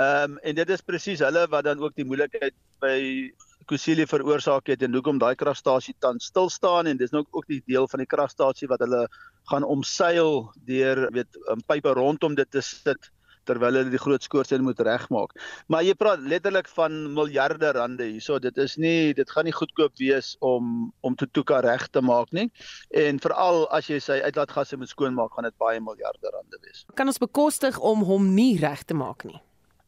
Ehm 0.00 0.32
um, 0.32 0.38
en 0.38 0.54
dit 0.54 0.70
is 0.70 0.80
presies 0.80 1.20
hulle 1.20 1.46
wat 1.52 1.64
dan 1.64 1.78
ook 1.78 1.94
die 1.94 2.08
moeilikheid 2.08 2.54
by 2.80 3.30
Kusile 3.68 4.06
veroorsaak 4.06 4.66
het 4.66 4.82
en 4.82 4.94
hoekom 4.94 5.18
daai 5.18 5.34
kragstasie 5.36 5.94
tans 6.00 6.24
stil 6.24 6.48
staan 6.48 6.86
en 6.86 6.96
dis 6.96 7.12
nou 7.12 7.26
ook 7.30 7.46
die 7.46 7.62
deel 7.66 7.86
van 7.88 8.00
die 8.00 8.08
kragstasie 8.08 8.68
wat 8.68 8.80
hulle 8.80 9.08
gaan 9.50 9.64
omseil 9.64 10.48
deur 10.64 11.10
weet 11.12 11.36
'n 11.52 11.60
pype 11.68 11.92
rondom 11.92 12.34
dit 12.34 12.50
te 12.50 12.62
sit 12.62 13.12
terwyl 13.48 13.78
hulle 13.78 13.92
die 13.92 14.00
groot 14.00 14.22
skoorsteen 14.22 14.64
moet 14.66 14.80
regmaak. 14.80 15.34
Maar 15.72 15.84
jy 15.86 15.94
praat 15.98 16.24
letterlik 16.32 16.68
van 16.76 17.12
miljarde 17.14 17.72
rande 17.76 18.08
hierso. 18.08 18.38
Dit 18.42 18.58
is 18.62 18.76
nie 18.76 19.12
dit 19.18 19.30
gaan 19.30 19.48
nie 19.48 19.54
goedkoop 19.56 19.96
wees 20.00 20.34
om 20.40 20.92
om 21.00 21.16
Tutuka 21.18 21.60
reg 21.64 21.88
te 21.90 22.02
maak 22.02 22.32
nie. 22.32 22.48
En 22.90 23.20
veral 23.22 23.66
as 23.74 23.88
jy 23.90 24.00
sy 24.02 24.20
uitlaatgasse 24.24 24.76
moet 24.76 24.92
skoonmaak, 24.92 25.32
gaan 25.34 25.48
dit 25.48 25.56
baie 25.62 25.80
miljarde 25.80 26.34
rande 26.34 26.60
wees. 26.62 26.84
Kan 26.94 27.10
ons 27.10 27.22
bekostig 27.22 27.78
om 27.78 28.04
hom 28.06 28.34
nie 28.34 28.56
reg 28.60 28.84
te 28.84 28.94
maak 28.94 29.26
nie? 29.28 29.40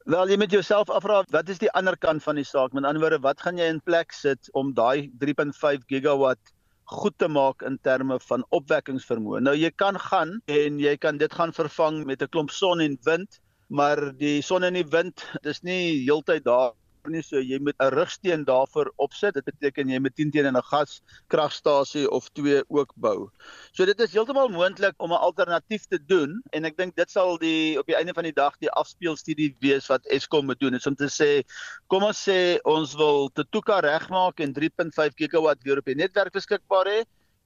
Wel, 0.05 0.29
jy 0.29 0.37
moet 0.37 0.53
jouself 0.53 0.91
afvra, 0.93 1.23
wat 1.33 1.49
is 1.49 1.63
die 1.63 1.71
ander 1.73 1.97
kant 1.97 2.21
van 2.23 2.37
die 2.37 2.45
saak? 2.45 2.75
Met 2.77 2.85
ander 2.85 3.01
woorde, 3.01 3.23
wat 3.25 3.41
gaan 3.41 3.57
jy 3.57 3.71
in 3.73 3.81
plek 3.81 4.13
sit 4.13 4.51
om 4.53 4.75
daai 4.77 5.09
3.5 5.23 5.87
gigawatt 5.89 6.53
goed 6.85 7.17
te 7.19 7.29
maak 7.29 7.63
in 7.65 7.79
terme 7.83 8.19
van 8.29 8.45
opwekkingsvermoë. 8.53 9.41
Nou 9.47 9.55
jy 9.57 9.71
kan 9.81 9.97
gaan 9.99 10.37
en 10.51 10.79
jy 10.83 10.97
kan 11.01 11.19
dit 11.21 11.33
gaan 11.33 11.53
vervang 11.57 12.05
met 12.05 12.23
'n 12.23 12.29
klomp 12.29 12.51
son 12.51 12.81
en 12.81 12.99
wind 13.05 13.41
maar 13.69 14.13
die 14.17 14.43
son 14.43 14.65
en 14.65 14.75
die 14.75 14.89
wind 14.89 15.25
dis 15.43 15.63
nie 15.63 16.05
heeltyd 16.05 16.45
daar 16.45 16.73
nie 17.13 17.23
so 17.23 17.41
jy 17.41 17.59
moet 17.61 17.77
'n 17.81 17.93
rigsteen 17.93 18.45
daarvoor 18.45 18.93
opsit. 18.97 19.35
Dit 19.35 19.45
beteken 19.45 19.89
jy 19.89 19.99
moet 20.01 20.15
10 20.17 20.31
teen 20.31 20.47
'n 20.47 20.63
gaskragstasie 20.71 22.11
of 22.11 22.29
twee 22.33 22.63
ook 22.69 22.93
bou. 22.97 23.31
So 23.73 23.85
dit 23.85 24.01
is 24.01 24.13
heeltemal 24.13 24.49
moontlik 24.49 24.95
om 24.99 25.13
'n 25.13 25.21
alternatief 25.21 25.87
te 25.87 25.99
doen 25.99 26.43
en 26.53 26.65
ek 26.65 26.77
dink 26.77 26.97
dit 26.97 27.11
sal 27.11 27.39
die 27.39 27.79
op 27.79 27.87
die 27.87 27.97
einde 27.97 28.15
van 28.15 28.25
die 28.25 28.33
dag 28.33 28.57
die 28.59 28.71
afspeelstudie 28.71 29.57
wees 29.61 29.87
wat 29.87 30.07
Eskom 30.07 30.47
moet 30.47 30.61
doen. 30.61 30.75
Is 30.75 30.87
om 30.87 30.95
te 30.95 31.09
sê 31.09 31.45
kom 31.89 32.03
ons 32.03 32.29
sê 32.29 32.59
ons 32.65 32.95
wil 32.95 33.31
Tutuka 33.35 33.81
regmaak 33.81 34.41
en 34.41 34.53
3.5 34.53 35.15
gigawatt 35.17 35.63
weer 35.63 35.79
op 35.79 35.85
die 35.85 35.95
netwerk 35.95 36.33
beskikbaar 36.33 36.87
hê 36.87 37.05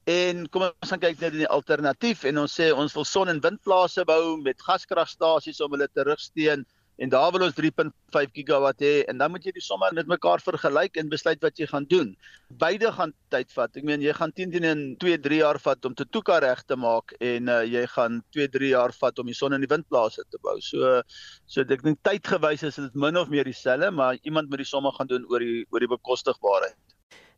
En 0.09 0.47
kom 0.49 0.63
ons 0.65 0.89
gaan 0.89 1.01
kyk 1.03 1.19
net 1.21 1.35
in 1.37 1.43
die 1.43 1.53
alternatief 1.53 2.23
en 2.29 2.41
ons 2.41 2.55
sê 2.57 2.71
ons 2.73 2.95
wil 2.97 3.05
son- 3.05 3.29
en 3.29 3.41
windplase 3.45 4.05
bou 4.09 4.39
met 4.41 4.63
gaskragstasies 4.65 5.61
om 5.61 5.75
hulle 5.77 5.89
terugsteun 5.93 6.65
en 6.99 7.13
daar 7.13 7.31
wil 7.35 7.45
ons 7.47 7.55
3.5 7.59 8.33
gigawatt 8.39 8.81
hê 8.81 9.05
en 9.11 9.21
dan 9.21 9.31
moet 9.31 9.45
jy 9.45 9.53
die 9.59 9.63
somme 9.67 9.91
met 9.93 10.09
mekaar 10.09 10.41
vergelyk 10.41 10.97
en 10.97 11.13
besluit 11.13 11.45
wat 11.45 11.61
jy 11.61 11.69
gaan 11.71 11.85
doen. 11.93 12.17
Beide 12.65 12.91
gaan 12.97 13.13
tyd 13.31 13.53
vat. 13.53 13.77
Ek 13.77 13.85
meen 13.85 14.01
jy 14.03 14.17
gaan 14.17 14.33
10 14.33 14.57
teen 14.57 14.69
in 14.71 14.83
2, 15.05 15.21
3 15.29 15.43
jaar 15.45 15.61
vat 15.69 15.85
om 15.85 15.95
te 15.95 16.09
toeka 16.09 16.41
reg 16.41 16.65
te 16.65 16.81
maak 16.81 17.13
en 17.21 17.53
uh, 17.53 17.61
jy 17.69 17.85
gaan 17.93 18.23
2, 18.33 18.49
3 18.57 18.73
jaar 18.73 18.97
vat 18.97 19.19
om 19.23 19.29
die 19.29 19.37
son- 19.37 19.53
en 19.53 19.61
die 19.61 19.71
windplase 19.71 20.25
te 20.33 20.41
bou. 20.43 20.57
So 20.65 21.03
so 21.47 21.69
ek 21.69 21.85
dink 21.85 22.01
tydgewys 22.03 22.65
is 22.65 22.81
dit 22.81 22.97
min 22.97 23.21
of 23.21 23.29
meer 23.29 23.45
dieselfde, 23.45 23.93
maar 23.93 24.17
iemand 24.25 24.49
moet 24.49 24.65
die 24.65 24.73
somme 24.73 24.91
gaan 24.97 25.13
doen 25.13 25.29
oor 25.29 25.45
die 25.45 25.67
oor 25.69 25.85
die 25.85 25.95
bekostigbaarheid. 25.99 26.88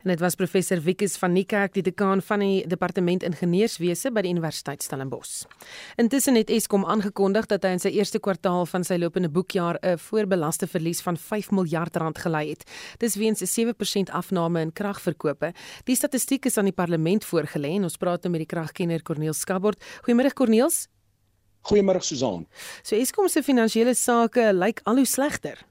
En 0.00 0.08
dit 0.08 0.20
was 0.20 0.34
professor 0.34 0.80
Wikus 0.80 1.18
van 1.20 1.32
Niekerk, 1.32 1.74
die 1.76 1.82
dekaan 1.84 2.22
van 2.24 2.40
die 2.40 2.62
departement 2.66 3.24
ingenieurswese 3.26 4.08
by 4.16 4.22
die 4.24 4.30
Universiteit 4.32 4.80
Stellenbosch. 4.80 5.42
Intussen 6.00 6.38
het 6.40 6.48
Eskom 6.50 6.86
aangekondig 6.88 7.50
dat 7.50 7.66
hy 7.68 7.74
in 7.76 7.82
sy 7.82 7.92
eerste 7.98 8.20
kwartaal 8.24 8.64
van 8.70 8.86
sy 8.86 8.96
lopende 8.96 9.28
boekjaar 9.28 9.76
'n 9.82 9.98
voorbelaste 9.98 10.66
verlies 10.66 11.02
van 11.04 11.16
5 11.16 11.50
miljard 11.50 11.96
rand 11.96 12.18
gelei 12.18 12.48
het. 12.48 12.64
Dis 12.98 13.14
weens 13.14 13.42
'n 13.42 13.46
7% 13.46 14.10
afname 14.10 14.60
in 14.60 14.72
kragverkope. 14.72 15.52
Die 15.84 15.96
statistiek 15.96 16.46
is 16.46 16.56
aan 16.56 16.64
die 16.64 16.72
parlement 16.72 17.24
voorgelê 17.24 17.76
en 17.76 17.82
ons 17.82 17.96
praat 17.96 18.22
nou 18.22 18.30
met 18.30 18.48
die 18.48 18.56
kragkenner 18.56 19.02
Corneel 19.02 19.34
Skabord. 19.34 19.84
Goeiemôre 20.06 20.32
Corneel. 20.32 20.70
Goeiemôre 21.62 22.00
Susan. 22.00 22.46
So 22.82 22.96
Eskom 22.96 23.28
se 23.28 23.42
finansiële 23.42 23.94
sake 23.94 24.52
lyk 24.52 24.80
al 24.84 24.96
hoe 24.96 25.06
slegter. 25.06 25.69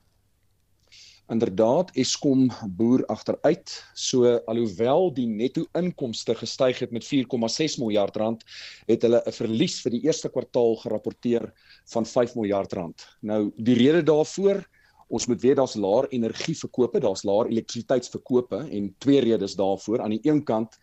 Inderdaad, 1.30 1.91
Eskom 1.93 2.47
boer 2.73 3.03
agteruit. 3.05 3.69
So 3.93 4.32
alhoewel 4.49 5.11
die 5.13 5.27
netto 5.30 5.67
inkomste 5.77 6.34
gestyg 6.36 6.80
het 6.82 6.95
met 6.95 7.05
4,6 7.05 7.77
miljard 7.77 8.17
rand, 8.17 8.41
het 8.89 9.05
hulle 9.05 9.21
'n 9.21 9.36
verlies 9.38 9.77
vir 9.86 9.91
die 9.91 10.01
eerste 10.07 10.30
kwartaal 10.30 10.75
gerapporteer 10.82 11.45
van 11.93 12.05
5 12.05 12.36
miljard 12.36 12.73
rand. 12.73 13.05
Nou, 13.21 13.51
die 13.57 13.77
rede 13.77 14.01
daarvoor, 14.03 14.65
ons 15.07 15.27
moet 15.27 15.41
weet 15.41 15.57
daar's 15.57 15.75
laer 15.75 16.09
energieverkope, 16.09 16.99
daar's 16.99 17.23
laer 17.23 17.45
elektrisiteitsverkope 17.45 18.67
en 18.71 18.95
twee 18.97 19.21
redes 19.21 19.55
daarvoor. 19.55 20.01
Aan 20.01 20.17
die 20.17 20.25
een 20.25 20.43
kant, 20.43 20.77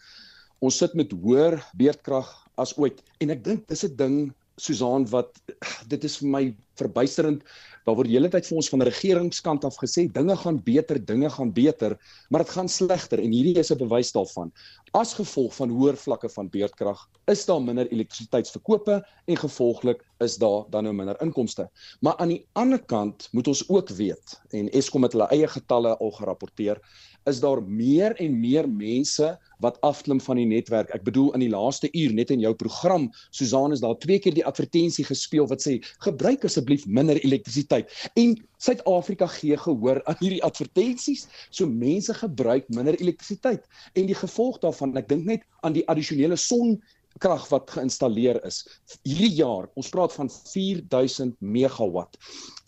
ons 0.61 0.77
sit 0.77 0.95
met 0.95 1.11
hoër 1.11 1.59
beurtkrag 1.75 2.31
as 2.55 2.77
ooit 2.79 3.03
en 3.19 3.31
ek 3.31 3.45
dink 3.45 3.67
dis 3.69 3.85
'n 3.85 3.97
ding 3.97 4.35
Susan 4.57 5.07
wat 5.13 5.37
dit 5.93 6.05
is 6.05 6.17
vir 6.21 6.29
my 6.29 6.45
verbuisterend 6.81 7.43
daar 7.87 7.95
word 7.95 8.11
die 8.11 8.17
hele 8.17 8.31
tyd 8.33 8.49
vir 8.49 8.59
ons 8.59 8.69
van 8.73 8.83
die 8.83 8.89
regeringskant 8.89 9.65
af 9.69 9.77
gesê 9.79 10.07
dinge 10.13 10.35
gaan 10.41 10.59
beter 10.67 10.99
dinge 10.99 11.31
gaan 11.31 11.53
beter 11.55 11.95
maar 12.31 12.43
dit 12.43 12.55
gaan 12.57 12.71
slegter 12.73 13.23
en 13.23 13.35
hierdie 13.37 13.59
is 13.61 13.71
'n 13.71 13.79
bewys 13.79 14.13
daarvan. 14.13 14.51
As 14.93 15.15
gevolg 15.15 15.55
van 15.55 15.71
hoër 15.71 15.97
vlakke 15.97 16.29
van 16.29 16.51
beurtkrag 16.51 17.07
is 17.31 17.45
daar 17.47 17.63
minder 17.63 17.87
elektrisiteitsverkope 17.87 19.05
en 19.27 19.37
gevolglik 19.37 20.03
is 20.21 20.37
daar 20.37 20.65
dan 20.71 20.85
nou 20.85 20.95
minder 20.95 21.17
inkomste. 21.21 21.69
Maar 22.01 22.17
aan 22.17 22.29
die 22.29 22.47
ander 22.55 22.79
kant 22.79 23.29
moet 23.33 23.47
ons 23.47 23.69
ook 23.69 23.89
weet 23.89 24.41
en 24.51 24.71
Eskom 24.71 25.03
het 25.03 25.13
hulle 25.13 25.29
eie 25.31 25.49
getalle 25.49 25.97
al 25.97 26.11
gerapporteer 26.11 26.81
is 27.27 27.41
daar 27.43 27.63
meer 27.63 28.15
en 28.23 28.39
meer 28.41 28.69
mense 28.71 29.33
wat 29.65 29.79
afklim 29.87 30.21
van 30.23 30.39
die 30.39 30.47
netwerk. 30.47 30.93
Ek 30.95 31.05
bedoel 31.07 31.33
in 31.35 31.43
die 31.43 31.51
laaste 31.51 31.91
uur 31.91 32.15
net 32.15 32.31
in 32.31 32.43
jou 32.45 32.53
program, 32.55 33.09
Susan 33.35 33.75
is 33.75 33.83
daar 33.83 33.97
twee 34.03 34.21
keer 34.23 34.37
die 34.37 34.47
advertensie 34.47 35.05
gespeel 35.09 35.49
wat 35.51 35.65
sê 35.65 35.79
gebruik 36.07 36.47
asseblief 36.47 36.87
minder 36.87 37.19
elektrisiteit. 37.23 37.91
En 38.15 38.37
Suid-Afrika 38.63 39.29
gee 39.37 39.59
gehoor 39.61 40.03
aan 40.07 40.21
hierdie 40.21 40.43
advertensies, 40.47 41.27
so 41.51 41.67
mense 41.67 42.15
gebruik 42.15 42.69
minder 42.73 42.97
elektrisiteit. 43.01 43.67
En 43.95 44.07
die 44.09 44.17
gevolg 44.17 44.61
daarvan, 44.63 44.95
ek 44.97 45.11
dink 45.11 45.27
net 45.27 45.45
aan 45.67 45.77
die 45.77 45.85
addisionele 45.91 46.39
son 46.41 46.79
krag 47.23 47.47
wat 47.49 47.71
geïnstalleer 47.73 48.39
is. 48.47 48.63
Hierdie 49.09 49.39
jaar, 49.41 49.71
ons 49.75 49.89
praat 49.93 50.13
van 50.17 50.31
4000 50.31 51.37
megawatt. 51.41 52.19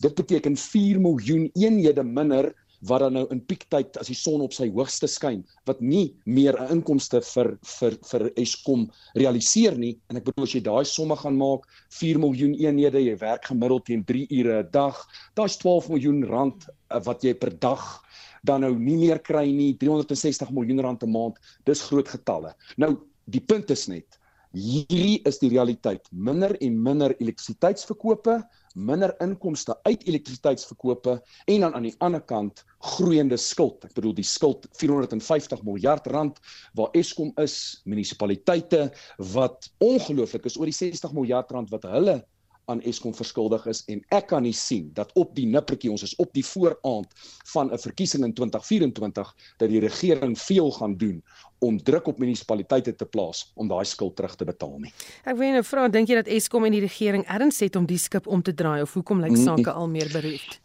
Dit 0.02 0.16
beteken 0.18 0.56
4 0.56 1.00
miljoen 1.04 1.50
eenhede 1.54 2.04
minder 2.04 2.52
wat 2.80 3.00
dan 3.00 3.12
nou 3.12 3.26
in 3.34 3.40
piektyd 3.40 3.96
as 3.98 4.10
die 4.10 4.16
son 4.16 4.40
op 4.40 4.52
sy 4.54 4.68
hoogste 4.70 5.08
skyn 5.10 5.44
wat 5.66 5.80
nie 5.80 6.14
meer 6.24 6.54
'n 6.60 6.78
inkomste 6.78 7.20
vir 7.20 7.58
vir 7.62 7.98
vir 8.10 8.30
Eskom 8.36 8.90
realiseer 9.14 9.78
nie 9.78 9.98
en 10.10 10.16
ek 10.16 10.24
bedoel 10.24 10.44
as 10.44 10.54
jy 10.54 10.60
daai 10.60 10.84
somme 10.84 11.16
gaan 11.16 11.36
maak 11.36 11.66
4 11.90 12.18
miljoen 12.18 12.54
eenhede 12.54 13.00
jy 13.00 13.16
werk 13.18 13.44
gemiddeld 13.44 13.84
teen 13.84 14.04
3 14.04 14.26
ure 14.30 14.62
'n 14.62 14.70
dag 14.70 14.96
daai's 15.34 15.56
12 15.56 15.88
miljoen 15.88 16.24
rand 16.24 16.68
uh, 16.90 17.00
wat 17.04 17.22
jy 17.22 17.34
per 17.34 17.58
dag 17.58 18.02
dan 18.44 18.60
nou 18.60 18.74
nie 18.74 18.96
meer 18.96 19.18
kry 19.18 19.50
nie 19.50 19.74
360 19.74 20.50
miljoen 20.50 20.80
rand 20.80 21.02
'n 21.02 21.10
maand 21.10 21.36
dis 21.64 21.82
groot 21.82 22.08
getalle 22.08 22.54
nou 22.76 22.96
Die 23.28 23.44
punt 23.44 23.68
is 23.74 23.84
net 23.92 24.16
hierdie 24.56 25.20
is 25.28 25.36
die 25.42 25.50
realiteit. 25.52 26.06
Minder 26.10 26.54
en 26.64 26.78
minder 26.82 27.12
elektrisiteitsverkope, 27.20 28.38
minder 28.78 29.14
inkomste 29.24 29.76
uit 29.82 30.06
elektrisiteitsverkope 30.06 31.18
en 31.46 31.66
dan 31.66 31.74
aan 31.74 31.88
die 31.88 31.94
ander 32.04 32.22
kant 32.22 32.64
groeiende 32.94 33.36
skuld. 33.36 33.84
Ek 33.84 33.94
bedoel 33.98 34.14
die 34.18 34.26
skuld 34.26 34.68
450 34.78 35.64
miljard 35.66 36.06
rand 36.14 36.38
waar 36.78 36.94
Eskom 36.98 37.32
is, 37.42 37.82
munisipaliteite 37.84 38.88
wat 39.34 39.70
ongelooflik 39.82 40.46
is 40.46 40.58
oor 40.58 40.70
die 40.70 40.78
60 40.78 41.14
miljard 41.16 41.50
rand 41.54 41.72
wat 41.74 41.88
hulle 41.90 42.20
aan 42.68 42.82
Eskom 42.82 43.14
verskuldig 43.16 43.66
is 43.70 43.82
en 43.88 44.02
ek 44.14 44.28
kan 44.32 44.44
nie 44.44 44.54
sien 44.56 44.90
dat 44.96 45.12
op 45.16 45.34
die 45.36 45.46
nippertjie 45.48 45.90
ons 45.90 46.04
is 46.06 46.14
op 46.22 46.32
die 46.36 46.44
vooraand 46.44 47.08
van 47.52 47.72
'n 47.72 47.78
verkiesing 47.78 48.24
in 48.24 48.34
2024 48.34 49.34
dat 49.58 49.68
die 49.68 49.80
regering 49.80 50.38
veel 50.38 50.70
gaan 50.70 50.96
doen 50.96 51.22
om 51.58 51.82
druk 51.82 52.06
op 52.06 52.18
munisipaliteite 52.18 52.94
te 52.94 53.06
plaas 53.06 53.52
om 53.54 53.68
daai 53.68 53.84
skuld 53.84 54.16
terug 54.16 54.36
te 54.36 54.44
betaal 54.44 54.78
nie. 54.78 54.92
Ek 55.24 55.36
wil 55.36 55.50
nou 55.52 55.64
vra, 55.64 55.88
dink 55.88 56.08
jy 56.08 56.14
dat 56.14 56.28
Eskom 56.28 56.64
en 56.64 56.72
die 56.72 56.84
regering 56.84 57.26
erns 57.26 57.60
het 57.60 57.76
om 57.76 57.86
die 57.86 57.98
skip 57.98 58.26
om 58.26 58.42
te 58.42 58.54
draai 58.54 58.82
of 58.82 58.94
hoekom 58.94 59.20
lyk 59.20 59.36
sake 59.36 59.70
al 59.70 59.88
meer 59.88 60.08
beroerd? 60.12 60.60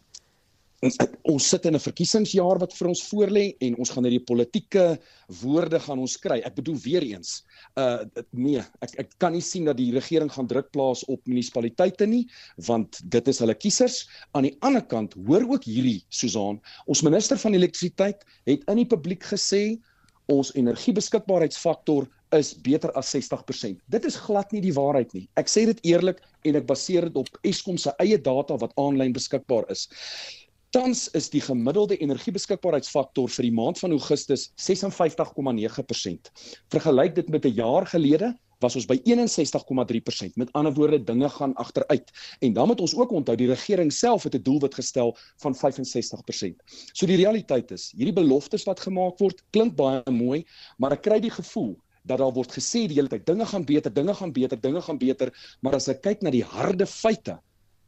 Ons 1.24 1.46
sit 1.48 1.66
in 1.68 1.74
'n 1.74 1.80
verkiesingsjaar 1.80 2.58
wat 2.60 2.74
vir 2.76 2.88
ons 2.88 3.02
voorlê 3.08 3.44
en 3.60 3.76
ons 3.78 3.90
gaan 3.90 4.04
hierdie 4.04 4.24
politieke 4.24 4.98
woorde 5.40 5.80
gaan 5.80 5.98
ons 5.98 6.16
kry. 6.16 6.40
Ek 6.44 6.56
bedoel 6.56 6.76
weer 6.84 7.02
eens, 7.02 7.44
uh 7.76 8.04
nee, 8.32 8.62
ek 8.82 8.98
ek 8.98 9.10
kan 9.18 9.32
nie 9.32 9.40
sien 9.40 9.64
dat 9.64 9.76
die 9.76 9.92
regering 9.92 10.30
gaan 10.30 10.46
druk 10.46 10.70
plaas 10.72 11.04
op 11.08 11.20
munisipaliteite 11.26 12.06
nie, 12.06 12.26
want 12.66 13.00
dit 13.10 13.28
is 13.28 13.38
hulle 13.38 13.54
kiesers. 13.54 14.06
Aan 14.34 14.44
die 14.44 14.56
ander 14.60 14.82
kant, 14.82 15.14
hoor 15.26 15.46
ook 15.48 15.64
hierdie 15.64 16.04
Susan, 16.10 16.60
ons 16.86 17.02
minister 17.02 17.38
van 17.38 17.54
elektrisiteit 17.54 18.24
het 18.46 18.62
in 18.68 18.76
die 18.76 18.88
publiek 18.88 19.24
gesê 19.24 19.78
ons 20.26 20.52
energiebeskikbaarheidsfaktor 20.56 22.08
is 22.32 22.54
beter 22.64 22.90
as 22.98 23.10
60%. 23.14 23.78
Dit 23.92 24.04
is 24.08 24.16
glad 24.16 24.52
nie 24.52 24.62
die 24.64 24.74
waarheid 24.74 25.12
nie. 25.14 25.28
Ek 25.36 25.50
sê 25.50 25.66
dit 25.68 25.80
eerlik 25.84 26.22
en 26.44 26.56
ek 26.56 26.66
baseer 26.66 27.08
dit 27.08 27.18
op 27.20 27.28
Eskom 27.46 27.78
se 27.78 27.92
eie 28.02 28.18
data 28.18 28.56
wat 28.60 28.74
aanlyn 28.80 29.14
beskikbaar 29.14 29.68
is. 29.70 29.86
Tans 30.74 31.04
is 31.14 31.28
die 31.30 31.38
gemiddelde 31.38 31.94
energiebeskikbaarheidsfaktor 32.02 33.28
vir 33.30 33.46
die 33.46 33.52
maand 33.54 33.78
van 33.78 33.92
Augustus 33.94 34.48
56,9%. 34.58 36.30
Vergelyk 36.74 37.14
dit 37.14 37.28
met 37.30 37.46
'n 37.46 37.54
jaar 37.54 37.86
gelede 37.86 38.32
was 38.58 38.74
ons 38.74 38.88
by 38.90 38.96
61,3%. 39.04 40.34
Met 40.36 40.50
ander 40.52 40.74
woorde, 40.74 40.98
dinge 41.04 41.28
gaan 41.28 41.54
agteruit. 41.54 42.10
En 42.40 42.52
dan 42.52 42.66
moet 42.66 42.80
ons 42.80 42.94
ook 42.94 43.10
onthou 43.10 43.36
die 43.36 43.46
regering 43.46 43.92
self 43.92 44.22
het 44.22 44.34
'n 44.34 44.42
doelwit 44.42 44.74
gestel 44.74 45.16
van 45.36 45.54
65%. 45.54 46.56
So 46.92 47.06
die 47.06 47.22
realiteit 47.22 47.70
is, 47.70 47.92
hierdie 47.96 48.18
beloftes 48.22 48.64
wat 48.64 48.80
gemaak 48.80 49.18
word, 49.18 49.42
klink 49.50 49.76
baie 49.76 50.10
mooi, 50.10 50.44
maar 50.78 50.92
ek 50.92 51.02
kry 51.02 51.20
die 51.20 51.30
gevoel 51.30 51.78
dat 52.02 52.18
daar 52.18 52.32
word 52.32 52.50
gesê 52.52 52.88
die 52.88 52.98
hele 52.98 53.08
tyd 53.08 53.26
dinge 53.26 53.46
gaan 53.46 53.64
beter, 53.64 53.94
dinge 53.94 54.14
gaan 54.14 54.32
beter, 54.32 54.60
dinge 54.60 54.82
gaan 54.82 54.98
beter, 54.98 55.56
maar 55.60 55.74
as 55.74 55.88
ek 55.88 56.02
kyk 56.02 56.22
na 56.22 56.30
die 56.30 56.44
harde 56.44 56.86
feite, 56.86 57.38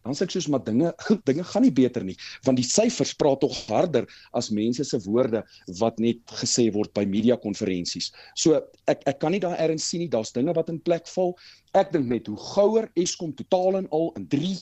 dan 0.07 0.17
sê 0.17 0.27
ek 0.27 0.35
soos 0.37 0.49
maar 0.53 0.65
dinge 0.67 0.93
dinge 1.29 1.45
gaan 1.51 1.67
nie 1.67 1.75
beter 1.75 2.07
nie 2.07 2.17
want 2.47 2.61
die 2.61 2.67
syfers 2.67 3.15
praat 3.19 3.43
tog 3.43 3.55
harder 3.67 4.07
as 4.39 4.53
mense 4.55 4.85
se 4.87 5.01
woorde 5.07 5.43
wat 5.81 6.01
net 6.03 6.23
gesê 6.41 6.69
word 6.75 6.93
by 6.97 7.05
media 7.09 7.37
konferensies. 7.41 8.13
So 8.39 8.61
ek 8.91 9.03
ek 9.11 9.21
kan 9.23 9.35
nie 9.35 9.43
daai 9.43 9.57
erns 9.67 9.87
sien 9.91 10.05
nie, 10.05 10.11
daar's 10.13 10.33
dinge 10.35 10.55
wat 10.57 10.71
in 10.73 10.81
plek 10.83 11.09
val. 11.15 11.35
Ek 11.77 11.91
dink 11.93 12.09
net 12.09 12.29
hoe 12.31 12.39
gouer 12.55 12.89
Eskom 12.97 13.35
totaal 13.37 13.83
en 13.83 13.89
al 13.95 14.13
in 14.17 14.27
3 14.33 14.53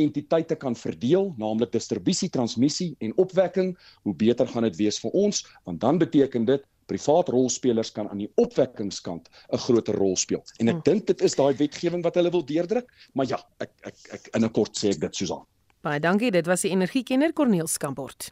entiteite 0.00 0.56
kan 0.56 0.76
verdeel, 0.78 1.32
naamlik 1.40 1.72
distribusie, 1.74 2.30
transmissie 2.32 2.92
en 3.04 3.12
opwekking, 3.20 3.74
hoe 4.06 4.14
beter 4.16 4.48
gaan 4.48 4.64
dit 4.68 4.78
wees 4.80 5.00
vir 5.02 5.18
ons 5.24 5.42
want 5.66 5.82
dan 5.82 6.00
beteken 6.00 6.46
dit 6.48 6.64
privaat 6.86 7.28
rolspelers 7.28 7.92
kan 7.92 8.08
aan 8.08 8.18
die 8.18 8.30
opwekkingskant 8.36 9.28
'n 9.52 9.58
groter 9.58 9.94
rol 9.94 10.16
speel. 10.16 10.42
En 10.58 10.68
ek 10.68 10.74
hmm. 10.74 10.82
dink 10.84 11.06
dit 11.06 11.22
is 11.22 11.34
daai 11.34 11.54
wetgewing 11.56 12.02
wat 12.02 12.14
hulle 12.14 12.30
wil 12.30 12.44
deurdruk, 12.44 12.88
maar 13.14 13.26
ja, 13.26 13.40
ek 13.58 13.70
ek 13.82 13.96
ek 14.12 14.28
in 14.34 14.44
'n 14.44 14.50
kort 14.50 14.76
sê 14.76 14.90
ek 14.90 15.00
dit 15.00 15.16
Susan. 15.16 15.44
Baie 15.82 16.00
dankie, 16.00 16.30
dit 16.30 16.46
was 16.46 16.62
die 16.62 16.70
energiekenner 16.70 17.32
Corneel 17.32 17.66
Skambort. 17.66 18.30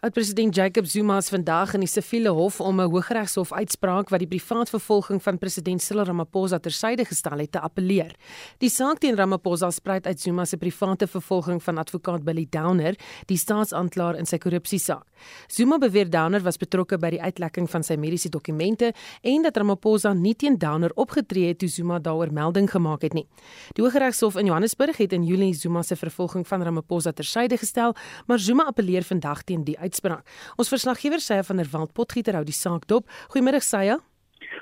Oud-president 0.00 0.54
Jacob 0.54 0.86
Zuma 0.86 1.18
is 1.20 1.26
vandag 1.28 1.74
in 1.76 1.82
die 1.84 1.88
siviele 1.90 2.30
hof 2.32 2.60
om 2.64 2.80
'n 2.80 2.88
Hooggeregshof 2.88 3.52
uitspraak 3.52 4.08
wat 4.08 4.20
die 4.20 4.28
privaat 4.28 4.70
vervolging 4.70 5.22
van 5.22 5.38
president 5.38 5.82
Cyril 5.82 6.04
Ramaphosa 6.04 6.58
tersyde 6.58 7.04
gestel 7.04 7.38
het 7.38 7.52
te 7.52 7.60
appeleer. 7.60 8.16
Die 8.58 8.70
saak 8.70 8.98
teen 8.98 9.14
Ramaphosa 9.14 9.70
spruit 9.70 10.06
uit 10.06 10.20
Zuma 10.20 10.44
se 10.44 10.56
private 10.56 11.06
vervolging 11.06 11.62
van 11.62 11.78
advokaat 11.78 12.24
Billy 12.24 12.46
Downer, 12.50 12.94
die 13.26 13.36
staatsaanklaer 13.36 14.16
in 14.16 14.26
sy 14.26 14.38
korrupsiesaak. 14.38 15.04
Zuma 15.48 15.78
beweer 15.78 16.10
Downer 16.10 16.40
was 16.40 16.56
betrokke 16.56 16.98
by 16.98 17.10
die 17.10 17.20
uitlekking 17.20 17.70
van 17.70 17.82
sy 17.82 17.96
mediese 17.96 18.28
dokumente 18.28 18.94
en 19.22 19.42
dat 19.42 19.56
Ramaphosa 19.56 20.14
nie 20.14 20.34
teen 20.34 20.56
Downer 20.56 20.90
opgetree 20.94 21.48
het 21.48 21.58
toe 21.58 21.68
Zuma 21.68 21.98
daaroor 21.98 22.32
melding 22.32 22.70
gemaak 22.70 23.02
het 23.02 23.12
nie. 23.12 23.26
Die 23.74 23.84
Hooggeregshof 23.84 24.36
in 24.36 24.46
Johannesburg 24.46 24.96
het 24.96 25.12
in 25.12 25.24
Julie 25.24 25.54
Zuma 25.54 25.82
se 25.82 25.96
vervolging 25.96 26.48
van 26.48 26.62
Ramaphosa 26.62 27.12
tersyde 27.12 27.58
gestel, 27.58 27.94
maar 28.26 28.38
Zuma 28.38 28.64
appeleer 28.64 29.02
vandag 29.02 29.42
teen 29.42 29.64
die 29.64 29.76
uitspraak. 29.90 30.24
Ons 30.56 30.70
verslaggewer 30.72 31.20
Sye 31.20 31.42
van 31.42 31.60
der 31.60 31.68
Walt 31.74 31.92
Potgieter 31.92 32.38
hou 32.38 32.46
die 32.46 32.56
saak 32.56 32.86
dop. 32.86 33.10
Goeiemiddag 33.34 33.66
Sye. 33.66 33.98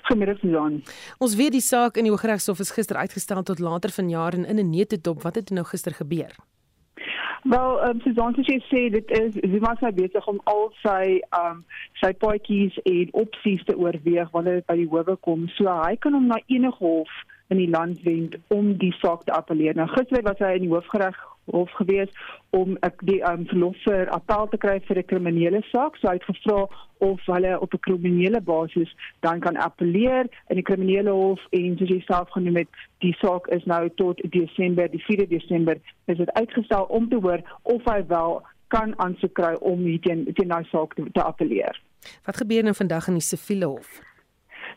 Goeiemiddag 0.08 0.40
Susan. 0.40 0.82
Ons 1.20 1.36
weet 1.36 1.52
die 1.52 1.64
saak 1.64 1.98
in 2.00 2.08
die 2.08 2.12
Hooggeregshof 2.12 2.62
is 2.64 2.72
gister 2.72 2.96
uitgestel 2.96 3.44
tot 3.44 3.60
later 3.60 3.92
vanjaar 3.92 4.38
en 4.38 4.44
in 4.44 4.58
'n 4.58 4.70
neete 4.70 5.00
dop. 5.00 5.22
Wat 5.22 5.34
het 5.34 5.50
nou 5.50 5.64
gister 5.64 5.92
gebeur? 5.92 6.32
Wel, 7.42 7.80
ehm 7.80 7.90
um, 7.90 8.00
Susan 8.00 8.34
het 8.36 8.50
gesê 8.50 8.90
dit 8.90 9.10
is 9.10 9.32
Zuma 9.52 9.76
se 9.80 9.92
besig 9.94 10.26
om 10.26 10.40
al 10.44 10.72
sy 10.82 11.20
ehm 11.20 11.50
um, 11.50 11.64
sy 12.00 12.12
potjies 12.12 12.74
en 12.82 13.08
opsies 13.12 13.64
te 13.64 13.76
oorweeg 13.76 14.30
wanneer 14.30 14.54
dit 14.54 14.66
by 14.66 14.76
die 14.76 14.88
howe 14.88 15.16
kom. 15.16 15.48
So 15.48 15.64
hy 15.64 15.96
kan 15.96 16.12
hom 16.12 16.26
na 16.26 16.40
enige 16.46 16.78
hof 16.78 17.12
in 17.48 17.56
die 17.56 17.70
land 17.70 18.02
wend 18.02 18.36
om 18.48 18.76
die 18.76 18.92
saak 19.00 19.24
te 19.24 19.32
appeleer. 19.32 19.74
Nou 19.74 19.86
gister 19.88 20.22
was 20.22 20.38
hy 20.38 20.56
in 20.58 20.66
die 20.66 20.72
hoofgereg 20.74 21.16
hof 21.52 21.70
gewees 21.80 22.10
om 22.50 22.76
ek 22.86 23.00
die 23.08 23.20
um, 23.28 23.46
verlof 23.50 23.76
vir 23.84 24.08
appel 24.14 24.48
te 24.48 24.60
kry 24.60 24.78
vir 24.88 24.98
'n 24.98 25.10
kriminele 25.12 25.62
saak. 25.72 25.96
So 25.96 26.08
hy 26.08 26.14
het 26.18 26.28
gevra 26.28 26.66
of 26.98 27.20
hulle 27.26 27.60
op 27.60 27.74
'n 27.74 27.84
kriminele 27.86 28.40
basis 28.40 28.90
dan 29.20 29.40
kan 29.40 29.56
appeleer 29.56 30.26
in 30.48 30.56
die 30.56 30.68
kriminele 30.70 31.10
hof 31.10 31.40
en 31.50 31.76
soos 31.78 31.88
jy 31.88 32.00
self 32.06 32.30
genoem 32.30 32.56
het, 32.56 32.68
die 32.98 33.16
saak 33.20 33.46
is 33.46 33.64
nou 33.64 33.88
tot 33.94 34.20
Desember, 34.30 34.90
die 34.90 35.04
4de 35.06 35.28
Desember 35.28 35.76
is 36.06 36.16
dit 36.16 36.32
uitgestel 36.32 36.84
om 36.84 37.08
te 37.08 37.16
hoor 37.16 37.40
of 37.62 37.82
hy 37.84 38.06
wel 38.06 38.42
kan 38.68 38.98
aansoek 38.98 39.34
kry 39.34 39.54
om 39.60 39.78
hier 39.84 40.00
teen 40.00 40.26
teen 40.34 40.48
daai 40.48 40.64
saak 40.64 40.94
te, 40.94 41.04
te 41.12 41.22
appeleer. 41.22 41.80
Wat 42.24 42.36
gebeur 42.36 42.62
nou 42.62 42.74
vandag 42.74 43.08
in 43.08 43.14
die 43.14 43.24
siviele 43.24 43.66
hof? 43.66 44.07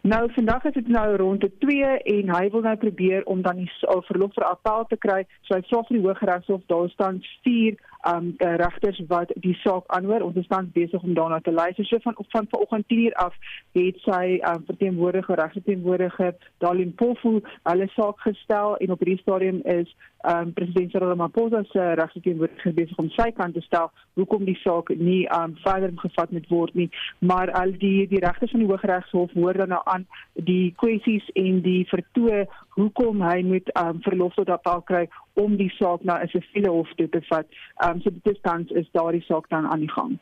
Nou 0.02 0.32
vandag 0.34 0.64
is 0.64 0.74
dit 0.74 0.88
nou 0.88 1.16
rond 1.16 1.44
2 1.60 1.84
en 1.84 2.30
hy 2.36 2.50
wil 2.50 2.62
nou 2.62 2.76
probeer 2.78 3.26
om 3.26 3.42
dan 3.42 3.60
die 3.62 3.70
verlof 4.08 4.34
vir 4.34 4.48
appel 4.48 4.86
te 4.90 4.98
kry. 4.98 5.20
So 5.46 5.54
hy 5.54 5.62
vra 5.68 5.82
vir 5.88 5.98
die 5.98 6.06
Hooggeregshof 6.06 6.64
daar 6.74 6.90
staan 6.90 7.20
4 7.46 7.78
um 8.08 8.34
regters 8.38 9.02
wat 9.08 9.32
die 9.36 9.56
saak 9.64 9.84
aanhoor. 9.88 10.22
Ons 10.22 10.36
is 10.36 10.48
tans 10.48 10.72
besig 10.74 11.04
om 11.04 11.14
daarna 11.14 11.40
te 11.40 11.52
luister. 11.52 11.86
So 11.86 12.00
van 12.04 12.16
van 12.30 12.48
vanoggend 12.50 12.86
10:00 12.88 13.14
af 13.14 13.36
het 13.72 13.98
sy 14.06 14.40
um 14.54 14.64
verteenwoordiger 14.66 15.36
regsverteenwoordiger 15.36 16.36
Dalin 16.58 16.96
Pofu 16.96 17.42
hulle 17.64 17.88
saak 17.96 18.20
gestel 18.20 18.78
en 18.78 18.92
op 18.92 19.00
hierdie 19.00 19.22
stadium 19.22 19.62
is 19.64 19.96
um 20.22 20.54
president 20.54 20.92
Cyril 20.92 21.08
Ramaphosa 21.08 21.64
se 21.64 21.94
regsverteenwoordiger 21.94 22.74
besig 22.74 22.98
om 22.98 23.10
sy 23.10 23.32
kant 23.32 23.54
te 23.54 23.62
stel 23.62 23.92
hoekom 24.14 24.46
die 24.46 24.58
saak 24.64 24.90
nie 24.90 25.28
um 25.40 25.56
verder 25.64 25.92
gevat 25.96 26.32
moet 26.32 26.48
word 26.48 26.74
nie. 26.74 26.90
Maar 27.20 27.52
al 27.52 27.72
die 27.78 28.08
die 28.08 28.20
regters 28.20 28.52
van 28.52 28.60
die 28.60 28.70
Hooggeregshof 28.70 29.34
hoor 29.34 29.54
dan 29.54 29.70
nou 29.70 29.82
aan 29.84 30.08
die 30.34 30.74
kwessies 30.78 31.30
en 31.34 31.62
die 31.62 31.86
vertoë 31.90 32.46
hoekom 32.80 33.22
hy 33.22 33.42
moet 33.44 33.70
um 33.80 34.02
verlof 34.02 34.34
tot 34.40 34.50
appel 34.50 34.82
kry 34.82 35.06
om 35.34 35.58
die 35.58 35.72
saak 35.78 36.04
na 36.04 36.22
'n 36.24 36.28
siviele 36.28 36.70
hof 36.70 36.90
toe 36.98 37.10
te 37.10 37.22
vat. 37.30 37.48
Um 37.86 38.02
so 38.02 38.10
dit 38.10 38.34
is 38.36 38.42
tans 38.42 38.72
is 38.72 38.90
daardie 38.92 39.24
saak 39.28 39.50
dan 39.50 39.68
aan 39.68 39.80
die 39.80 39.92
gang. 39.92 40.20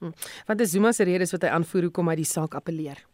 Hm. 0.00 0.12
Is 0.60 0.70
Zuma 0.70 0.92
se 0.92 1.04
redes 1.04 1.32
wat 1.32 1.42
hy 1.42 1.48
aanvoer 1.48 1.82
hoekom 1.82 2.08
hy 2.08 2.16
die 2.16 2.24
saak 2.24 2.54
appeleer? 2.54 3.11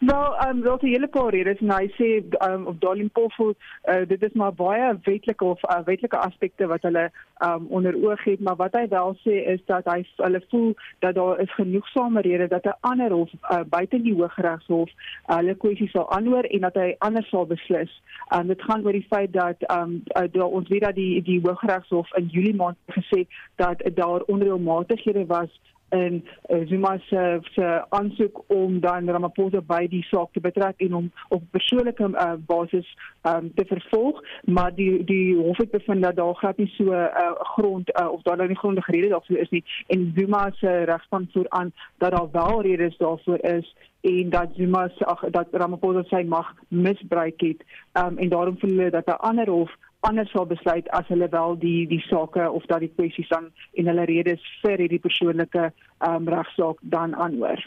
Wel, 0.00 0.36
ehm 0.36 0.56
um, 0.56 0.62
daar's 0.62 0.82
'n 0.82 0.86
hele 0.86 1.08
paar 1.08 1.30
redes 1.30 1.60
en 1.60 1.70
hy 1.70 1.86
sê 1.98 2.08
ehm 2.28 2.52
um, 2.52 2.66
op 2.66 2.80
Dalimpofu 2.80 3.54
uh, 3.84 4.06
dit 4.06 4.22
is 4.22 4.32
maar 4.32 4.54
baie 4.54 4.98
wetlike 5.02 5.44
of 5.44 5.62
uh, 5.62 5.78
wetlike 5.84 6.16
aspekte 6.16 6.66
wat 6.66 6.82
hulle 6.82 7.10
ehm 7.36 7.52
um, 7.52 7.66
onder 7.66 7.94
oog 8.04 8.24
het, 8.24 8.40
maar 8.40 8.56
wat 8.56 8.72
hy 8.72 8.88
wel 8.88 9.14
sê 9.14 9.34
is 9.54 9.60
dat 9.64 9.84
hy 9.84 10.06
hulle 10.16 10.42
voel 10.48 10.74
dat 10.98 11.14
daar 11.14 11.40
is 11.40 11.54
genoegsame 11.54 12.20
redes 12.20 12.48
dat 12.48 12.64
'n 12.64 12.76
ander 12.80 13.10
hof 13.10 13.30
uh, 13.32 13.60
buite 13.68 14.02
die 14.02 14.14
Hooggeregshof 14.14 14.90
uh, 14.90 15.36
hulle 15.36 15.54
kwessie 15.54 15.88
sal 15.88 16.10
aanhoor 16.10 16.44
en 16.44 16.60
dat 16.60 16.74
hy 16.74 16.94
anders 16.98 17.28
sal 17.28 17.46
beslis. 17.46 18.02
Ehm 18.28 18.40
um, 18.40 18.46
dit 18.46 18.62
gaan 18.62 18.84
oor 18.84 18.92
die 18.92 19.06
feit 19.08 19.32
dat 19.32 19.56
ehm 19.58 20.00
um, 20.14 20.32
uh, 20.32 20.44
ons 20.44 20.68
weet 20.68 20.82
dat 20.82 20.94
die 20.94 21.22
die 21.22 21.40
Hooggeregshof 21.42 22.16
in 22.16 22.26
Julie 22.26 22.54
maand 22.54 22.76
gesê 22.86 23.26
dat 23.56 23.82
daar 23.94 24.20
onreëlmatighede 24.20 25.26
was 25.26 25.60
in 25.90 26.24
uh, 26.48 26.66
Zuma 26.68 26.98
se 26.98 27.38
se 27.42 27.84
aansoek 27.88 28.42
om 28.46 28.80
dan 28.80 29.10
Ramaphosa 29.10 29.60
by 29.60 29.86
die 29.90 30.02
saak 30.02 30.32
te 30.32 30.40
betrek 30.40 30.80
en 30.86 30.94
om 30.94 31.10
op 31.28 31.42
persoonlike 31.50 32.08
uh, 32.12 32.32
basis 32.46 32.96
um, 33.22 33.50
te 33.54 33.64
vervolg, 33.66 34.22
maar 34.44 34.74
die 34.74 35.04
die 35.04 35.36
hof 35.36 35.56
het 35.56 35.70
bevind 35.70 36.02
dat 36.02 36.16
daar 36.16 36.34
glad 36.34 36.56
nie 36.56 36.72
so 36.76 36.84
'n 36.84 37.10
uh, 37.24 37.32
grond 37.54 37.90
uh, 38.00 38.08
of 38.12 38.22
daar 38.22 38.36
nou 38.36 38.48
nie 38.48 38.58
grondige 38.58 38.92
rede 38.92 39.08
daarvoor 39.08 39.36
is 39.36 39.50
nie. 39.50 39.64
En 39.86 40.12
Zuma 40.16 40.50
se 40.54 40.82
regspan 40.84 41.28
voer 41.32 41.46
aan 41.48 41.72
dat 41.98 42.10
daar 42.10 42.30
wel 42.32 42.62
redes 42.62 42.96
daarvoor 42.96 43.38
is 43.40 43.74
en 44.00 44.30
dat 44.30 44.48
Zuma 44.56 44.88
se 44.88 45.30
dat 45.30 45.46
Ramaphosa 45.50 46.02
sy 46.02 46.22
mag 46.26 46.54
misbruik 46.68 47.40
het. 47.40 47.64
Um, 47.92 48.18
en 48.18 48.28
daarom 48.28 48.58
voel 48.58 48.70
hulle 48.70 48.90
dat 48.90 49.06
'n 49.06 49.20
ander 49.20 49.48
hof 49.48 49.76
anders 50.06 50.30
sal 50.32 50.46
besluit 50.48 50.88
as 50.96 51.08
hulle 51.12 51.28
wel 51.32 51.58
die 51.60 51.86
die 51.90 52.00
sake 52.08 52.50
of 52.50 52.64
dat 52.72 52.80
die 52.84 52.92
kwessies 52.96 53.28
dan 53.28 53.50
en 53.76 53.90
hulle 53.92 54.06
redes 54.08 54.44
vir 54.62 54.80
hierdie 54.80 55.02
persoonlike 55.02 55.70
um, 56.08 56.28
regsaak 56.28 56.80
dan 56.80 57.14
aanhoor. 57.14 57.60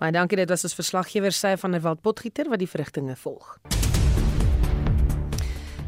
Baie 0.00 0.12
dankie 0.16 0.40
dit 0.40 0.48
was 0.48 0.64
ons 0.64 0.74
verslaggewer 0.74 1.36
sê 1.36 1.56
van 1.60 1.76
der 1.76 1.84
Walt 1.84 2.02
Potgieter 2.02 2.48
wat 2.48 2.62
die 2.62 2.70
verrigtinge 2.70 3.16
volg. 3.20 3.58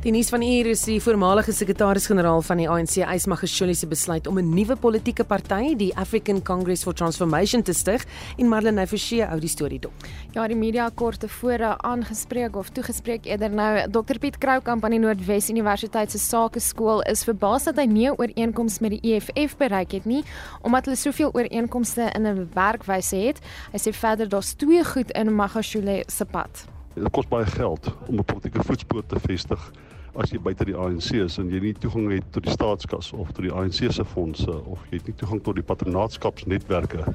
Die 0.02 0.10
nuus 0.10 0.32
van 0.34 0.42
hier 0.42 0.66
is 0.66 0.80
die 0.82 0.96
voormalige 0.98 1.52
sekretaris-generaal 1.54 2.40
van 2.42 2.58
die 2.58 2.64
ANC, 2.66 2.96
Ysmagashule 3.06 3.76
se 3.78 3.86
besluit 3.86 4.26
om 4.26 4.38
'n 4.38 4.48
nuwe 4.50 4.74
politieke 4.76 5.22
party, 5.24 5.76
die 5.76 5.94
African 5.96 6.42
Congress 6.42 6.82
for 6.82 6.92
Transformation 6.92 7.62
te 7.62 7.72
stig 7.72 8.04
en 8.36 8.48
Marlene 8.48 8.86
Forsie 8.86 9.22
hou 9.22 9.38
die 9.38 9.48
storie 9.48 9.78
dop. 9.78 9.92
Ja, 10.32 10.48
die 10.48 10.56
media 10.56 10.90
kort 10.94 11.20
tevore 11.20 11.78
aangespreek 11.78 12.56
of 12.56 12.70
toegespreek 12.70 13.26
eerder 13.26 13.50
nou 13.50 13.90
Dr 13.90 14.18
Piet 14.18 14.38
Kroukamp 14.38 14.84
aan 14.84 14.90
die 14.90 14.98
Noordwes 14.98 15.50
Universiteit 15.50 16.10
se 16.10 16.18
Sakeskool 16.18 17.02
is 17.02 17.22
verbaas 17.24 17.64
dat 17.64 17.76
hy 17.76 17.86
nie 17.86 18.10
'n 18.10 18.18
ooreenkoms 18.18 18.80
met 18.80 18.90
die 18.90 19.14
EFF 19.14 19.56
bereik 19.56 19.92
het 19.92 20.04
nie 20.04 20.24
omdat 20.62 20.84
hulle 20.84 20.96
soveel 20.96 21.30
ooreenkomste 21.32 22.10
in 22.14 22.26
'n 22.26 22.50
werkwyse 22.54 23.16
het. 23.16 23.38
Hy 23.72 23.78
sê 23.78 23.94
verder 23.94 24.28
daar's 24.28 24.54
twee 24.54 24.84
goed 24.84 25.10
in 25.10 25.34
Magashule 25.34 26.02
se 26.08 26.24
pad. 26.24 26.66
Dit 26.94 27.10
kos 27.10 27.28
baie 27.28 27.46
geld 27.46 27.86
om 28.08 28.18
'n 28.18 28.24
politieke 28.24 28.62
voetspoor 28.64 29.06
te 29.06 29.20
vestig 29.20 29.72
as 30.20 30.32
jy 30.32 30.38
buite 30.44 30.66
die 30.68 30.76
ANC 30.76 31.14
is 31.16 31.38
en 31.40 31.48
jy 31.48 31.60
nie 31.62 31.72
toegang 31.80 32.10
het 32.12 32.26
tot 32.34 32.44
die 32.44 32.52
staatskas 32.52 33.12
of 33.16 33.30
tot 33.32 33.46
die 33.46 33.52
ANC 33.52 33.80
se 33.88 34.04
fondse 34.04 34.52
of 34.68 34.82
jy 34.90 34.98
het 35.00 35.08
nie 35.08 35.16
toegang 35.16 35.40
tot 35.44 35.56
die 35.56 35.64
patronaatskapsnetwerke 35.64 37.06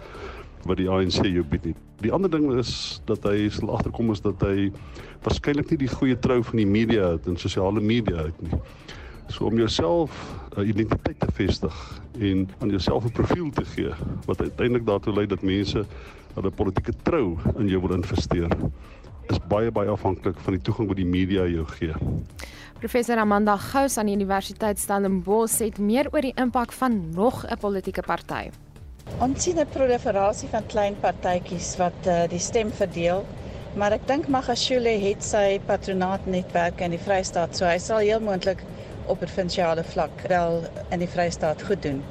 wat 0.67 0.79
die 0.79 0.89
ANC 0.89 1.21
jou 1.29 1.43
bied 1.47 1.69
nie. 1.69 1.75
Die 2.01 2.11
ander 2.13 2.31
ding 2.31 2.49
is 2.57 2.71
dat 3.09 3.25
hy 3.29 3.47
sal 3.53 3.69
agterkom 3.75 4.09
is 4.15 4.23
dat 4.25 4.41
hy 4.45 4.71
waarskynlik 5.25 5.69
nie 5.71 5.79
die 5.85 5.91
goeie 5.93 6.17
trou 6.17 6.39
van 6.49 6.61
die 6.63 6.67
media 6.69 7.13
het 7.13 7.29
en 7.29 7.37
sosiale 7.37 7.83
media 7.83 8.27
het 8.27 8.41
nie. 8.41 8.57
So 9.29 9.45
om 9.45 9.61
jouself 9.61 10.11
'n 10.57 10.61
uh, 10.61 10.67
identiteit 10.67 11.19
te 11.19 11.31
vestig 11.37 12.01
en 12.17 12.49
aan 12.59 12.69
jouself 12.69 13.05
'n 13.05 13.13
profiel 13.13 13.49
te 13.51 13.65
gee 13.65 13.93
wat 14.25 14.41
uiteindelik 14.41 14.85
daartoe 14.85 15.13
lei 15.13 15.27
dat 15.27 15.41
mense 15.41 15.85
hulle 16.33 16.51
politieke 16.51 16.93
trou 17.03 17.37
in 17.57 17.67
jou 17.67 17.81
wil 17.81 17.93
investeer 17.93 18.49
is 19.29 19.39
baie 19.47 19.71
baie 19.71 19.89
afhanklik 19.89 20.39
van 20.39 20.53
die 20.53 20.61
toegang 20.61 20.87
wat 20.87 20.97
die 20.97 21.05
media 21.05 21.45
jou 21.45 21.65
gee. 21.65 21.93
Professor 22.77 23.17
Amanda 23.17 23.55
Gous 23.57 23.97
aan 23.97 24.05
die 24.05 24.13
Universiteit 24.13 24.77
Stellenbosch 24.77 25.55
sê 25.57 25.71
meer 25.81 26.11
oor 26.11 26.21
die 26.21 26.35
impak 26.37 26.69
van 26.77 26.97
nog 27.15 27.39
'n 27.45 27.57
politieke 27.57 28.03
party. 28.05 28.51
Ons 29.19 29.43
sien 29.43 29.57
'n 29.57 29.65
proliferasie 29.73 30.49
van 30.49 30.65
klein 30.67 30.95
partytjies 31.01 31.75
wat 31.77 31.99
uh, 32.05 32.27
die 32.29 32.39
stem 32.39 32.69
verdeel, 32.71 33.25
maar 33.75 33.91
ek 33.91 34.05
dink 34.07 34.27
Magashule 34.27 34.93
het 35.07 35.23
sy 35.23 35.59
patronaatnetwerk 35.65 36.81
in 36.81 36.91
die 36.91 37.01
Vrystaat, 37.01 37.57
so 37.57 37.65
hy 37.65 37.79
sal 37.79 37.97
heel 37.97 38.19
moontlik 38.19 38.61
op 39.07 39.19
provinsiale 39.19 39.83
vlak 39.83 40.21
wel 40.29 40.61
in 40.91 40.99
die 40.99 41.09
Vrystaat 41.09 41.63
goed 41.63 41.81
doen. 41.81 42.03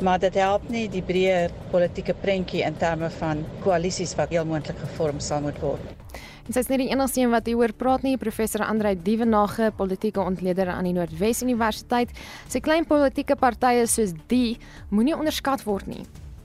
Maar 0.00 0.18
dit 0.18 0.34
help 0.34 0.68
nie 0.68 0.88
die 0.88 1.02
breër 1.02 1.50
politieke 1.70 2.14
prentjie 2.14 2.64
in 2.64 2.76
terme 2.76 3.10
van 3.10 3.44
koalisies 3.60 4.16
wat 4.16 4.30
heel 4.30 4.44
moontlik 4.44 4.78
gevorm 4.78 5.20
sal 5.20 5.40
moet 5.40 5.60
word. 5.60 6.05
En 6.46 6.54
sy 6.54 6.62
is 6.62 6.68
nie 6.70 6.76
die 6.78 6.92
enigste 6.92 7.18
een 7.18 7.32
wat 7.32 7.48
hieroor 7.50 7.72
praat 7.74 8.04
nie, 8.06 8.12
professor 8.22 8.62
Andrei 8.62 8.92
Dievenage, 8.94 9.72
politieke 9.74 10.22
ontleder 10.22 10.68
aan 10.70 10.86
die 10.86 10.92
Noordwes 10.94 11.40
Universiteit. 11.42 12.12
Sy 12.46 12.60
klein 12.62 12.86
politieke 12.86 13.34
partye 13.40 13.82
soos 13.90 14.12
die 14.30 14.54
moenie 14.94 15.16
onderskat 15.16 15.64
word 15.66 15.88
nie. 15.90 16.04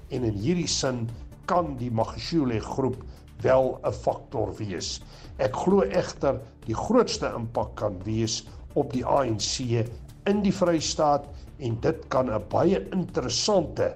En 0.10 0.26
in 0.26 0.40
hierdie 0.42 0.66
sin 0.66 1.04
kan 1.46 1.76
die 1.78 1.92
Magashule 1.94 2.58
groep 2.66 2.98
wel 3.46 3.78
'n 3.86 3.94
faktor 3.94 4.56
wees. 4.58 5.04
Ek 5.38 5.54
glo 5.54 5.86
egter 5.86 6.42
die 6.66 6.74
grootste 6.74 7.30
impak 7.38 7.76
kan 7.76 8.02
wees 8.04 8.42
op 8.74 8.94
die 8.94 9.06
ANC 9.06 9.86
in 10.26 10.42
die 10.42 10.54
Vrystaat 10.54 11.30
en 11.60 11.78
dit 11.80 12.10
kan 12.10 12.26
'n 12.30 12.42
baie 12.50 12.82
interessante 12.92 13.94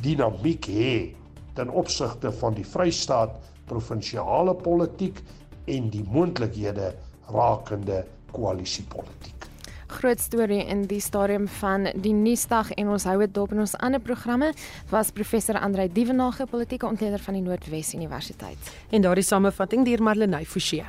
dinamiek 0.00 0.64
hê 0.64 1.14
ten 1.54 1.68
opsigte 1.68 2.32
van 2.32 2.54
die 2.54 2.64
Vrystaat 2.64 3.36
provinsiale 3.66 4.54
politiek 4.54 5.20
en 5.64 5.90
die 5.90 6.04
moontlikhede 6.08 6.94
rakende 7.32 8.04
koalisiepolitiek. 8.32 9.48
Groot 9.92 10.20
storie 10.20 10.62
in 10.72 10.86
die 10.88 11.00
stadium 11.04 11.48
van 11.60 11.90
die 12.00 12.14
nuusdag 12.16 12.70
en 12.80 12.94
ons 12.94 13.04
hou 13.04 13.18
dit 13.20 13.34
dop 13.34 13.52
in 13.52 13.60
ons 13.60 13.76
ander 13.76 14.00
programme 14.00 14.52
was 14.90 15.12
professor 15.12 15.58
Andrei 15.60 15.90
Dievenage 15.92 16.46
politieke 16.48 16.88
ontleder 16.88 17.20
van 17.20 17.36
die 17.36 17.44
Noordwes 17.44 17.92
Universiteit. 17.94 18.72
En 18.90 19.04
daardie 19.04 19.26
samevatting 19.26 19.84
deur 19.84 20.02
Marlenae 20.02 20.48
Forsie. 20.48 20.84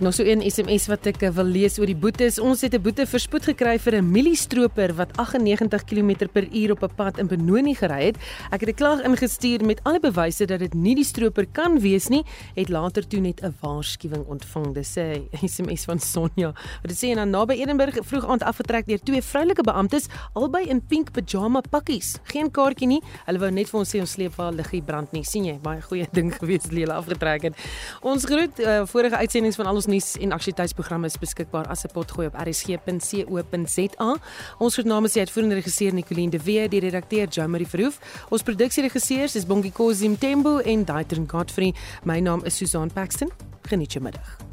Nog 0.00 0.14
so 0.14 0.22
'n 0.22 0.50
SMS 0.50 0.86
wat 0.86 1.06
ek 1.06 1.22
eh, 1.22 1.30
wil 1.34 1.44
lees 1.44 1.78
oor 1.78 1.86
die 1.86 1.96
boetes. 1.96 2.38
Ons 2.38 2.60
het 2.60 2.74
'n 2.74 2.80
boete 2.80 3.06
vir 3.06 3.20
spoed 3.20 3.42
gekry 3.42 3.78
vir 3.78 3.94
'n 3.96 4.10
mieliestroper 4.10 4.94
wat 4.94 5.10
98 5.16 5.84
km/h 5.84 6.70
op 6.70 6.82
'n 6.82 6.94
pad 6.94 7.18
in 7.18 7.26
Benoni 7.26 7.74
gery 7.74 8.04
het. 8.04 8.16
Ek 8.52 8.60
het 8.60 8.68
'n 8.68 8.74
klag 8.74 9.02
ingestuur 9.02 9.64
met 9.64 9.80
alle 9.82 9.98
bewyse 9.98 10.46
dat 10.46 10.60
dit 10.60 10.74
nie 10.74 10.94
die 10.94 11.04
stroper 11.04 11.46
kan 11.52 11.80
wees 11.80 12.08
nie. 12.08 12.22
Het 12.54 12.68
later 12.68 13.08
toe 13.08 13.20
net 13.20 13.42
'n 13.42 13.54
waarskuwing 13.60 14.24
ontvang. 14.26 14.74
Dis 14.74 14.96
'n 14.96 15.28
SMS 15.48 15.84
van 15.84 15.98
Sonja. 15.98 16.52
Wat 16.82 16.88
dit 16.88 16.96
sê 16.96 17.08
en 17.10 17.16
dan 17.16 17.30
naby 17.30 17.54
Edenburg 17.54 17.98
vroeg 18.00 18.26
aand 18.26 18.42
afgetrek 18.42 18.86
deur 18.86 19.00
twee 19.02 19.22
vroulike 19.22 19.62
beamptes 19.62 20.06
albei 20.34 20.64
in 20.68 20.80
pink 20.86 21.10
pyjama 21.10 21.60
pakkies. 21.70 22.18
Geen 22.22 22.50
kaartjie 22.50 22.86
nie. 22.86 23.02
Hulle 23.26 23.38
wou 23.38 23.50
net 23.50 23.68
vir 23.68 23.78
ons 23.80 23.94
sê 23.96 23.98
ons 23.98 24.10
sleep 24.10 24.36
waar 24.36 24.52
liggie 24.52 24.82
brand 24.82 25.12
nie. 25.12 25.24
sien 25.24 25.44
jy? 25.44 25.58
Baie 25.58 25.82
goeie 25.82 26.06
ding 26.18 26.32
gewees 26.34 26.62
dat 26.62 26.72
hulle 26.72 26.94
afgetrek 26.94 27.42
het. 27.42 27.54
Ons 28.02 28.24
groet 28.24 28.60
uh, 28.60 28.86
vorige 28.86 29.16
uitsendings 29.16 29.56
van 29.56 29.66
al 29.66 29.74
ons 29.74 29.87
nuus 29.88 30.14
en 30.20 30.32
aktualiteitsprogramme 30.36 31.06
is 31.10 31.18
beskikbaar 31.18 31.66
as 31.72 31.84
'n 31.84 31.92
potgooi 31.92 32.26
op 32.26 32.34
rsg.co.za. 32.34 34.10
Ons 34.58 34.74
groet 34.74 34.86
namens 34.86 35.12
die 35.12 35.22
uitvoerende 35.22 35.54
regisseur 35.54 35.92
Nicoline 35.94 36.30
de 36.30 36.42
Weer, 36.42 36.68
die 36.68 36.80
redakteur 36.80 37.28
Jamie 37.28 37.66
Verhoef. 37.66 37.98
Ons 38.28 38.42
produksieregisseurs 38.42 39.34
is 39.34 39.46
Bongie 39.46 39.72
Kosim 39.72 40.18
Tembo 40.18 40.58
en 40.58 40.84
Daitrin 40.84 41.28
Godfrey. 41.28 41.74
My 42.04 42.20
naam 42.20 42.44
is 42.44 42.56
Susan 42.56 42.92
Paxton. 42.92 43.30
Geniet 43.62 43.92
jou 43.92 44.04
middag. 44.04 44.47